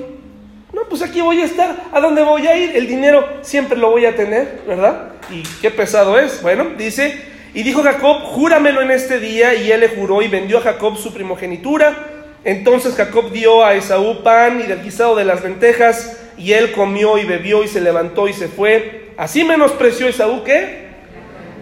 No, 0.72 0.82
pues 0.88 1.02
aquí 1.02 1.20
voy 1.20 1.40
a 1.40 1.44
estar, 1.44 1.84
¿a 1.92 2.00
dónde 2.00 2.22
voy 2.22 2.46
a 2.46 2.56
ir? 2.56 2.76
El 2.76 2.88
dinero 2.88 3.26
siempre 3.42 3.78
lo 3.78 3.90
voy 3.90 4.06
a 4.06 4.16
tener, 4.16 4.62
¿verdad? 4.66 5.12
Y 5.30 5.42
qué 5.60 5.70
pesado 5.70 6.18
es. 6.18 6.42
Bueno, 6.42 6.70
dice, 6.76 7.22
y 7.54 7.62
dijo 7.62 7.82
Jacob, 7.82 8.22
júramelo 8.22 8.80
en 8.82 8.90
este 8.90 9.20
día, 9.20 9.54
y 9.54 9.70
él 9.70 9.80
le 9.80 9.88
juró 9.88 10.20
y 10.22 10.28
vendió 10.28 10.58
a 10.58 10.62
Jacob 10.62 10.96
su 10.96 11.12
primogenitura. 11.14 12.09
Entonces 12.44 12.94
Jacob 12.94 13.30
dio 13.30 13.64
a 13.64 13.74
Esaú 13.74 14.22
pan 14.22 14.60
y 14.60 14.66
del 14.66 14.82
guisado 14.82 15.14
de 15.14 15.24
las 15.24 15.42
lentejas, 15.42 16.18
y 16.38 16.52
él 16.52 16.72
comió 16.72 17.18
y 17.18 17.24
bebió 17.24 17.62
y 17.62 17.68
se 17.68 17.80
levantó 17.80 18.28
y 18.28 18.32
se 18.32 18.48
fue. 18.48 19.12
Así 19.16 19.44
menospreció 19.44 20.08
Esaú, 20.08 20.42
¿qué? 20.42 20.88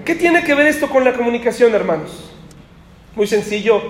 ¿Qué 0.05 0.14
tiene 0.14 0.45
que 0.45 0.55
ver 0.55 0.68
esto 0.68 0.89
con 0.89 1.05
la 1.05 1.14
comunicación, 1.14 1.74
hermanos? 1.74 2.33
Muy 3.16 3.26
sencillo. 3.26 3.83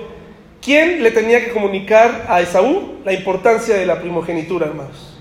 ¿Quién 0.63 1.03
le 1.03 1.11
tenía 1.11 1.45
que 1.45 1.53
comunicar 1.53 2.27
a 2.29 2.41
Esaú 2.41 3.01
la 3.05 3.13
importancia 3.13 3.77
de 3.77 3.87
la 3.87 4.01
primogenitura, 4.01 4.67
hermanos? 4.67 5.19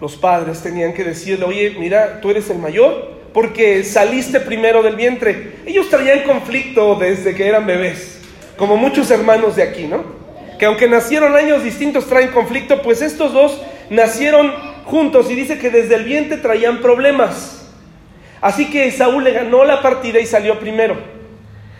Los 0.00 0.16
padres 0.16 0.62
tenían 0.62 0.92
que 0.92 1.04
decirle, 1.04 1.44
oye, 1.44 1.76
mira, 1.78 2.20
tú 2.20 2.30
eres 2.30 2.48
el 2.50 2.58
mayor 2.58 3.18
porque 3.32 3.82
saliste 3.84 4.40
primero 4.40 4.82
del 4.82 4.96
vientre. 4.96 5.56
Ellos 5.66 5.88
traían 5.88 6.24
conflicto 6.24 6.96
desde 6.96 7.34
que 7.34 7.46
eran 7.46 7.66
bebés, 7.66 8.20
como 8.56 8.76
muchos 8.76 9.10
hermanos 9.10 9.56
de 9.56 9.62
aquí, 9.62 9.86
¿no? 9.86 10.19
Que 10.60 10.66
aunque 10.66 10.88
nacieron 10.88 11.34
años 11.36 11.64
distintos 11.64 12.06
traen 12.06 12.28
conflicto, 12.28 12.82
pues 12.82 13.00
estos 13.00 13.32
dos 13.32 13.62
nacieron 13.88 14.52
juntos 14.84 15.30
y 15.30 15.34
dice 15.34 15.58
que 15.58 15.70
desde 15.70 15.94
el 15.94 16.04
vientre 16.04 16.36
traían 16.36 16.82
problemas. 16.82 17.66
Así 18.42 18.68
que 18.68 18.90
Saúl 18.90 19.24
le 19.24 19.32
ganó 19.32 19.64
la 19.64 19.80
partida 19.80 20.20
y 20.20 20.26
salió 20.26 20.60
primero. 20.60 20.98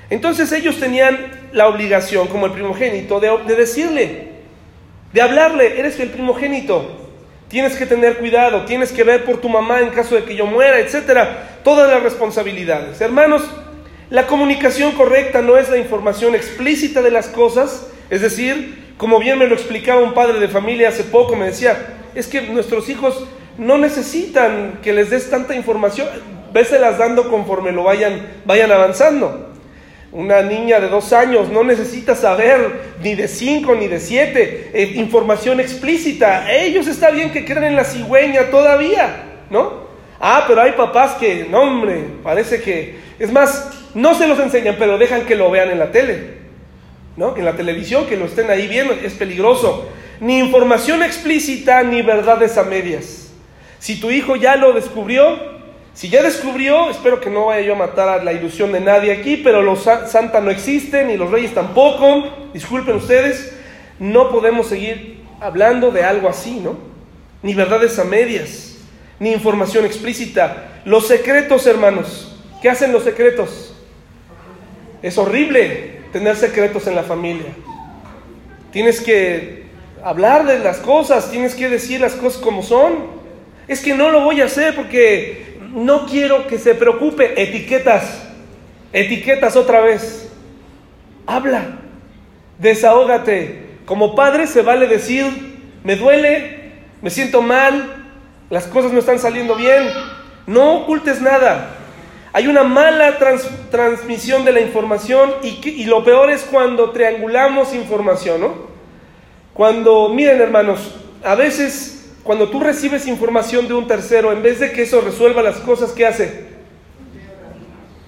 Entonces 0.09 0.51
ellos 0.53 0.81
tenían 0.81 1.31
la 1.53 1.69
obligación, 1.69 2.29
como 2.29 2.47
el 2.47 2.53
primogénito, 2.53 3.21
de, 3.21 3.31
de 3.47 3.55
decirle, 3.55 4.29
de 5.13 5.21
hablarle, 5.21 5.79
eres 5.79 6.01
el 6.01 6.09
primogénito, 6.09 7.11
tienes 7.49 7.77
que 7.77 7.85
tener 7.85 8.17
cuidado, 8.17 8.65
tienes 8.65 8.93
que 8.93 9.05
ver 9.05 9.27
por 9.27 9.43
tu 9.43 9.51
mamá 9.51 9.81
en 9.81 9.91
caso 9.91 10.15
de 10.15 10.25
que 10.25 10.35
yo 10.35 10.47
muera, 10.47 10.79
etcétera, 10.79 11.59
todas 11.63 11.91
las 11.91 12.03
responsabilidades. 12.03 12.99
Hermanos, 13.03 13.43
la 14.09 14.27
comunicación 14.27 14.93
correcta 14.93 15.43
no 15.43 15.59
es 15.59 15.69
la 15.69 15.77
información 15.77 16.35
explícita 16.35 17.03
de 17.03 17.11
las 17.11 17.27
cosas, 17.27 17.87
es 18.11 18.21
decir, 18.21 18.95
como 18.97 19.19
bien 19.19 19.39
me 19.39 19.47
lo 19.47 19.55
explicaba 19.55 20.03
un 20.03 20.13
padre 20.13 20.41
de 20.41 20.49
familia 20.49 20.89
hace 20.89 21.05
poco, 21.05 21.37
me 21.37 21.47
decía, 21.47 21.97
es 22.15 22.27
que 22.27 22.43
nuestros 22.43 22.89
hijos 22.89 23.25
no 23.57 23.79
necesitan 23.79 24.81
que 24.83 24.93
les 24.93 25.11
des 25.11 25.31
tanta 25.31 25.55
información, 25.55 26.09
véselas 26.53 26.99
dando 26.99 27.31
conforme 27.31 27.73
lo 27.73 27.85
vayan, 27.85 28.27
vayan 28.45 28.73
avanzando. 28.73 29.49
Una 30.13 30.43
niña 30.43 30.81
de 30.81 30.89
dos 30.89 31.13
años 31.13 31.51
no 31.51 31.63
necesita 31.63 32.17
saber 32.17 32.97
ni 33.01 33.15
de 33.15 33.29
cinco 33.29 33.77
ni 33.77 33.87
de 33.87 34.01
siete 34.01 34.71
eh, 34.75 34.93
información 34.97 35.61
explícita. 35.61 36.53
Ellos 36.53 36.89
está 36.89 37.11
bien 37.11 37.31
que 37.31 37.45
creen 37.45 37.65
en 37.65 37.77
la 37.77 37.85
cigüeña 37.85 38.51
todavía, 38.51 39.23
¿no? 39.51 39.89
Ah, 40.19 40.45
pero 40.49 40.63
hay 40.63 40.73
papás 40.73 41.15
que, 41.15 41.47
no 41.49 41.63
hombre, 41.63 42.03
parece 42.25 42.61
que, 42.61 42.97
es 43.19 43.31
más, 43.31 43.71
no 43.95 44.15
se 44.15 44.27
los 44.27 44.39
enseñan, 44.41 44.77
pero 44.79 44.99
dejan 44.99 45.27
que 45.27 45.37
lo 45.37 45.51
vean 45.51 45.71
en 45.71 45.79
la 45.79 45.93
tele, 45.93 46.40
¿no? 47.21 47.37
En 47.37 47.45
la 47.45 47.55
televisión, 47.55 48.07
que 48.07 48.17
lo 48.17 48.25
estén 48.25 48.51
ahí 48.51 48.67
viendo, 48.67 48.95
es 48.95 49.13
peligroso. 49.13 49.87
Ni 50.21 50.39
información 50.39 51.03
explícita 51.03 51.83
ni 51.83 52.01
verdades 52.01 52.57
a 52.57 52.63
medias. 52.63 53.31
Si 53.79 54.01
tu 54.01 54.11
hijo 54.11 54.37
ya 54.37 54.57
lo 54.57 54.73
descubrió, 54.73 55.39
si 55.93 56.09
ya 56.09 56.23
descubrió, 56.23 56.89
espero 56.89 57.21
que 57.21 57.29
no 57.29 57.47
vaya 57.47 57.61
yo 57.61 57.75
a 57.75 57.77
matar 57.77 58.09
a 58.09 58.25
la 58.25 58.33
ilusión 58.33 58.73
de 58.73 58.81
nadie 58.81 59.13
aquí, 59.13 59.37
pero 59.37 59.61
los 59.61 59.83
santas 59.83 60.43
no 60.43 60.51
existen 60.51 61.11
y 61.11 61.19
los 61.19 61.31
reyes 61.31 61.53
tampoco, 61.53 62.25
disculpen 62.55 62.97
ustedes, 62.97 63.55
no 63.99 64.31
podemos 64.31 64.69
seguir 64.69 65.23
hablando 65.41 65.91
de 65.91 66.05
algo 66.05 66.27
así, 66.27 66.59
¿no? 66.59 66.79
Ni 67.43 67.53
verdades 67.53 67.99
a 67.99 68.05
medias, 68.05 68.79
ni 69.19 69.31
información 69.31 69.85
explícita. 69.85 70.81
Los 70.87 71.07
secretos, 71.07 71.67
hermanos, 71.67 72.41
¿qué 72.63 72.71
hacen 72.71 72.93
los 72.93 73.05
secretos? 73.05 73.75
Es 75.03 75.19
horrible 75.19 76.00
tener 76.13 76.37
secretos 76.37 76.87
en 76.87 76.95
la 76.95 77.03
familia. 77.03 77.53
Tienes 78.73 79.01
que 79.01 79.65
hablar 80.03 80.47
de 80.47 80.59
las 80.59 80.79
cosas, 80.79 81.31
tienes 81.31 81.55
que 81.55 81.69
decir 81.69 82.01
las 82.01 82.15
cosas 82.15 82.41
como 82.41 82.63
son. 82.63 83.21
Es 83.69 83.81
que 83.81 83.95
no 83.95 84.11
lo 84.11 84.25
voy 84.25 84.41
a 84.41 84.47
hacer 84.47 84.75
porque 84.75 85.59
no 85.73 86.07
quiero 86.07 86.47
que 86.47 86.59
se 86.59 86.75
preocupe. 86.75 87.41
Etiquetas, 87.41 88.23
etiquetas 88.93 89.57
otra 89.57 89.81
vez. 89.81 90.29
Habla, 91.27 91.79
desahógate. 92.59 93.71
Como 93.85 94.15
padre 94.15 94.47
se 94.47 94.63
vale 94.63 94.87
decir, 94.87 95.27
me 95.83 95.97
duele, 95.97 96.73
me 97.03 97.11
siento 97.11 97.43
mal, 97.43 98.07
las 98.51 98.67
cosas 98.67 98.93
no 98.93 98.99
están 98.99 99.19
saliendo 99.19 99.55
bien. 99.57 99.89
No 100.47 100.79
ocultes 100.79 101.21
nada. 101.21 101.77
Hay 102.33 102.47
una 102.47 102.63
mala 102.63 103.19
transmisión 103.71 104.45
de 104.45 104.53
la 104.53 104.61
información 104.61 105.33
y, 105.43 105.85
lo 105.85 106.05
peor 106.05 106.31
es 106.31 106.43
cuando 106.43 106.91
triangulamos 106.91 107.75
información, 107.75 108.41
¿no? 108.41 108.71
Cuando, 109.53 110.09
miren 110.11 110.41
hermanos, 110.41 110.95
a 111.25 111.35
veces 111.35 112.13
cuando 112.23 112.49
tú 112.49 112.61
recibes 112.61 113.09
información 113.09 113.67
de 113.67 113.75
un 113.75 113.89
tercero, 113.89 114.31
en 114.31 114.43
vez 114.43 114.61
de 114.61 114.71
que 114.71 114.83
eso 114.83 115.01
resuelva 115.01 115.43
las 115.43 115.57
cosas, 115.57 115.91
¿qué 115.91 116.07
hace? 116.07 116.45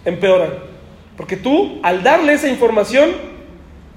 Empeora. 0.04 0.50
Porque 1.16 1.36
tú, 1.36 1.80
al 1.82 2.04
darle 2.04 2.34
esa 2.34 2.48
información, 2.48 3.10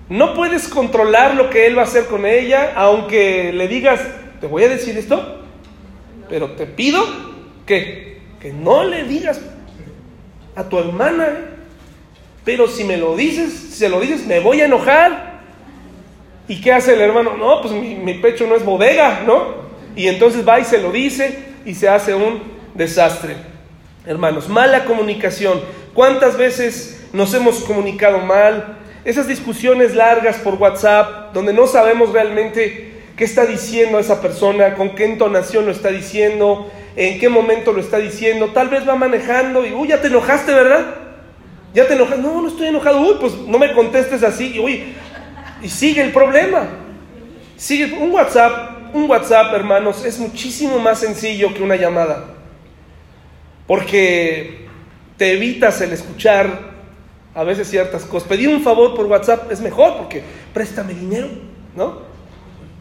no 0.09 0.34
puedes 0.34 0.67
controlar 0.67 1.36
lo 1.36 1.51
que 1.51 1.67
él 1.67 1.78
va 1.78 1.82
a 1.82 1.86
hacer 1.86 2.05
con 2.05 2.26
ella, 2.26 2.73
aunque 2.76 3.53
le 3.53 3.67
digas, 3.67 4.01
te 4.41 4.47
voy 4.47 4.63
a 4.63 4.69
decir 4.69 4.97
esto, 4.97 5.43
pero 6.30 6.51
te 6.51 6.65
pido 6.65 7.05
que, 7.67 8.21
que 8.39 8.51
no 8.51 8.84
le 8.84 9.03
digas 9.03 9.39
a 10.56 10.64
tu 10.64 10.80
hermana, 10.80 11.28
¿eh? 11.28 11.45
pero 12.43 12.68
si 12.68 12.84
me 12.84 12.97
lo 12.97 13.16
dices, 13.16 13.51
si 13.51 13.80
se 13.80 13.89
lo 13.89 13.99
dices, 13.99 14.26
me 14.26 14.39
voy 14.39 14.62
a 14.62 14.66
enojar. 14.66 15.36
¿Y 16.47 16.62
qué 16.62 16.72
hace 16.72 16.93
el 16.93 17.01
hermano? 17.01 17.36
No, 17.38 17.62
pues 17.62 17.74
mi, 17.74 17.95
mi 17.95 18.16
pecho 18.16 18.45
no 18.45 18.56
es 18.56 18.64
bodega, 18.64 19.24
¿no? 19.26 19.66
Y 19.95 20.08
entonces 20.08 20.47
va 20.47 20.60
y 20.60 20.66
se 20.66 20.80
lo 20.80 20.91
dice 20.91 21.39
y 21.66 21.74
se 21.74 21.89
hace 21.89 22.14
un 22.14 22.41
desastre. 22.76 23.36
Hermanos, 24.06 24.47
mala 24.47 24.86
comunicación. 24.86 25.60
¿Cuántas 25.95 26.38
veces 26.38 27.08
nos 27.14 27.34
hemos 27.34 27.60
comunicado 27.64 28.20
mal? 28.20 28.78
Esas 29.06 29.28
discusiones 29.28 29.95
largas 29.95 30.38
por 30.38 30.56
WhatsApp, 30.56 31.34
donde 31.34 31.53
no 31.53 31.66
sabemos 31.66 32.12
realmente 32.12 32.93
qué 33.16 33.24
está 33.24 33.45
diciendo 33.45 33.97
esa 33.97 34.22
persona, 34.22 34.76
con 34.76 34.93
qué 34.93 35.06
entonación 35.06 35.66
lo 35.66 35.72
está 35.72 35.89
diciendo, 35.89 36.70
en 36.95 37.19
qué 37.19 37.29
momento 37.29 37.71
lo 37.71 37.81
está 37.81 37.97
diciendo. 37.97 38.51
Tal 38.53 38.69
vez 38.69 38.87
va 38.87 38.95
manejando 38.95 39.65
y, 39.65 39.73
uy, 39.73 39.89
ya 39.89 40.01
te 40.01 40.07
enojaste, 40.07 40.53
¿verdad? 40.53 40.95
Ya 41.73 41.87
te 41.87 41.93
enojaste. 41.93 42.21
No, 42.21 42.41
no 42.41 42.47
estoy 42.47 42.67
enojado. 42.67 43.01
Uy, 43.01 43.15
pues 43.19 43.35
no 43.35 43.57
me 43.57 43.73
contestes 43.73 44.23
así. 44.23 44.53
Y, 44.55 44.59
uy, 44.59 44.83
y 45.61 45.69
sigue 45.69 46.01
el 46.01 46.11
problema. 46.11 46.67
Sigue 47.57 47.93
un 47.93 48.11
WhatsApp 48.11 48.75
un 48.95 49.09
WhatsApp, 49.09 49.53
hermanos, 49.53 50.05
es 50.05 50.19
muchísimo 50.19 50.79
más 50.79 50.99
sencillo 50.99 51.53
que 51.53 51.61
una 51.61 51.75
llamada. 51.75 52.27
Porque 53.67 54.67
te 55.17 55.33
evitas 55.33 55.81
el 55.81 55.91
escuchar 55.91 56.47
a 57.33 57.43
veces 57.43 57.69
ciertas 57.69 58.05
cosas. 58.05 58.29
Pedir 58.29 58.47
un 58.47 58.61
favor 58.61 58.95
por 58.95 59.05
WhatsApp 59.07 59.51
es 59.51 59.59
mejor 59.59 59.97
porque 59.97 60.23
préstame 60.53 60.93
dinero, 60.93 61.27
¿no? 61.75 62.05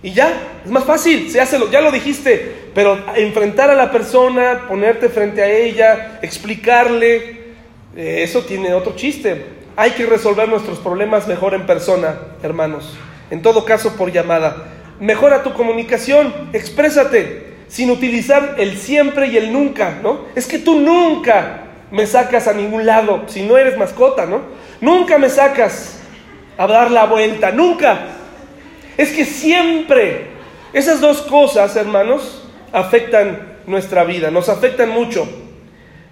Y 0.05 0.13
ya, 0.13 0.61
es 0.65 0.71
más 0.71 0.85
fácil, 0.85 1.31
se 1.31 1.41
hace 1.41 1.59
lo, 1.59 1.71
ya 1.71 1.81
lo 1.81 1.91
dijiste, 1.91 2.69
pero 2.75 2.97
enfrentar 3.17 3.71
a 3.71 3.75
la 3.75 3.91
persona, 3.91 4.67
ponerte 4.69 5.09
frente 5.09 5.43
a 5.43 5.51
ella, 5.51 6.21
explicarle, 6.21 7.41
eh, 7.97 8.23
eso 8.23 8.43
tiene 8.43 8.75
otro 8.75 8.95
chiste. 8.95 9.47
Hay 9.75 9.93
que 9.93 10.05
resolver 10.07 10.47
nuestros 10.49 10.79
problemas 10.79 11.27
mejor 11.27 11.55
en 11.55 11.65
persona, 11.65 12.17
hermanos. 12.43 12.97
En 13.31 13.41
todo 13.41 13.65
caso, 13.65 13.97
por 13.97 14.13
llamada 14.13 14.75
mejora 15.01 15.43
tu 15.43 15.53
comunicación, 15.55 16.33
exprésate, 16.53 17.55
sin 17.69 17.91
utilizar 17.91 18.57
el 18.59 18.79
siempre 18.79 19.29
y 19.29 19.37
el 19.37 19.53
nunca, 19.53 19.99
¿no? 20.03 20.27
Es 20.35 20.47
que 20.47 20.59
tú 20.59 20.79
nunca 20.81 21.63
me 21.91 22.07
sacas 22.07 22.47
a 22.47 22.53
ningún 22.53 22.87
lado, 22.87 23.25
si 23.27 23.43
no 23.43 23.57
eres 23.57 23.77
mascota, 23.77 24.27
¿no? 24.27 24.43
Nunca 24.81 25.19
me 25.19 25.29
sacas 25.29 25.99
a 26.57 26.67
dar 26.67 26.91
la 26.91 27.07
vuelta, 27.07 27.51
nunca. 27.51 28.14
Es 28.97 29.11
que 29.11 29.25
siempre, 29.25 30.27
esas 30.73 31.01
dos 31.01 31.23
cosas, 31.23 31.77
hermanos, 31.77 32.47
afectan 32.73 33.59
nuestra 33.67 34.05
vida, 34.05 34.31
nos 34.31 34.49
afectan 34.49 34.91
mucho. 34.91 35.29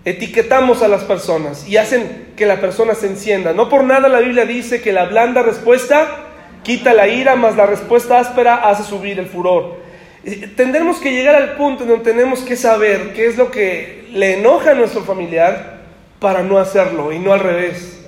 Etiquetamos 0.04 0.82
a 0.82 0.88
las 0.88 1.04
personas 1.04 1.68
y 1.68 1.76
hacen 1.76 2.32
que 2.36 2.46
la 2.46 2.60
persona 2.60 2.94
se 2.94 3.06
encienda. 3.06 3.52
No 3.52 3.68
por 3.68 3.84
nada 3.84 4.08
la 4.08 4.20
Biblia 4.20 4.44
dice 4.44 4.82
que 4.82 4.92
la 4.92 5.04
blanda 5.04 5.42
respuesta 5.42 6.28
Quita 6.62 6.94
la 6.94 7.08
ira, 7.08 7.34
mas 7.34 7.56
la 7.56 7.66
respuesta 7.66 8.20
áspera 8.20 8.68
hace 8.68 8.84
subir 8.84 9.18
el 9.18 9.26
furor. 9.26 9.78
Eh, 10.24 10.48
tendremos 10.56 10.98
que 10.98 11.12
llegar 11.12 11.34
al 11.34 11.56
punto 11.56 11.84
donde 11.84 12.04
tenemos 12.04 12.40
que 12.40 12.56
saber 12.56 13.12
qué 13.14 13.26
es 13.26 13.36
lo 13.36 13.50
que 13.50 14.08
le 14.12 14.38
enoja 14.38 14.70
a 14.70 14.74
nuestro 14.74 15.02
familiar 15.02 15.80
para 16.20 16.42
no 16.42 16.58
hacerlo 16.58 17.12
y 17.12 17.18
no 17.18 17.32
al 17.32 17.40
revés. 17.40 17.98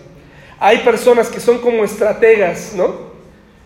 Hay 0.61 0.79
personas 0.79 1.29
que 1.29 1.41
son 1.41 1.59
como 1.59 1.85
estrategas, 1.85 2.75
¿no? 2.77 3.14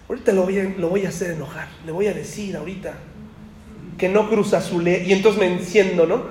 Ahorita 0.08 0.32
lo 0.32 0.44
voy 0.88 1.04
a, 1.04 1.08
hacer 1.10 1.32
enojar, 1.32 1.68
le 1.84 1.92
voy 1.92 2.06
a 2.06 2.14
decir 2.14 2.56
ahorita 2.56 2.94
que 3.98 4.08
no 4.08 4.30
cruza 4.30 4.62
su 4.62 4.80
ley 4.80 5.04
y 5.06 5.12
entonces 5.12 5.38
me 5.38 5.46
enciendo, 5.46 6.06
¿no? 6.06 6.22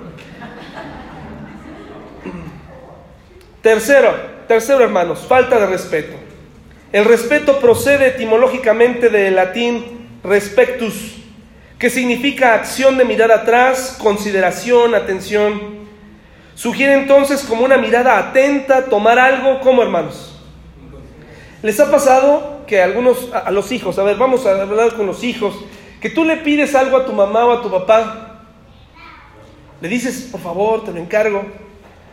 Tercero, 3.62 4.14
tercero 4.48 4.82
hermanos, 4.82 5.24
falta 5.28 5.60
de 5.60 5.66
respeto. 5.66 6.16
El 6.90 7.04
respeto 7.04 7.60
procede 7.60 8.08
etimológicamente 8.08 9.10
del 9.10 9.36
latín 9.36 10.08
respectus, 10.24 11.18
que 11.78 11.88
significa 11.88 12.54
acción 12.54 12.98
de 12.98 13.04
mirar 13.04 13.30
atrás, 13.30 13.96
consideración, 14.02 14.96
atención. 14.96 15.86
Sugiere 16.56 16.94
entonces 16.94 17.44
como 17.44 17.64
una 17.64 17.76
mirada 17.76 18.18
atenta, 18.18 18.86
tomar 18.86 19.20
algo 19.20 19.60
como 19.60 19.82
hermanos. 19.82 20.36
¿Les 21.62 21.78
ha 21.78 21.88
pasado 21.88 22.57
que 22.68 22.80
algunos, 22.80 23.32
a, 23.32 23.50
los 23.50 23.72
hijos, 23.72 23.98
a 23.98 24.04
ver, 24.04 24.16
vamos 24.16 24.46
a 24.46 24.62
hablar 24.62 24.94
con 24.94 25.06
los 25.06 25.24
hijos, 25.24 25.54
que 26.00 26.10
tú 26.10 26.24
le 26.24 26.36
pides 26.36 26.74
algo 26.74 26.98
a 26.98 27.04
tu 27.04 27.12
mamá 27.12 27.44
o 27.46 27.52
a 27.52 27.62
tu 27.62 27.70
papá, 27.70 28.42
le 29.80 29.88
dices, 29.88 30.28
por 30.30 30.40
favor, 30.40 30.84
te 30.84 30.92
lo 30.92 30.98
encargo, 30.98 31.42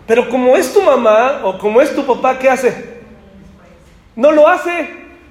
pero 0.08 0.30
como 0.30 0.56
es 0.56 0.74
tu 0.74 0.82
mamá 0.82 1.42
o 1.44 1.58
como 1.58 1.82
es 1.82 1.96
tu 1.96 2.06
papá, 2.06 2.40
¿qué 2.40 2.50
hace? 2.50 2.96
No 4.16 4.32
lo 4.32 4.48
hace, 4.48 4.90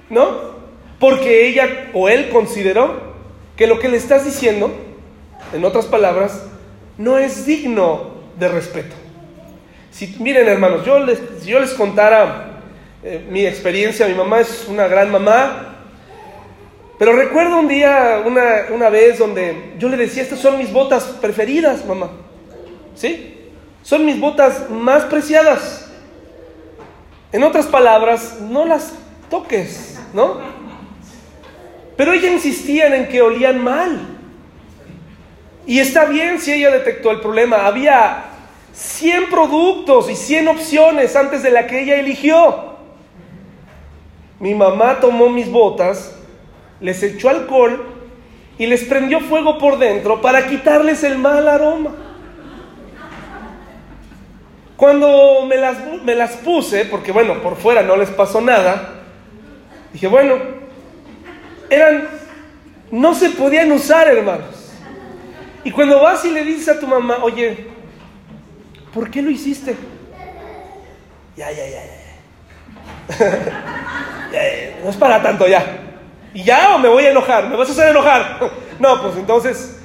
¿no? 0.09 0.55
Porque 0.99 1.47
ella 1.47 1.89
o 1.93 2.07
él 2.07 2.29
consideró 2.29 3.15
que 3.57 3.67
lo 3.67 3.79
que 3.79 3.89
le 3.89 3.97
estás 3.97 4.25
diciendo, 4.25 4.71
en 5.53 5.65
otras 5.65 5.85
palabras, 5.85 6.45
no 6.97 7.17
es 7.17 7.45
digno 7.45 8.11
de 8.37 8.47
respeto. 8.47 8.95
Si, 9.91 10.15
miren 10.19 10.47
hermanos, 10.47 10.85
yo 10.85 10.99
les, 10.99 11.21
si 11.39 11.49
yo 11.49 11.59
les 11.59 11.73
contara 11.73 12.54
eh, 13.07 13.23
mi 13.29 13.45
experiencia, 13.45 14.07
mi 14.07 14.15
mamá 14.15 14.39
es 14.39 14.65
una 14.67 14.87
gran 14.87 15.11
mamá, 15.11 15.75
pero 16.97 17.13
recuerdo 17.13 17.59
un 17.59 17.67
día, 17.67 18.23
una, 18.25 18.65
una 18.73 18.89
vez, 18.89 19.19
donde 19.19 19.73
yo 19.77 19.89
le 19.89 19.97
decía, 19.97 20.23
estas 20.23 20.39
son 20.39 20.57
mis 20.57 20.73
botas 20.73 21.03
preferidas, 21.21 21.85
mamá. 21.85 22.09
¿Sí? 22.95 23.51
Son 23.83 24.03
mis 24.07 24.19
botas 24.19 24.71
más 24.71 25.03
preciadas. 25.03 25.87
En 27.31 27.43
otras 27.43 27.67
palabras, 27.67 28.39
no 28.41 28.65
las 28.65 28.93
toques, 29.29 29.99
¿no? 30.11 30.39
Pero 31.95 32.11
ella 32.11 32.31
insistía 32.31 32.87
en 32.95 33.07
que 33.07 33.21
olían 33.21 33.63
mal. 33.63 33.99
Y 35.67 35.77
está 35.77 36.05
bien 36.05 36.39
si 36.39 36.53
ella 36.53 36.71
detectó 36.71 37.11
el 37.11 37.19
problema. 37.19 37.67
Había 37.67 38.23
100 38.73 39.29
productos 39.29 40.09
y 40.09 40.15
100 40.15 40.47
opciones 40.47 41.15
antes 41.15 41.43
de 41.43 41.51
la 41.51 41.67
que 41.67 41.83
ella 41.83 41.99
eligió. 41.99 42.74
Mi 44.39 44.53
mamá 44.53 44.99
tomó 44.99 45.29
mis 45.29 45.49
botas, 45.49 46.15
les 46.79 47.01
echó 47.03 47.29
alcohol 47.29 47.85
y 48.57 48.65
les 48.67 48.83
prendió 48.83 49.19
fuego 49.19 49.57
por 49.57 49.77
dentro 49.77 50.21
para 50.21 50.47
quitarles 50.47 51.03
el 51.03 51.17
mal 51.17 51.47
aroma. 51.47 51.91
Cuando 54.75 55.45
me 55.45 55.55
las, 55.55 55.77
me 56.03 56.15
las 56.15 56.31
puse, 56.37 56.85
porque 56.85 57.11
bueno, 57.11 57.41
por 57.41 57.55
fuera 57.55 57.81
no 57.81 57.95
les 57.95 58.09
pasó 58.09 58.41
nada, 58.41 59.03
dije, 59.93 60.07
bueno, 60.07 60.35
eran, 61.69 62.09
no 62.91 63.15
se 63.15 63.29
podían 63.29 63.71
usar, 63.71 64.09
hermanos. 64.09 64.73
Y 65.63 65.71
cuando 65.71 66.01
vas 66.01 66.23
y 66.25 66.31
le 66.31 66.43
dices 66.43 66.69
a 66.69 66.79
tu 66.79 66.87
mamá, 66.87 67.19
oye, 67.23 67.67
¿por 68.93 69.09
qué 69.09 69.21
lo 69.21 69.31
hiciste? 69.31 69.75
Ya, 71.37 71.51
ya, 71.51 71.67
ya, 71.67 71.81
ya. 73.17 73.81
Eh, 74.35 74.75
no 74.83 74.89
es 74.89 74.97
para 74.97 75.21
tanto 75.21 75.47
ya. 75.47 75.63
¿Y 76.33 76.43
ya 76.43 76.75
o 76.75 76.79
me 76.79 76.89
voy 76.89 77.05
a 77.05 77.11
enojar? 77.11 77.47
¿Me 77.47 77.55
vas 77.55 77.69
a 77.69 77.71
hacer 77.71 77.89
enojar? 77.89 78.39
No, 78.77 79.01
pues 79.01 79.15
entonces 79.15 79.79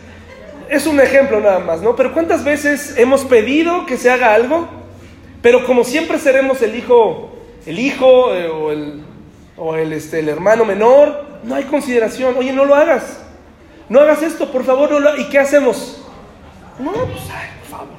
es 0.68 0.84
un 0.84 0.98
ejemplo 0.98 1.40
nada 1.40 1.60
más, 1.60 1.80
¿no? 1.80 1.94
Pero 1.94 2.12
¿cuántas 2.12 2.42
veces 2.42 2.94
hemos 2.96 3.24
pedido 3.24 3.86
que 3.86 3.96
se 3.96 4.10
haga 4.10 4.34
algo? 4.34 4.68
Pero 5.42 5.64
como 5.64 5.84
siempre 5.84 6.18
seremos 6.18 6.60
el 6.62 6.74
hijo, 6.74 7.30
el 7.66 7.78
hijo 7.78 8.34
eh, 8.34 8.48
o, 8.48 8.72
el, 8.72 9.04
o 9.56 9.76
el, 9.76 9.92
este, 9.92 10.18
el 10.18 10.28
hermano 10.28 10.64
menor, 10.64 11.24
no 11.44 11.54
hay 11.54 11.64
consideración. 11.64 12.34
Oye, 12.36 12.52
no 12.52 12.64
lo 12.64 12.74
hagas. 12.74 13.20
No 13.88 14.00
hagas 14.00 14.22
esto, 14.22 14.50
por 14.50 14.64
favor. 14.64 14.90
¿Y 15.18 15.24
qué 15.28 15.38
hacemos? 15.38 16.04
No, 16.80 16.90
pues, 16.90 17.30
ay, 17.32 17.48
por 17.60 17.78
favor. 17.78 17.94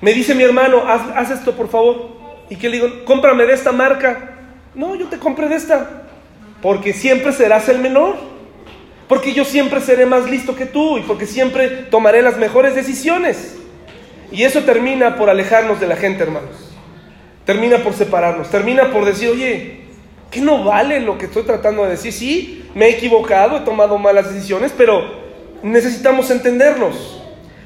Me 0.00 0.14
dice 0.14 0.34
mi 0.34 0.42
hermano, 0.42 0.84
haz, 0.86 1.02
haz 1.14 1.30
esto, 1.32 1.52
por 1.52 1.68
favor. 1.68 2.08
¿Y 2.48 2.56
qué 2.56 2.70
le 2.70 2.78
digo? 2.80 3.04
Cómprame 3.04 3.44
de 3.44 3.52
esta 3.52 3.72
marca. 3.72 4.31
No, 4.74 4.94
yo 4.94 5.06
te 5.06 5.18
compré 5.18 5.48
de 5.48 5.56
esta. 5.56 6.04
Porque 6.60 6.92
siempre 6.92 7.32
serás 7.32 7.68
el 7.68 7.78
menor. 7.78 8.16
Porque 9.08 9.34
yo 9.34 9.44
siempre 9.44 9.80
seré 9.80 10.06
más 10.06 10.30
listo 10.30 10.54
que 10.54 10.64
tú 10.64 10.96
y 10.96 11.02
porque 11.02 11.26
siempre 11.26 11.68
tomaré 11.68 12.22
las 12.22 12.38
mejores 12.38 12.74
decisiones. 12.74 13.56
Y 14.30 14.44
eso 14.44 14.62
termina 14.62 15.16
por 15.16 15.28
alejarnos 15.28 15.80
de 15.80 15.86
la 15.86 15.96
gente, 15.96 16.22
hermanos. 16.22 16.72
Termina 17.44 17.78
por 17.78 17.92
separarnos. 17.92 18.50
Termina 18.50 18.90
por 18.90 19.04
decir, 19.04 19.28
oye, 19.28 19.80
¿qué 20.30 20.40
no 20.40 20.64
vale 20.64 21.00
lo 21.00 21.18
que 21.18 21.26
estoy 21.26 21.42
tratando 21.42 21.84
de 21.84 21.90
decir? 21.90 22.12
Sí, 22.12 22.70
me 22.74 22.86
he 22.86 22.90
equivocado, 22.90 23.58
he 23.58 23.60
tomado 23.60 23.98
malas 23.98 24.32
decisiones, 24.32 24.72
pero 24.74 25.02
necesitamos 25.62 26.30
entendernos. 26.30 27.22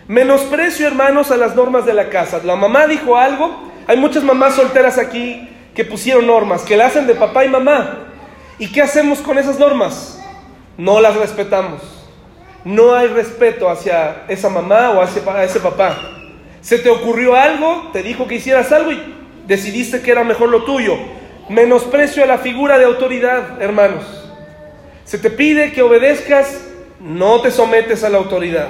Menosprecio, 0.09 0.87
hermanos, 0.87 1.31
a 1.31 1.37
las 1.37 1.55
normas 1.55 1.87
de 1.87 1.95
la 1.95 2.09
casa. 2.09 2.41
La 2.43 2.57
mamá 2.57 2.89
dijo 2.89 3.17
algo. 3.17 3.71
Hay 3.87 3.99
muchas 3.99 4.25
mamás 4.25 4.55
solteras 4.55 4.99
aquí 4.99 5.49
que 5.77 5.85
pusieron 5.85 6.27
normas, 6.27 6.63
que 6.63 6.77
la 6.77 6.87
hacen 6.87 7.07
de 7.07 7.15
papá 7.15 7.45
y 7.45 7.51
mamá. 7.51 7.99
¿Y 8.59 8.73
qué 8.73 8.81
hacemos 8.81 9.19
con 9.19 9.37
esas 9.39 9.59
normas? 9.59 10.19
No 10.79 11.01
las 11.01 11.15
respetamos. 11.17 11.83
No 12.65 12.95
hay 12.95 13.09
respeto 13.09 13.69
hacia 13.69 14.25
esa 14.27 14.49
mamá 14.49 14.91
o 14.91 15.03
hacia 15.03 15.45
ese 15.45 15.61
papá. 15.61 15.99
Se 16.63 16.79
te 16.79 16.89
ocurrió 16.89 17.37
algo, 17.37 17.91
te 17.93 18.03
dijo 18.03 18.27
que 18.27 18.37
hicieras 18.37 18.73
algo 18.73 18.91
y 18.91 19.15
decidiste 19.47 20.01
que 20.01 20.11
era 20.11 20.25
mejor 20.25 20.49
lo 20.49 20.65
tuyo. 20.65 20.97
Menosprecio 21.51 22.25
a 22.25 22.27
la 22.27 22.39
figura 22.39 22.79
de 22.79 22.87
autoridad, 22.87 23.63
hermanos. 23.63 24.05
Se 25.05 25.19
te 25.19 25.29
pide 25.29 25.73
que 25.73 25.83
obedezcas, 25.83 26.59
no 26.99 27.43
te 27.43 27.51
sometes 27.51 28.03
a 28.03 28.09
la 28.09 28.17
autoridad. 28.17 28.67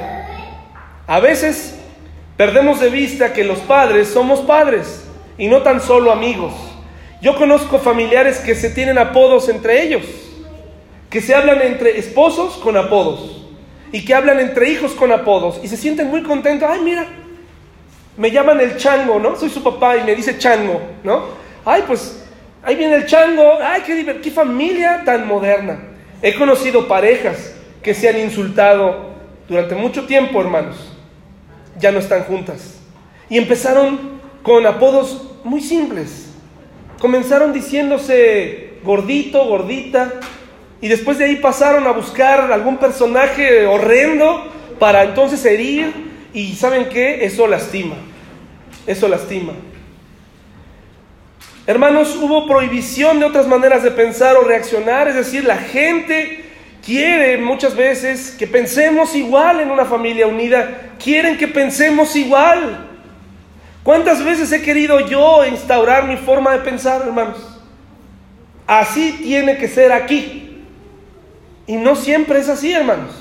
A 1.07 1.21
veces 1.21 1.79
perdemos 2.37 2.81
de 2.81 2.91
vista 2.91 3.33
que 3.33 3.45
los 3.45 3.61
padres 3.61 4.09
somos 4.09 4.41
padres 4.41 5.07
y 5.39 5.47
no 5.47 5.63
tan 5.63 5.81
solo 5.81 6.11
amigos. 6.11 6.53
Yo 7.27 7.35
conozco 7.35 7.81
familiares 7.81 8.39
que 8.39 8.55
se 8.55 8.71
tienen 8.71 8.99
apodos 8.99 9.49
entre 9.49 9.83
ellos, 9.83 10.05
que 11.11 11.21
se 11.21 11.35
hablan 11.35 11.61
entre 11.61 11.99
esposos 11.99 12.55
con 12.55 12.77
apodos 12.77 13.49
y 13.91 14.05
que 14.05 14.15
hablan 14.15 14.39
entre 14.39 14.71
hijos 14.71 14.93
con 14.93 15.11
apodos 15.11 15.59
y 15.61 15.67
se 15.67 15.77
sienten 15.77 16.07
muy 16.07 16.23
contentos. 16.23 16.69
Ay, 16.71 16.83
mira, 16.85 17.05
me 18.17 18.31
llaman 18.31 18.61
el 18.61 18.77
chango, 18.77 19.19
¿no? 19.19 19.35
Soy 19.35 19.51
su 19.51 19.61
papá 19.61 19.97
y 19.97 20.05
me 20.05 20.15
dice 20.15 20.39
chango, 20.39 20.81
¿no? 21.03 21.25
Ay, 21.65 21.83
pues 21.85 22.25
ahí 22.63 22.77
viene 22.77 22.95
el 22.95 23.07
chango. 23.07 23.55
Ay, 23.61 23.83
qué, 23.85 24.21
qué 24.23 24.31
familia 24.31 25.03
tan 25.05 25.27
moderna. 25.27 25.81
He 26.23 26.33
conocido 26.33 26.87
parejas 26.87 27.57
que 27.83 27.93
se 27.93 28.09
han 28.09 28.21
insultado 28.21 29.17
durante 29.49 29.75
mucho 29.75 30.07
tiempo, 30.07 30.41
hermanos. 30.41 30.77
Ya 31.77 31.91
no 31.91 31.99
están 31.99 32.23
juntas. 32.23 32.79
Y 33.29 33.37
empezaron 33.37 34.21
con 34.45 34.65
apodos 34.65 35.23
muy 35.43 35.61
simples 35.61 36.26
Comenzaron 36.99 37.53
diciéndose 37.53 38.79
gordito, 38.83 39.45
gordita, 39.45 40.15
y 40.81 40.89
después 40.89 41.19
de 41.19 41.25
ahí 41.25 41.37
pasaron 41.37 41.87
a 41.87 41.93
buscar 41.93 42.53
algún 42.53 42.79
personaje 42.79 43.67
horrendo 43.67 44.51
para 44.79 45.05
entonces 45.05 45.45
herir, 45.45 45.93
y 46.33 46.55
¿saben 46.55 46.89
qué? 46.89 47.25
Eso 47.25 47.47
lastima, 47.47 47.97
eso 48.87 49.09
lastima. 49.09 49.53
Hermanos, 51.67 52.17
hubo 52.17 52.47
prohibición 52.47 53.19
de 53.19 53.27
otras 53.27 53.49
maneras 53.49 53.83
de 53.83 53.91
pensar 53.91 54.37
o 54.37 54.43
reaccionar, 54.43 55.09
es 55.09 55.17
decir, 55.17 55.45
la 55.45 55.57
gente 55.57 56.45
quiere 56.85 57.39
muchas 57.39 57.75
veces 57.75 58.37
que 58.39 58.47
pensemos 58.47 59.17
igual 59.17 59.61
en 59.61 59.71
una 59.71 59.85
familia 59.85 60.29
unida, 60.29 60.93
quieren 61.03 61.37
que 61.37 61.49
pensemos 61.49 62.15
igual. 62.15 62.96
¿Cuántas 63.87 64.25
veces 64.25 64.51
he 64.51 64.63
querido 64.63 64.99
yo 64.99 65.47
instaurar 65.47 66.09
mi 66.09 66.17
forma 66.17 66.51
de 66.51 66.59
pensar, 66.59 67.03
hermanos? 67.03 67.37
Así 68.67 69.13
tiene 69.23 69.59
que 69.59 69.69
ser 69.69 69.93
aquí. 69.93 70.65
Y 71.69 71.77
no 71.77 71.95
siempre 71.95 72.41
es 72.41 72.49
así, 72.49 72.73
hermanos. 72.73 73.13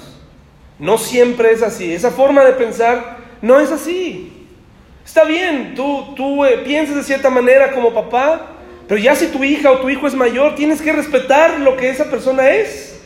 No 0.80 0.98
siempre 0.98 1.52
es 1.52 1.62
así. 1.62 1.94
Esa 1.94 2.10
forma 2.10 2.44
de 2.44 2.54
pensar 2.54 3.18
no 3.44 3.60
es 3.60 3.72
así. 3.72 4.48
Está 5.06 5.24
bien, 5.24 5.76
tú, 5.76 6.16
tú 6.16 6.44
eh, 6.44 6.58
piensas 6.66 6.96
de 6.96 7.04
cierta 7.04 7.30
manera 7.30 7.72
como 7.72 7.94
papá, 7.94 8.48
pero 8.88 9.00
ya 9.00 9.14
si 9.14 9.28
tu 9.28 9.44
hija 9.44 9.70
o 9.70 9.82
tu 9.82 9.90
hijo 9.92 10.08
es 10.08 10.16
mayor, 10.16 10.56
tienes 10.56 10.82
que 10.82 10.92
respetar 10.92 11.60
lo 11.60 11.78
que 11.78 11.92
esa 11.92 12.06
persona 12.06 12.50
es. 12.50 13.00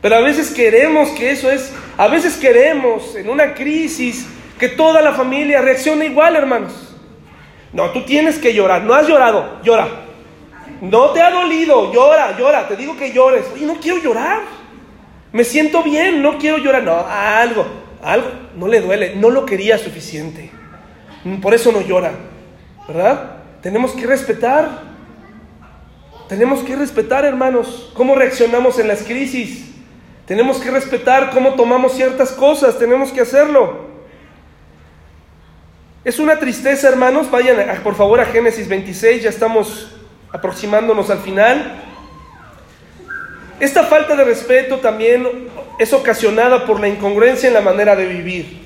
Pero 0.00 0.14
a 0.14 0.20
veces 0.20 0.52
queremos 0.52 1.08
que 1.10 1.32
eso 1.32 1.50
es 1.50 1.72
A 1.98 2.06
veces 2.06 2.36
queremos 2.36 3.16
en 3.16 3.28
una 3.28 3.54
crisis 3.54 4.24
que 4.60 4.68
toda 4.68 5.00
la 5.00 5.14
familia 5.14 5.62
reaccione 5.62 6.04
igual, 6.04 6.36
hermanos. 6.36 6.94
No, 7.72 7.90
tú 7.90 8.04
tienes 8.04 8.38
que 8.38 8.52
llorar. 8.52 8.82
No 8.82 8.92
has 8.92 9.08
llorado, 9.08 9.58
llora. 9.64 9.88
No 10.82 11.10
te 11.10 11.22
ha 11.22 11.30
dolido, 11.30 11.90
llora, 11.92 12.36
llora. 12.38 12.68
Te 12.68 12.76
digo 12.76 12.96
que 12.96 13.10
llores. 13.10 13.46
Y 13.58 13.64
no 13.64 13.76
quiero 13.80 13.98
llorar. 13.98 14.42
Me 15.32 15.44
siento 15.44 15.82
bien, 15.82 16.22
no 16.22 16.36
quiero 16.36 16.58
llorar. 16.58 16.82
No, 16.82 17.06
algo, 17.08 17.66
algo. 18.02 18.28
No 18.54 18.68
le 18.68 18.82
duele. 18.82 19.16
No 19.16 19.30
lo 19.30 19.46
quería 19.46 19.78
suficiente. 19.78 20.50
Por 21.40 21.54
eso 21.54 21.72
no 21.72 21.80
llora. 21.80 22.12
¿Verdad? 22.86 23.36
Tenemos 23.62 23.92
que 23.92 24.06
respetar. 24.06 24.90
Tenemos 26.28 26.60
que 26.60 26.76
respetar, 26.76 27.24
hermanos, 27.24 27.90
cómo 27.94 28.14
reaccionamos 28.14 28.78
en 28.78 28.88
las 28.88 29.02
crisis. 29.02 29.70
Tenemos 30.26 30.58
que 30.58 30.70
respetar 30.70 31.30
cómo 31.30 31.54
tomamos 31.54 31.92
ciertas 31.94 32.32
cosas. 32.32 32.78
Tenemos 32.78 33.10
que 33.10 33.22
hacerlo. 33.22 33.89
Es 36.02 36.18
una 36.18 36.38
tristeza, 36.38 36.88
hermanos. 36.88 37.30
Vayan 37.30 37.58
por 37.82 37.94
favor 37.94 38.20
a 38.20 38.24
Génesis 38.24 38.66
26, 38.66 39.22
ya 39.22 39.28
estamos 39.28 39.92
aproximándonos 40.32 41.10
al 41.10 41.18
final. 41.18 41.78
Esta 43.60 43.84
falta 43.84 44.16
de 44.16 44.24
respeto 44.24 44.78
también 44.78 45.28
es 45.78 45.92
ocasionada 45.92 46.64
por 46.64 46.80
la 46.80 46.88
incongruencia 46.88 47.48
en 47.48 47.54
la 47.54 47.60
manera 47.60 47.96
de 47.96 48.06
vivir. 48.06 48.62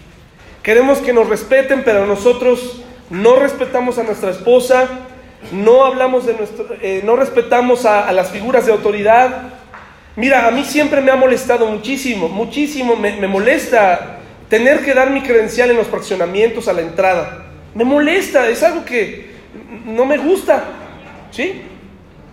Queremos 0.62 0.98
que 0.98 1.12
nos 1.12 1.28
respeten, 1.28 1.82
pero 1.84 2.06
nosotros 2.06 2.82
no 3.10 3.34
respetamos 3.34 3.98
a 3.98 4.04
nuestra 4.04 4.30
esposa, 4.30 4.88
no 5.50 5.84
hablamos 5.84 6.26
de 6.26 6.34
nuestro, 6.34 6.68
eh, 6.80 7.02
no 7.04 7.16
respetamos 7.16 7.84
a, 7.84 8.12
las 8.12 8.30
figuras 8.30 8.64
de 8.64 8.72
autoridad. 8.72 9.54
Mira, 10.14 10.46
a 10.46 10.52
mí 10.52 10.64
siempre 10.64 11.00
me 11.00 11.10
ha 11.10 11.16
molestado 11.16 11.66
muchísimo, 11.66 12.28
muchísimo, 12.28 12.94
me 12.94 13.26
molesta 13.26 14.20
tener 14.54 14.84
que 14.84 14.94
dar 14.94 15.10
mi 15.10 15.20
credencial 15.20 15.72
en 15.72 15.76
los 15.76 15.88
fraccionamientos 15.88 16.68
a 16.68 16.72
la 16.72 16.80
entrada. 16.80 17.46
Me 17.74 17.82
molesta, 17.82 18.48
es 18.48 18.62
algo 18.62 18.84
que 18.84 19.32
no 19.84 20.06
me 20.06 20.16
gusta, 20.16 20.62
¿sí? 21.32 21.62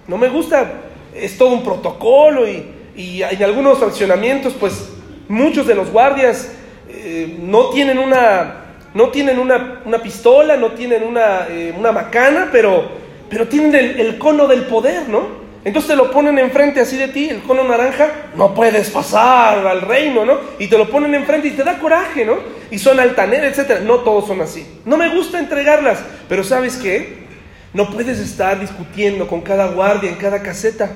No 0.08 0.20
me 0.20 0.30
gusta, 0.30 0.72
es 1.16 1.36
todo 1.36 1.50
un 1.50 1.64
protocolo 1.64 2.48
y, 2.48 3.24
en 3.24 3.44
algunos 3.44 3.80
fraccionamientos, 3.80 4.54
pues 4.54 4.90
muchos 5.30 5.66
de 5.66 5.74
los 5.74 5.90
guardias 5.90 6.52
eh, 6.90 7.38
no 7.42 7.70
tienen 7.70 7.98
una, 7.98 8.66
no 8.94 9.10
tienen 9.10 9.40
una, 9.40 9.82
pistola, 10.04 10.58
no 10.58 10.74
tienen 10.74 11.02
una, 11.02 11.48
eh, 11.50 11.74
una 11.76 11.92
macana, 11.92 12.50
pero, 12.52 12.88
pero 13.32 13.48
tienen 13.48 13.74
el 13.74 14.20
cono 14.20 14.46
del 14.46 14.66
poder, 14.66 15.10
¿no? 15.10 15.41
Entonces 15.64 15.92
te 15.92 15.96
lo 15.96 16.10
ponen 16.10 16.40
enfrente 16.40 16.80
así 16.80 16.98
de 16.98 17.08
ti, 17.10 17.30
el 17.30 17.42
cono 17.44 17.64
naranja, 17.64 18.10
no 18.36 18.54
puedes 18.56 18.90
pasar 18.90 19.66
al 19.68 19.82
reino, 19.82 20.26
¿no? 20.26 20.40
Y 20.58 20.68
te 20.68 20.78
lo 20.78 20.90
ponen 20.90 21.14
enfrente 21.14 21.50
y 21.50 21.52
te 21.52 21.64
da 21.64 21.78
coraje, 21.78 22.26
¿no? 22.26 22.38
Y 22.72 22.80
son 22.80 23.00
altaneros, 23.00 23.58
etc. 23.58 23.82
No 23.82 23.98
todos 23.98 24.26
son 24.26 24.42
así. 24.42 24.66
No 24.86 24.98
me 24.98 25.14
gusta 25.14 25.38
entregarlas, 25.38 26.00
pero 26.28 26.44
¿sabes 26.44 26.78
qué? 26.78 27.28
No 27.74 27.92
puedes 27.92 28.20
estar 28.20 28.60
discutiendo 28.60 29.28
con 29.28 29.42
cada 29.42 29.68
guardia 29.68 30.10
en 30.10 30.16
cada 30.16 30.42
caseta. 30.42 30.92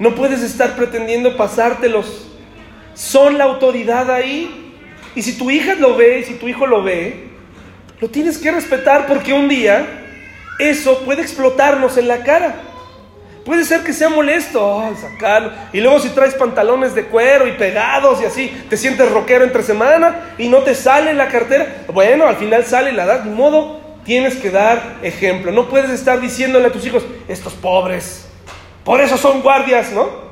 No 0.00 0.16
puedes 0.16 0.42
estar 0.42 0.74
pretendiendo 0.74 1.36
pasártelos. 1.36 2.28
Son 2.94 3.38
la 3.38 3.44
autoridad 3.44 4.10
ahí. 4.10 4.72
Y 5.14 5.22
si 5.22 5.38
tu 5.38 5.48
hija 5.48 5.76
lo 5.76 5.96
ve, 5.96 6.18
y 6.18 6.24
si 6.24 6.34
tu 6.34 6.48
hijo 6.48 6.66
lo 6.66 6.82
ve, 6.82 7.28
lo 8.00 8.08
tienes 8.08 8.36
que 8.36 8.50
respetar 8.50 9.06
porque 9.06 9.32
un 9.32 9.48
día 9.48 9.86
eso 10.58 10.98
puede 11.04 11.22
explotarnos 11.22 11.96
en 11.96 12.08
la 12.08 12.24
cara. 12.24 12.56
Puede 13.44 13.64
ser 13.64 13.82
que 13.82 13.92
sea 13.92 14.08
molesto 14.08 14.82
sacarlo. 14.98 15.52
Y 15.72 15.80
luego 15.80 16.00
si 16.00 16.08
traes 16.10 16.34
pantalones 16.34 16.94
de 16.94 17.04
cuero 17.04 17.46
y 17.46 17.52
pegados 17.52 18.22
y 18.22 18.24
así, 18.24 18.48
te 18.70 18.76
sientes 18.76 19.10
rockero 19.10 19.44
entre 19.44 19.62
semana 19.62 20.34
y 20.38 20.48
no 20.48 20.58
te 20.58 20.74
sale 20.74 21.12
la 21.12 21.28
cartera. 21.28 21.84
Bueno, 21.92 22.26
al 22.26 22.36
final 22.36 22.64
sale 22.64 22.92
la 22.92 23.04
edad, 23.04 23.20
de 23.20 23.30
modo, 23.30 23.80
tienes 24.04 24.36
que 24.36 24.50
dar 24.50 24.96
ejemplo. 25.02 25.52
No 25.52 25.68
puedes 25.68 25.90
estar 25.90 26.20
diciéndole 26.20 26.68
a 26.68 26.72
tus 26.72 26.86
hijos, 26.86 27.04
estos 27.28 27.52
pobres, 27.52 28.26
por 28.84 29.00
eso 29.00 29.16
son 29.16 29.40
guardias, 29.40 29.92
¿no? 29.92 30.24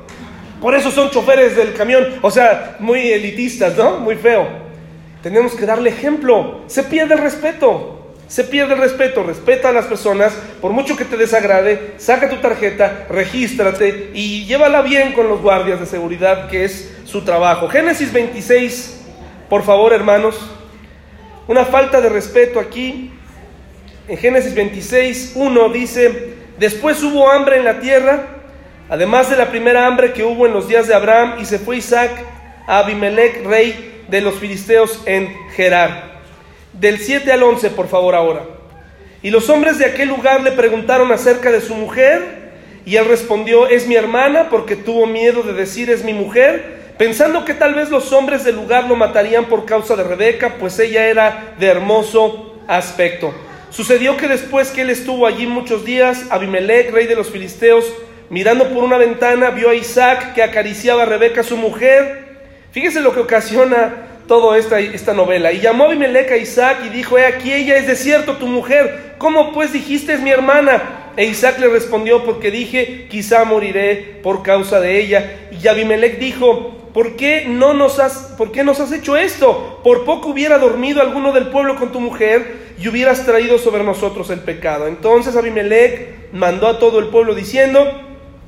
Por 0.61 0.75
eso 0.75 0.91
son 0.91 1.09
choferes 1.09 1.55
del 1.55 1.73
camión. 1.73 2.19
O 2.21 2.29
sea, 2.29 2.77
muy 2.79 3.11
elitistas, 3.11 3.75
¿no? 3.75 3.97
Muy 3.97 4.15
feo. 4.15 4.47
Tenemos 5.23 5.55
que 5.55 5.65
darle 5.65 5.89
ejemplo. 5.89 6.61
Se 6.67 6.83
pierde 6.83 7.15
el 7.15 7.21
respeto. 7.21 8.02
Se 8.33 8.43
pierde 8.43 8.73
el 8.73 8.79
respeto, 8.79 9.21
respeta 9.21 9.69
a 9.69 9.71
las 9.71 9.85
personas, 9.85 10.33
por 10.59 10.71
mucho 10.71 10.97
que 10.97 11.05
te 11.05 11.17
desagrade, 11.17 11.93
saca 11.97 12.31
tu 12.31 12.37
tarjeta, 12.37 13.05
regístrate 13.07 14.09
y 14.15 14.45
llévala 14.45 14.81
bien 14.81 15.13
con 15.13 15.27
los 15.27 15.39
guardias 15.39 15.79
de 15.79 15.85
seguridad, 15.85 16.49
que 16.49 16.65
es 16.65 16.95
su 17.05 17.21
trabajo. 17.21 17.69
Génesis 17.69 18.11
26, 18.11 19.01
por 19.47 19.61
favor 19.61 19.93
hermanos, 19.93 20.49
una 21.47 21.63
falta 21.63 22.01
de 22.01 22.09
respeto 22.09 22.59
aquí. 22.59 23.11
En 24.07 24.17
Génesis 24.17 24.55
26, 24.55 25.33
1 25.35 25.69
dice, 25.69 26.33
después 26.57 27.03
hubo 27.03 27.29
hambre 27.29 27.57
en 27.57 27.65
la 27.65 27.81
tierra, 27.81 28.29
además 28.89 29.29
de 29.29 29.37
la 29.37 29.51
primera 29.51 29.85
hambre 29.85 30.11
que 30.11 30.23
hubo 30.23 30.47
en 30.47 30.53
los 30.53 30.67
días 30.67 30.87
de 30.87 30.95
Abraham, 30.95 31.35
y 31.39 31.45
se 31.45 31.59
fue 31.59 31.77
Isaac 31.77 32.09
a 32.65 32.79
Abimelech, 32.79 33.45
rey 33.45 34.05
de 34.07 34.21
los 34.21 34.33
filisteos 34.39 35.03
en 35.05 35.31
Gerar. 35.51 36.12
Del 36.73 36.99
7 36.99 37.31
al 37.31 37.43
11, 37.43 37.69
por 37.71 37.87
favor, 37.87 38.15
ahora. 38.15 38.43
Y 39.21 39.29
los 39.29 39.49
hombres 39.49 39.77
de 39.77 39.85
aquel 39.85 40.09
lugar 40.09 40.41
le 40.41 40.51
preguntaron 40.51 41.11
acerca 41.11 41.51
de 41.51 41.61
su 41.61 41.75
mujer, 41.75 42.43
y 42.85 42.97
él 42.97 43.05
respondió, 43.05 43.67
es 43.67 43.87
mi 43.87 43.95
hermana, 43.95 44.49
porque 44.49 44.75
tuvo 44.75 45.05
miedo 45.05 45.43
de 45.43 45.53
decir 45.53 45.89
es 45.89 46.03
mi 46.03 46.13
mujer, 46.13 46.93
pensando 46.97 47.45
que 47.45 47.53
tal 47.53 47.75
vez 47.75 47.89
los 47.89 48.11
hombres 48.11 48.43
del 48.43 48.55
lugar 48.55 48.85
lo 48.85 48.95
matarían 48.95 49.45
por 49.45 49.65
causa 49.65 49.95
de 49.95 50.03
Rebeca, 50.03 50.55
pues 50.59 50.77
ella 50.79 51.05
era 51.05 51.55
de 51.59 51.67
hermoso 51.67 52.61
aspecto. 52.67 53.33
Sucedió 53.69 54.17
que 54.17 54.27
después 54.27 54.71
que 54.71 54.81
él 54.81 54.89
estuvo 54.89 55.25
allí 55.25 55.47
muchos 55.47 55.85
días, 55.85 56.25
Abimelech, 56.29 56.91
rey 56.91 57.07
de 57.07 57.15
los 57.15 57.29
filisteos, 57.29 57.85
mirando 58.29 58.69
por 58.69 58.83
una 58.83 58.97
ventana, 58.97 59.51
vio 59.51 59.69
a 59.69 59.75
Isaac 59.75 60.33
que 60.33 60.43
acariciaba 60.43 61.03
a 61.03 61.05
Rebeca, 61.05 61.43
su 61.43 61.55
mujer. 61.55 62.23
Fíjese 62.71 62.99
lo 62.99 63.13
que 63.13 63.21
ocasiona 63.21 64.12
toda 64.39 64.57
esta, 64.57 64.79
esta 64.79 65.13
novela. 65.13 65.51
Y 65.51 65.59
llamó 65.59 65.83
Abimelech 65.83 66.31
a 66.31 66.37
Isaac 66.37 66.79
y 66.87 66.89
dijo, 66.89 67.19
he 67.19 67.25
aquí 67.27 67.53
ella 67.53 67.77
es 67.77 67.85
de 67.85 67.95
cierto 67.95 68.37
tu 68.37 68.47
mujer, 68.47 69.13
¿cómo 69.19 69.53
pues 69.53 69.71
dijiste 69.71 70.13
es 70.13 70.21
mi 70.21 70.31
hermana? 70.31 71.11
E 71.15 71.25
Isaac 71.25 71.59
le 71.59 71.67
respondió, 71.67 72.23
porque 72.23 72.49
dije, 72.49 73.07
quizá 73.11 73.43
moriré 73.43 74.19
por 74.23 74.41
causa 74.41 74.79
de 74.79 74.99
ella. 74.99 75.49
Y 75.51 75.67
Abimelech 75.67 76.17
dijo, 76.17 76.89
¿por 76.95 77.15
qué, 77.15 77.45
no 77.47 77.75
nos 77.75 77.99
has, 77.99 78.33
¿por 78.35 78.51
qué 78.51 78.63
nos 78.63 78.79
has 78.79 78.91
hecho 78.91 79.15
esto? 79.15 79.81
Por 79.83 80.03
poco 80.03 80.29
hubiera 80.29 80.57
dormido 80.57 80.99
alguno 80.99 81.31
del 81.31 81.49
pueblo 81.49 81.75
con 81.75 81.91
tu 81.91 81.99
mujer 81.99 82.73
y 82.79 82.87
hubieras 82.87 83.27
traído 83.27 83.59
sobre 83.59 83.83
nosotros 83.83 84.31
el 84.31 84.39
pecado. 84.39 84.87
Entonces 84.87 85.35
Abimelech 85.35 86.31
mandó 86.33 86.67
a 86.67 86.79
todo 86.79 86.97
el 86.97 87.09
pueblo 87.09 87.35
diciendo, 87.35 87.85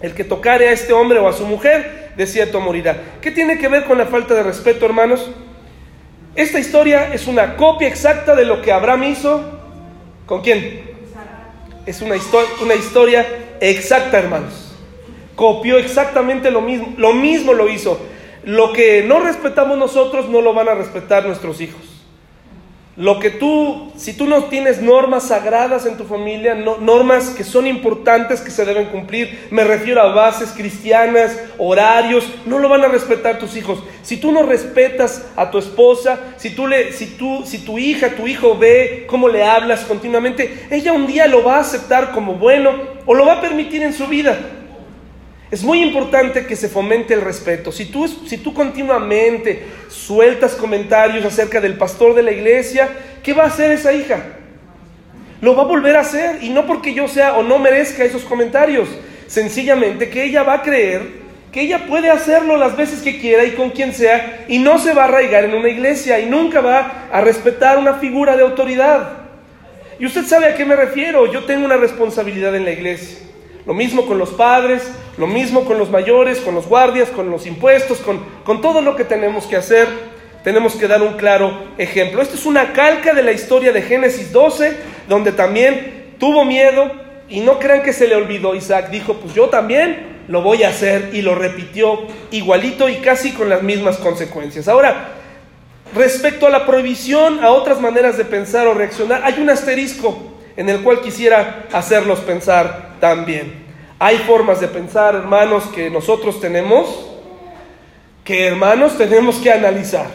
el 0.01 0.15
que 0.15 0.23
tocare 0.23 0.69
a 0.69 0.71
este 0.71 0.93
hombre 0.93 1.19
o 1.19 1.27
a 1.27 1.33
su 1.33 1.45
mujer, 1.45 2.11
de 2.17 2.25
cierto 2.25 2.59
morirá. 2.59 2.97
¿Qué 3.21 3.29
tiene 3.29 3.59
que 3.59 3.67
ver 3.67 3.83
con 3.83 3.99
la 3.99 4.07
falta 4.07 4.33
de 4.33 4.41
respeto, 4.41 4.83
hermanos? 4.87 5.29
Esta 6.35 6.59
historia 6.59 7.13
es 7.13 7.27
una 7.27 7.55
copia 7.55 7.87
exacta 7.87 8.35
de 8.35 8.43
lo 8.43 8.61
que 8.61 8.73
Abraham 8.73 9.05
hizo. 9.05 9.41
¿Con 10.25 10.41
quién? 10.41 10.81
Es 11.85 12.01
una, 12.01 12.15
una 12.61 12.75
historia 12.75 13.25
exacta, 13.61 14.19
hermanos. 14.19 14.75
Copió 15.35 15.77
exactamente 15.77 16.51
lo 16.51 16.59
mismo. 16.61 16.93
Lo 16.97 17.13
mismo 17.13 17.53
lo 17.53 17.69
hizo. 17.69 17.99
Lo 18.43 18.73
que 18.73 19.03
no 19.03 19.21
respetamos 19.21 19.77
nosotros 19.77 20.27
no 20.27 20.41
lo 20.41 20.53
van 20.53 20.67
a 20.67 20.75
respetar 20.75 21.25
nuestros 21.25 21.61
hijos. 21.61 21.94
Lo 22.97 23.19
que 23.19 23.29
tú, 23.29 23.91
si 23.97 24.13
tú 24.13 24.25
no 24.25 24.45
tienes 24.45 24.81
normas 24.81 25.27
sagradas 25.27 25.85
en 25.85 25.97
tu 25.97 26.05
familia, 26.05 26.55
normas 26.55 27.29
que 27.31 27.43
son 27.43 27.67
importantes 27.67 28.39
que 28.39 28.51
se 28.51 28.63
deben 28.63 28.85
cumplir, 28.85 29.47
me 29.51 29.65
refiero 29.65 30.01
a 30.01 30.13
bases 30.13 30.51
cristianas, 30.55 31.37
horarios, 31.57 32.25
no 32.45 32.57
lo 32.57 32.69
van 32.69 32.85
a 32.85 32.87
respetar 32.87 33.37
tus 33.37 33.57
hijos. 33.57 33.83
Si 34.01 34.15
tú 34.15 34.31
no 34.31 34.43
respetas 34.43 35.25
a 35.35 35.51
tu 35.51 35.57
esposa, 35.57 36.19
si 36.37 36.51
tú 36.51 36.67
le, 36.67 36.93
si 36.93 37.07
tú, 37.17 37.43
si 37.45 37.65
tu 37.65 37.77
hija, 37.77 38.11
tu 38.11 38.27
hijo 38.27 38.57
ve 38.57 39.03
cómo 39.07 39.27
le 39.27 39.43
hablas 39.43 39.81
continuamente, 39.81 40.67
ella 40.71 40.93
un 40.93 41.05
día 41.05 41.27
lo 41.27 41.43
va 41.43 41.57
a 41.57 41.61
aceptar 41.61 42.13
como 42.13 42.35
bueno 42.35 42.71
o 43.05 43.13
lo 43.13 43.25
va 43.25 43.33
a 43.33 43.41
permitir 43.41 43.83
en 43.83 43.91
su 43.91 44.07
vida. 44.07 44.39
Es 45.51 45.63
muy 45.63 45.81
importante 45.81 46.45
que 46.45 46.55
se 46.55 46.69
fomente 46.69 47.13
el 47.13 47.21
respeto. 47.21 47.71
Si 47.71 47.85
tú, 47.85 48.07
si 48.07 48.37
tú 48.37 48.53
continuamente 48.53 49.63
sueltas 49.89 50.53
comentarios 50.53 51.23
acerca 51.23 51.61
del 51.61 51.77
pastor 51.77 52.15
de 52.15 52.23
la 52.23 52.31
iglesia, 52.31 52.89
¿qué 53.23 53.33
va 53.33 53.43
a 53.43 53.47
hacer 53.47 53.71
esa 53.71 53.93
hija? 53.93 54.23
Lo 55.41 55.55
va 55.55 55.63
a 55.63 55.67
volver 55.67 55.95
a 55.97 56.01
hacer 56.01 56.43
y 56.43 56.49
no 56.49 56.65
porque 56.65 56.93
yo 56.93 57.07
sea 57.07 57.35
o 57.35 57.43
no 57.43 57.59
merezca 57.59 58.03
esos 58.03 58.23
comentarios, 58.23 58.89
sencillamente 59.27 60.09
que 60.09 60.23
ella 60.23 60.43
va 60.43 60.55
a 60.55 60.61
creer 60.61 61.25
que 61.55 61.61
ella 61.61 61.85
puede 61.87 62.09
hacerlo 62.09 62.57
las 62.57 62.75
veces 62.75 63.01
que 63.01 63.17
quiera 63.17 63.45
y 63.45 63.51
con 63.51 63.69
quien 63.69 63.93
sea 63.93 64.43
y 64.49 64.59
no 64.59 64.77
se 64.77 64.93
va 64.93 65.03
a 65.03 65.07
arraigar 65.07 65.45
en 65.45 65.53
una 65.53 65.69
iglesia 65.69 66.19
y 66.19 66.25
nunca 66.25 66.59
va 66.59 67.07
a 67.09 67.21
respetar 67.21 67.77
una 67.77 67.93
figura 67.93 68.35
de 68.35 68.43
autoridad. 68.43 69.19
Y 69.97 70.05
usted 70.05 70.25
sabe 70.25 70.47
a 70.47 70.55
qué 70.55 70.65
me 70.65 70.75
refiero, 70.75 71.31
yo 71.31 71.45
tengo 71.45 71.63
una 71.63 71.77
responsabilidad 71.77 72.53
en 72.57 72.65
la 72.65 72.71
iglesia. 72.71 73.19
Lo 73.65 73.73
mismo 73.73 74.05
con 74.05 74.17
los 74.17 74.29
padres, 74.29 74.83
lo 75.17 75.27
mismo 75.27 75.65
con 75.65 75.79
los 75.79 75.89
mayores, 75.89 76.39
con 76.39 76.53
los 76.53 76.67
guardias, 76.67 77.09
con 77.09 77.31
los 77.31 77.45
impuestos, 77.47 77.99
con, 77.99 78.19
con 78.43 78.61
todo 78.61 78.81
lo 78.81 78.95
que 78.95 79.03
tenemos 79.03 79.45
que 79.45 79.55
hacer. 79.55 79.87
Tenemos 80.43 80.75
que 80.75 80.87
dar 80.87 81.01
un 81.01 81.13
claro 81.13 81.51
ejemplo. 81.77 82.21
Esto 82.21 82.35
es 82.35 82.45
una 82.45 82.73
calca 82.73 83.13
de 83.13 83.23
la 83.23 83.31
historia 83.31 83.71
de 83.71 83.81
Génesis 83.81 84.31
12, 84.31 84.77
donde 85.09 85.31
también 85.31 86.13
tuvo 86.19 86.45
miedo 86.45 86.91
y 87.27 87.39
no 87.39 87.57
crean 87.57 87.81
que 87.81 87.93
se 87.93 88.07
le 88.07 88.15
olvidó. 88.15 88.53
Isaac 88.53 88.89
dijo, 88.91 89.15
pues 89.15 89.33
yo 89.33 89.49
también 89.49 90.15
lo 90.27 90.43
voy 90.43 90.63
a 90.63 90.69
hacer 90.69 91.09
y 91.13 91.23
lo 91.23 91.33
repitió 91.33 91.99
igualito 92.29 92.89
y 92.89 92.97
casi 92.97 93.31
con 93.31 93.49
las 93.49 93.63
mismas 93.63 93.97
consecuencias. 93.97 94.67
Ahora, 94.67 95.09
respecto 95.95 96.45
a 96.45 96.51
la 96.51 96.67
prohibición, 96.67 97.43
a 97.43 97.49
otras 97.49 97.81
maneras 97.81 98.17
de 98.17 98.25
pensar 98.25 98.67
o 98.67 98.75
reaccionar, 98.75 99.21
hay 99.23 99.39
un 99.39 99.49
asterisco 99.49 100.34
en 100.57 100.69
el 100.69 100.81
cual 100.81 101.01
quisiera 101.01 101.65
hacerlos 101.71 102.19
pensar 102.19 102.95
también. 102.99 103.65
Hay 103.99 104.17
formas 104.19 104.59
de 104.59 104.67
pensar, 104.67 105.15
hermanos, 105.15 105.65
que 105.73 105.89
nosotros 105.89 106.39
tenemos, 106.39 107.11
que 108.23 108.47
hermanos 108.47 108.97
tenemos 108.97 109.37
que 109.37 109.51
analizar. 109.51 110.07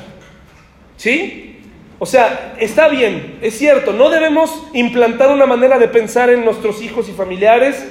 ¿Sí? 0.97 1.51
O 1.99 2.07
sea, 2.07 2.55
está 2.59 2.89
bien, 2.89 3.39
es 3.43 3.59
cierto, 3.59 3.93
no 3.93 4.09
debemos 4.09 4.67
implantar 4.73 5.31
una 5.31 5.45
manera 5.45 5.79
de 5.79 5.87
pensar 5.87 6.31
en 6.31 6.45
nuestros 6.45 6.81
hijos 6.81 7.11
y 7.11 7.13
familiares 7.13 7.87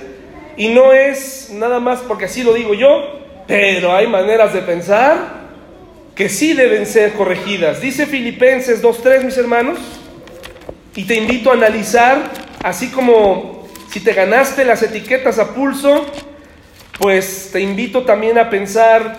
y 0.58 0.70
no 0.70 0.94
es 0.94 1.52
nada 1.54 1.80
más 1.80 2.00
porque 2.00 2.26
así 2.26 2.42
lo 2.42 2.54
digo 2.54 2.74
yo, 2.74 3.20
pero 3.48 3.94
hay 3.96 4.08
maneras 4.08 4.52
de 4.52 4.62
pensar 4.62 5.40
que 6.16 6.28
sí 6.28 6.54
deben 6.54 6.88
ser 6.88 7.14
corregidas. 7.14 7.82
Dice 7.82 8.08
Filipenses 8.08 8.84
2.3, 8.84 9.26
mis 9.26 9.38
hermanos, 9.38 9.78
y 10.96 11.04
te 11.06 11.16
invito 11.16 11.52
a 11.52 11.54
analizar, 11.54 12.32
así 12.64 12.90
como 12.90 13.68
si 13.90 14.00
te 14.00 14.14
ganaste 14.14 14.66
las 14.66 14.82
etiquetas 14.84 15.40
a 15.40 15.54
pulso, 15.54 16.06
pues 17.00 17.50
te 17.52 17.62
invito 17.62 18.04
también 18.04 18.38
a 18.38 18.50
pensar 18.50 19.18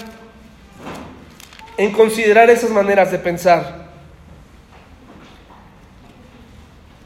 en 1.77 1.93
considerar 1.93 2.51
esas 2.51 2.71
maneras 2.71 3.11
de 3.11 3.19
pensar. 3.19 3.89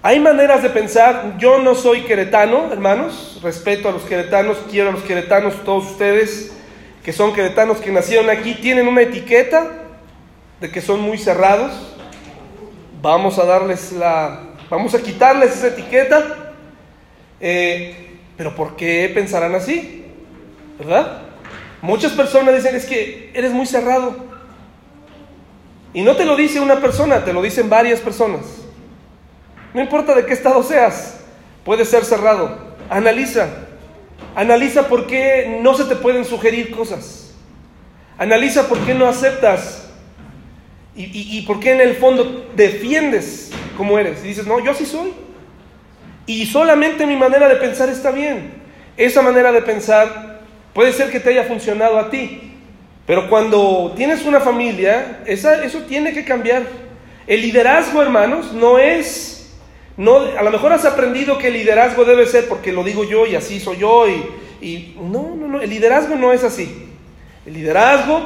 Hay 0.03 0.21
maneras 0.21 0.63
de 0.63 0.69
pensar, 0.69 1.39
yo 1.39 1.59
no 1.59 1.75
soy 1.75 2.03
queretano, 2.03 2.71
hermanos, 2.71 3.41
respeto 3.43 3.89
a 3.89 3.93
los 3.93 4.03
queretanos, 4.03 4.59
quiero 4.71 4.91
a 4.91 4.93
los 4.93 5.03
queretanos, 5.03 5.55
todos 5.65 5.93
ustedes 5.93 6.53
que 7.03 7.13
son 7.13 7.33
queretanos, 7.35 7.79
que 7.79 7.93
nacieron 7.93 8.29
aquí, 8.29 8.55
tienen 8.55 8.89
una 8.89 9.03
etiqueta 9.03 9.71
de 10.61 10.71
que 10.71 10.81
son 10.81 11.01
muy 11.01 11.19
cerrados. 11.19 11.97
Vamos 13.01 13.39
a 13.39 13.45
darles 13.45 13.93
la, 13.93 14.54
Vamos 14.75 14.93
a 14.93 15.01
quitarles 15.01 15.55
esa 15.55 15.69
etiqueta. 15.69 16.53
Eh, 17.39 18.19
pero 18.37 18.57
¿por 18.57 18.75
qué 18.75 19.09
pensarán 19.15 19.55
así? 19.55 20.05
¿Verdad? 20.81 21.23
Muchas 21.81 22.11
personas 22.11 22.57
dicen 22.57 22.75
es 22.75 22.85
que 22.85 23.31
eres 23.35 23.53
muy 23.53 23.67
cerrado. 23.67 24.17
Y 25.93 26.03
no 26.03 26.17
te 26.17 26.25
lo 26.25 26.35
dice 26.35 26.59
una 26.59 26.81
persona, 26.81 27.25
te 27.25 27.33
lo 27.33 27.41
dicen 27.41 27.71
varias 27.71 28.01
personas. 28.01 28.41
No 29.73 29.81
importa 29.81 30.13
de 30.13 30.27
qué 30.27 30.33
estado 30.33 30.61
seas, 30.65 31.21
puedes 31.65 31.89
ser 31.89 32.05
cerrado. 32.05 32.75
Analiza. 32.91 33.47
Analiza 34.35 34.89
por 34.89 35.07
qué 35.07 35.61
no 35.63 35.75
se 35.75 35.85
te 35.85 35.95
pueden 35.95 36.25
sugerir 36.25 36.73
cosas. 36.73 37.33
Analiza 38.19 38.67
por 38.67 38.79
qué 38.81 38.93
no 38.93 39.07
aceptas. 39.07 39.89
Y, 40.97 41.39
y 41.39 41.43
por 41.43 41.61
qué 41.61 41.71
en 41.71 41.81
el 41.81 41.95
fondo 41.95 42.51
defiendes 42.57 43.53
como 43.77 43.99
eres. 43.99 44.25
Y 44.25 44.29
dices, 44.29 44.47
no, 44.47 44.61
yo 44.61 44.71
así 44.71 44.87
soy. 44.87 45.13
Y 46.27 46.47
solamente 46.47 47.07
mi 47.07 47.17
manera 47.17 47.49
de 47.49 47.57
pensar 47.57 47.89
está 47.89 48.11
bien. 48.11 48.55
Esa 48.97 49.23
manera 49.23 49.53
de 49.53 49.63
pensar 49.63 50.41
puede 50.73 50.93
ser 50.93 51.11
que 51.11 51.21
te 51.21 51.31
haya 51.31 51.45
funcionado 51.45 51.99
a 51.99 52.11
ti. 52.11 52.53
Pero 53.07 53.29
cuando 53.29 53.93
tienes 53.97 54.25
una 54.25 54.41
familia, 54.41 55.21
esa, 55.27 55.65
eso 55.65 55.81
tiene 55.81 56.13
que 56.13 56.25
cambiar. 56.25 56.63
El 57.27 57.43
liderazgo, 57.43 58.03
hermanos, 58.03 58.53
no 58.53 58.79
es... 58.79 59.31
No, 59.97 60.17
a 60.17 60.43
lo 60.43 60.51
mejor 60.51 60.73
has 60.73 60.85
aprendido 60.85 61.39
que 61.39 61.49
el 61.49 61.53
liderazgo 61.55 62.05
debe 62.05 62.27
ser 62.27 62.49
porque 62.49 62.73
lo 62.73 62.83
digo 62.83 63.05
yo 63.05 63.27
y 63.27 63.37
así 63.37 63.61
soy 63.61 63.79
yo. 63.79 64.09
Y, 64.09 64.25
y 64.61 64.97
no, 65.01 65.37
no, 65.37 65.47
no, 65.47 65.61
el 65.61 65.71
liderazgo 65.71 66.17
no 66.17 66.33
es 66.33 66.43
así. 66.43 66.89
El 67.47 67.55
liderazgo 67.55 68.23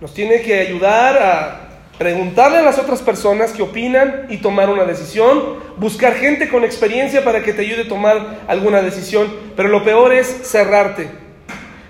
nos 0.00 0.12
tiene 0.14 0.42
que 0.42 0.60
ayudar 0.60 1.18
a 1.18 1.71
preguntarle 1.98 2.58
a 2.58 2.62
las 2.62 2.78
otras 2.78 3.02
personas 3.02 3.52
qué 3.52 3.62
opinan 3.62 4.26
y 4.28 4.38
tomar 4.38 4.70
una 4.70 4.84
decisión, 4.84 5.56
buscar 5.76 6.14
gente 6.14 6.48
con 6.48 6.64
experiencia 6.64 7.24
para 7.24 7.42
que 7.42 7.52
te 7.52 7.62
ayude 7.62 7.82
a 7.82 7.88
tomar 7.88 8.40
alguna 8.48 8.82
decisión, 8.82 9.32
pero 9.56 9.68
lo 9.68 9.84
peor 9.84 10.12
es 10.12 10.26
cerrarte. 10.44 11.10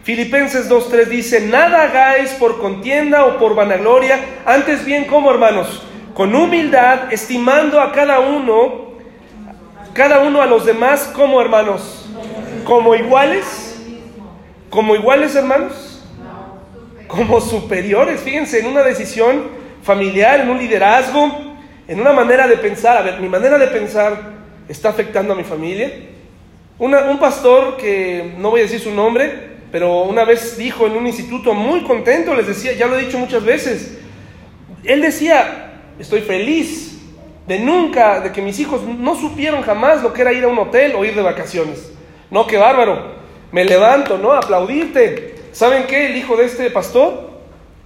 Filipenses 0.02 0.68
2.3 0.68 1.06
dice, 1.06 1.40
nada 1.46 1.84
hagáis 1.84 2.30
por 2.32 2.58
contienda 2.58 3.24
o 3.24 3.38
por 3.38 3.54
vanagloria, 3.54 4.18
antes 4.44 4.84
bien 4.84 5.04
como 5.04 5.30
hermanos, 5.30 5.82
con 6.14 6.34
humildad, 6.34 7.12
estimando 7.12 7.80
a 7.80 7.92
cada 7.92 8.18
uno, 8.18 8.92
cada 9.92 10.20
uno 10.20 10.42
a 10.42 10.46
los 10.46 10.66
demás 10.66 11.10
como 11.14 11.40
hermanos, 11.40 12.06
como 12.64 12.96
iguales, 12.96 13.80
como 14.70 14.96
iguales 14.96 15.36
hermanos, 15.36 16.02
como 17.06 17.40
superiores, 17.40 18.20
fíjense, 18.20 18.58
en 18.58 18.66
una 18.66 18.82
decisión 18.82 19.61
familiar, 19.82 20.40
en 20.40 20.50
un 20.50 20.58
liderazgo, 20.58 21.54
en 21.86 22.00
una 22.00 22.12
manera 22.12 22.46
de 22.46 22.56
pensar. 22.56 22.96
A 22.96 23.02
ver, 23.02 23.20
mi 23.20 23.28
manera 23.28 23.58
de 23.58 23.66
pensar 23.68 24.32
está 24.68 24.90
afectando 24.90 25.32
a 25.32 25.36
mi 25.36 25.44
familia. 25.44 25.90
un 26.78 27.18
pastor 27.18 27.76
que 27.76 28.34
no 28.38 28.50
voy 28.50 28.60
a 28.60 28.62
decir 28.64 28.80
su 28.80 28.90
nombre, 28.90 29.52
pero 29.70 30.02
una 30.02 30.24
vez 30.24 30.56
dijo 30.56 30.86
en 30.86 30.92
un 30.92 31.06
instituto 31.06 31.54
muy 31.54 31.82
contento, 31.82 32.34
les 32.34 32.46
decía, 32.46 32.72
ya 32.72 32.86
lo 32.86 32.96
he 32.98 33.04
dicho 33.04 33.18
muchas 33.18 33.44
veces, 33.44 33.98
él 34.84 35.00
decía, 35.00 35.72
estoy 35.98 36.20
feliz 36.20 37.00
de 37.46 37.58
nunca, 37.58 38.20
de 38.20 38.32
que 38.32 38.42
mis 38.42 38.58
hijos 38.60 38.82
no 38.82 39.14
supieron 39.14 39.62
jamás 39.62 40.02
lo 40.02 40.12
que 40.12 40.22
era 40.22 40.32
ir 40.32 40.44
a 40.44 40.48
un 40.48 40.58
hotel 40.58 40.94
o 40.96 41.04
ir 41.04 41.14
de 41.14 41.22
vacaciones. 41.22 41.92
No, 42.30 42.46
qué 42.46 42.56
bárbaro. 42.56 43.22
Me 43.50 43.64
levanto, 43.64 44.18
¿no? 44.18 44.32
Aplaudirte. 44.32 45.34
¿Saben 45.52 45.84
qué? 45.86 46.06
El 46.06 46.16
hijo 46.16 46.36
de 46.36 46.46
este 46.46 46.70
pastor 46.70 47.31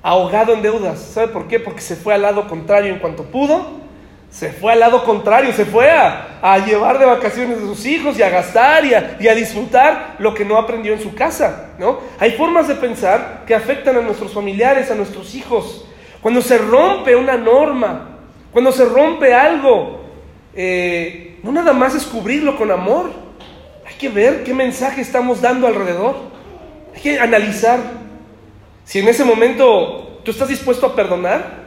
ahogado 0.07 0.55
en 0.55 0.63
deudas. 0.63 1.01
¿Sabe 1.01 1.29
por 1.29 1.49
qué? 1.49 1.59
Porque 1.59 1.81
se 1.81 1.97
fue 1.97 2.15
al 2.15 2.23
lado 2.23 2.47
contrario 2.47 2.93
en 2.93 3.01
cuanto 3.01 3.25
pudo. 3.25 3.85
Se 4.31 4.53
fue 4.53 4.73
al 4.73 4.79
lado 4.79 5.03
contrario, 5.03 5.53
se 5.53 5.65
fue 5.65 5.91
a, 5.91 6.59
llevar 6.65 7.01
de 7.01 7.07
vacaciones 7.07 7.59
a 7.59 7.63
sus 7.63 7.85
hijos 7.87 8.17
y 8.17 8.23
a 8.23 8.29
gastar 8.29 8.85
y 8.85 8.95
a, 8.95 9.35
disfrutar 9.35 10.15
lo 10.21 10.33
que 10.33 10.45
no 10.45 10.59
aprendió 10.59 10.93
en 10.93 11.01
su 11.01 11.13
casa. 11.15 11.71
¿no? 11.79 11.99
Hay 12.21 12.33
formas 12.33 12.69
de 12.69 12.77
pensar 12.77 13.43
que 13.47 13.55
afectan 13.55 13.97
a 13.97 14.01
nuestros 14.01 14.33
familiares, 14.33 14.93
a 14.93 14.95
nuestros 14.95 15.35
hijos. 15.35 15.89
Cuando 16.21 16.41
se 16.41 16.59
rompe 16.59 17.17
una 17.17 17.37
norma, 17.37 18.19
cuando 18.53 18.71
se 18.71 18.85
rompe 18.85 19.35
algo, 19.35 20.03
eh, 20.55 21.41
no 21.43 21.51
nada 21.51 21.73
más 21.73 21.97
es 21.97 22.05
cubrirlo 22.05 22.57
con 22.57 22.71
amor. 22.71 23.11
Hay 23.85 23.95
que 23.95 24.09
ver 24.09 24.45
qué 24.45 24.55
mensaje 24.55 25.01
estamos 25.01 25.41
dando 25.41 25.67
alrededor. 25.67 26.15
Hay 26.95 27.01
que 27.01 27.19
analizar 27.19 28.06
si 28.87 29.01
en 29.01 29.09
ese 29.09 29.24
momento 29.24 30.20
tú 30.22 30.30
estás 30.30 30.49
dispuesto 30.49 30.87
a 30.87 30.95
perdonar, 30.95 31.66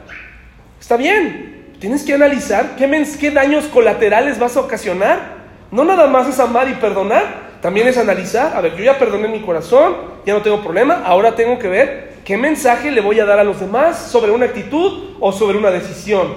está 0.80 0.96
bien. 0.96 1.74
Tienes 1.78 2.02
que 2.02 2.14
analizar 2.14 2.76
qué, 2.76 3.30
daños 3.30 3.66
colaterales 3.66 4.38
vas 4.38 4.56
a 4.56 4.60
ocasionar. 4.60 5.36
No 5.70 5.84
nada 5.84 6.06
más 6.06 6.28
es 6.28 6.40
amar 6.40 6.68
y 6.70 6.74
perdonar, 6.74 7.58
también 7.60 7.86
es 7.88 7.98
analizar. 7.98 8.56
A 8.56 8.62
ver, 8.62 8.74
yo 8.74 8.84
ya 8.84 8.98
perdoné 8.98 9.28
mi 9.28 9.40
corazón, 9.40 9.96
ya 10.24 10.32
no 10.32 10.40
tengo 10.40 10.62
problema, 10.62 11.02
ahora 11.04 11.36
tengo 11.36 11.58
que 11.58 11.68
ver 11.68 12.14
qué 12.24 12.38
mensaje 12.38 12.90
le 12.90 13.02
voy 13.02 13.20
a 13.20 13.26
dar 13.26 13.38
a 13.38 13.44
los 13.44 13.60
demás 13.60 13.98
sobre 13.98 14.32
una 14.32 14.46
actitud 14.46 15.16
o 15.20 15.30
sobre 15.30 15.58
una 15.58 15.70
decisión. 15.70 16.34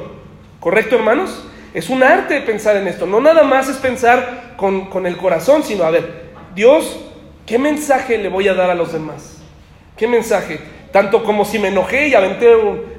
¿Correcto, 0.59 0.97
hermanos? 0.97 1.45
Es 1.73 1.89
un 1.89 2.03
arte 2.03 2.41
pensar 2.41 2.75
en 2.75 2.89
esto. 2.89 3.05
No 3.05 3.21
nada 3.21 3.43
más 3.43 3.69
es 3.69 3.77
pensar 3.77 4.55
con, 4.57 4.88
con 4.88 5.05
el 5.05 5.15
corazón, 5.15 5.63
sino 5.63 5.86
a 5.86 5.91
ver, 5.91 6.23
Dios, 6.53 6.99
¿qué 7.45 7.57
mensaje 7.57 8.17
le 8.17 8.27
voy 8.27 8.49
a 8.49 8.53
dar 8.53 8.69
a 8.69 8.75
los 8.75 8.91
demás? 8.91 9.43
¿Qué 9.96 10.08
mensaje? 10.08 10.60
Tanto 10.91 11.24
como 11.24 11.44
si 11.44 11.58
me 11.58 11.70
enojé 11.70 12.08
y 12.08 12.16
aventé, 12.16 12.54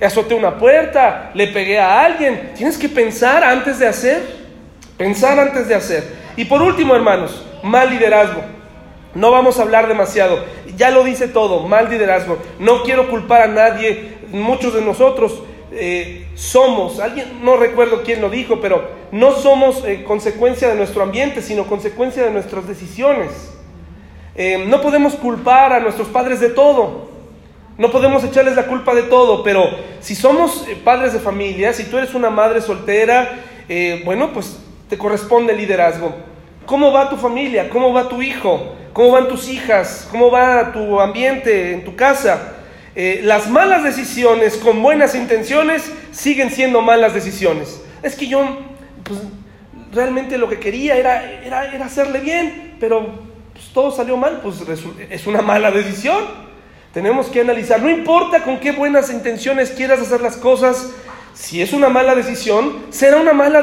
azoté 0.04 0.34
una 0.34 0.58
puerta, 0.58 1.30
le 1.34 1.48
pegué 1.48 1.78
a 1.78 2.04
alguien. 2.04 2.52
Tienes 2.56 2.76
que 2.76 2.88
pensar 2.88 3.44
antes 3.44 3.78
de 3.78 3.86
hacer. 3.86 4.22
Pensar 4.96 5.38
antes 5.38 5.68
de 5.68 5.74
hacer. 5.74 6.04
Y 6.36 6.44
por 6.44 6.62
último, 6.62 6.94
hermanos, 6.94 7.44
mal 7.62 7.90
liderazgo. 7.90 8.42
No 9.14 9.30
vamos 9.30 9.58
a 9.58 9.62
hablar 9.62 9.86
demasiado. 9.86 10.44
Ya 10.76 10.90
lo 10.90 11.04
dice 11.04 11.28
todo, 11.28 11.60
mal 11.68 11.88
liderazgo. 11.88 12.38
No 12.58 12.82
quiero 12.82 13.08
culpar 13.08 13.42
a 13.42 13.46
nadie. 13.46 14.14
Muchos 14.32 14.74
de 14.74 14.80
nosotros 14.80 15.42
eh, 15.70 16.26
somos, 16.34 17.00
alguien, 17.00 17.44
no 17.44 17.56
recuerdo 17.56 18.02
quién 18.02 18.20
lo 18.20 18.30
dijo, 18.30 18.60
pero 18.60 18.88
no 19.12 19.32
somos 19.32 19.84
eh, 19.84 20.04
consecuencia 20.04 20.68
de 20.68 20.74
nuestro 20.74 21.02
ambiente, 21.02 21.42
sino 21.42 21.66
consecuencia 21.66 22.24
de 22.24 22.30
nuestras 22.30 22.66
decisiones. 22.66 23.53
Eh, 24.36 24.64
no 24.66 24.80
podemos 24.80 25.14
culpar 25.14 25.72
a 25.72 25.80
nuestros 25.80 26.08
padres 26.08 26.40
de 26.40 26.50
todo. 26.50 27.08
No 27.78 27.90
podemos 27.90 28.22
echarles 28.24 28.56
la 28.56 28.66
culpa 28.66 28.94
de 28.94 29.02
todo, 29.02 29.42
pero 29.42 29.68
si 30.00 30.14
somos 30.14 30.66
eh, 30.68 30.76
padres 30.82 31.12
de 31.12 31.20
familia, 31.20 31.72
si 31.72 31.84
tú 31.84 31.98
eres 31.98 32.14
una 32.14 32.30
madre 32.30 32.60
soltera, 32.60 33.36
eh, 33.68 34.02
bueno, 34.04 34.32
pues 34.32 34.58
te 34.88 34.98
corresponde 34.98 35.52
el 35.52 35.58
liderazgo. 35.58 36.14
¿Cómo 36.66 36.92
va 36.92 37.10
tu 37.10 37.16
familia? 37.16 37.68
¿Cómo 37.68 37.92
va 37.92 38.08
tu 38.08 38.22
hijo? 38.22 38.74
¿Cómo 38.92 39.12
van 39.12 39.28
tus 39.28 39.48
hijas? 39.48 40.08
¿Cómo 40.10 40.30
va 40.30 40.72
tu 40.72 41.00
ambiente 41.00 41.72
en 41.72 41.84
tu 41.84 41.94
casa? 41.94 42.52
Las 43.22 43.50
malas 43.50 43.82
decisiones 43.82 44.56
con 44.56 44.80
buenas 44.80 45.16
intenciones 45.16 45.92
siguen 46.12 46.50
siendo 46.50 46.80
malas 46.80 47.12
decisiones. 47.12 47.82
Es 48.04 48.14
que 48.14 48.28
yo, 48.28 48.40
pues, 49.02 49.20
realmente 49.92 50.38
lo 50.38 50.48
que 50.48 50.60
quería 50.60 50.96
era, 50.96 51.28
era, 51.42 51.74
era 51.74 51.86
hacerle 51.86 52.20
bien, 52.20 52.76
pero 52.78 53.33
pues, 53.64 53.72
todo 53.72 53.90
salió 53.90 54.16
mal, 54.16 54.40
pues 54.42 54.56
es 55.10 55.26
una 55.26 55.42
mala 55.42 55.70
decisión. 55.70 56.22
Tenemos 56.92 57.26
que 57.26 57.40
analizar, 57.40 57.82
no 57.82 57.90
importa 57.90 58.44
con 58.44 58.60
qué 58.60 58.70
buenas 58.72 59.10
intenciones 59.10 59.70
quieras 59.70 60.00
hacer 60.00 60.20
las 60.20 60.36
cosas, 60.36 60.92
si 61.34 61.60
es 61.60 61.72
una 61.72 61.88
mala 61.88 62.14
decisión, 62.14 62.84
será 62.90 63.16
una 63.16 63.32
mala 63.32 63.62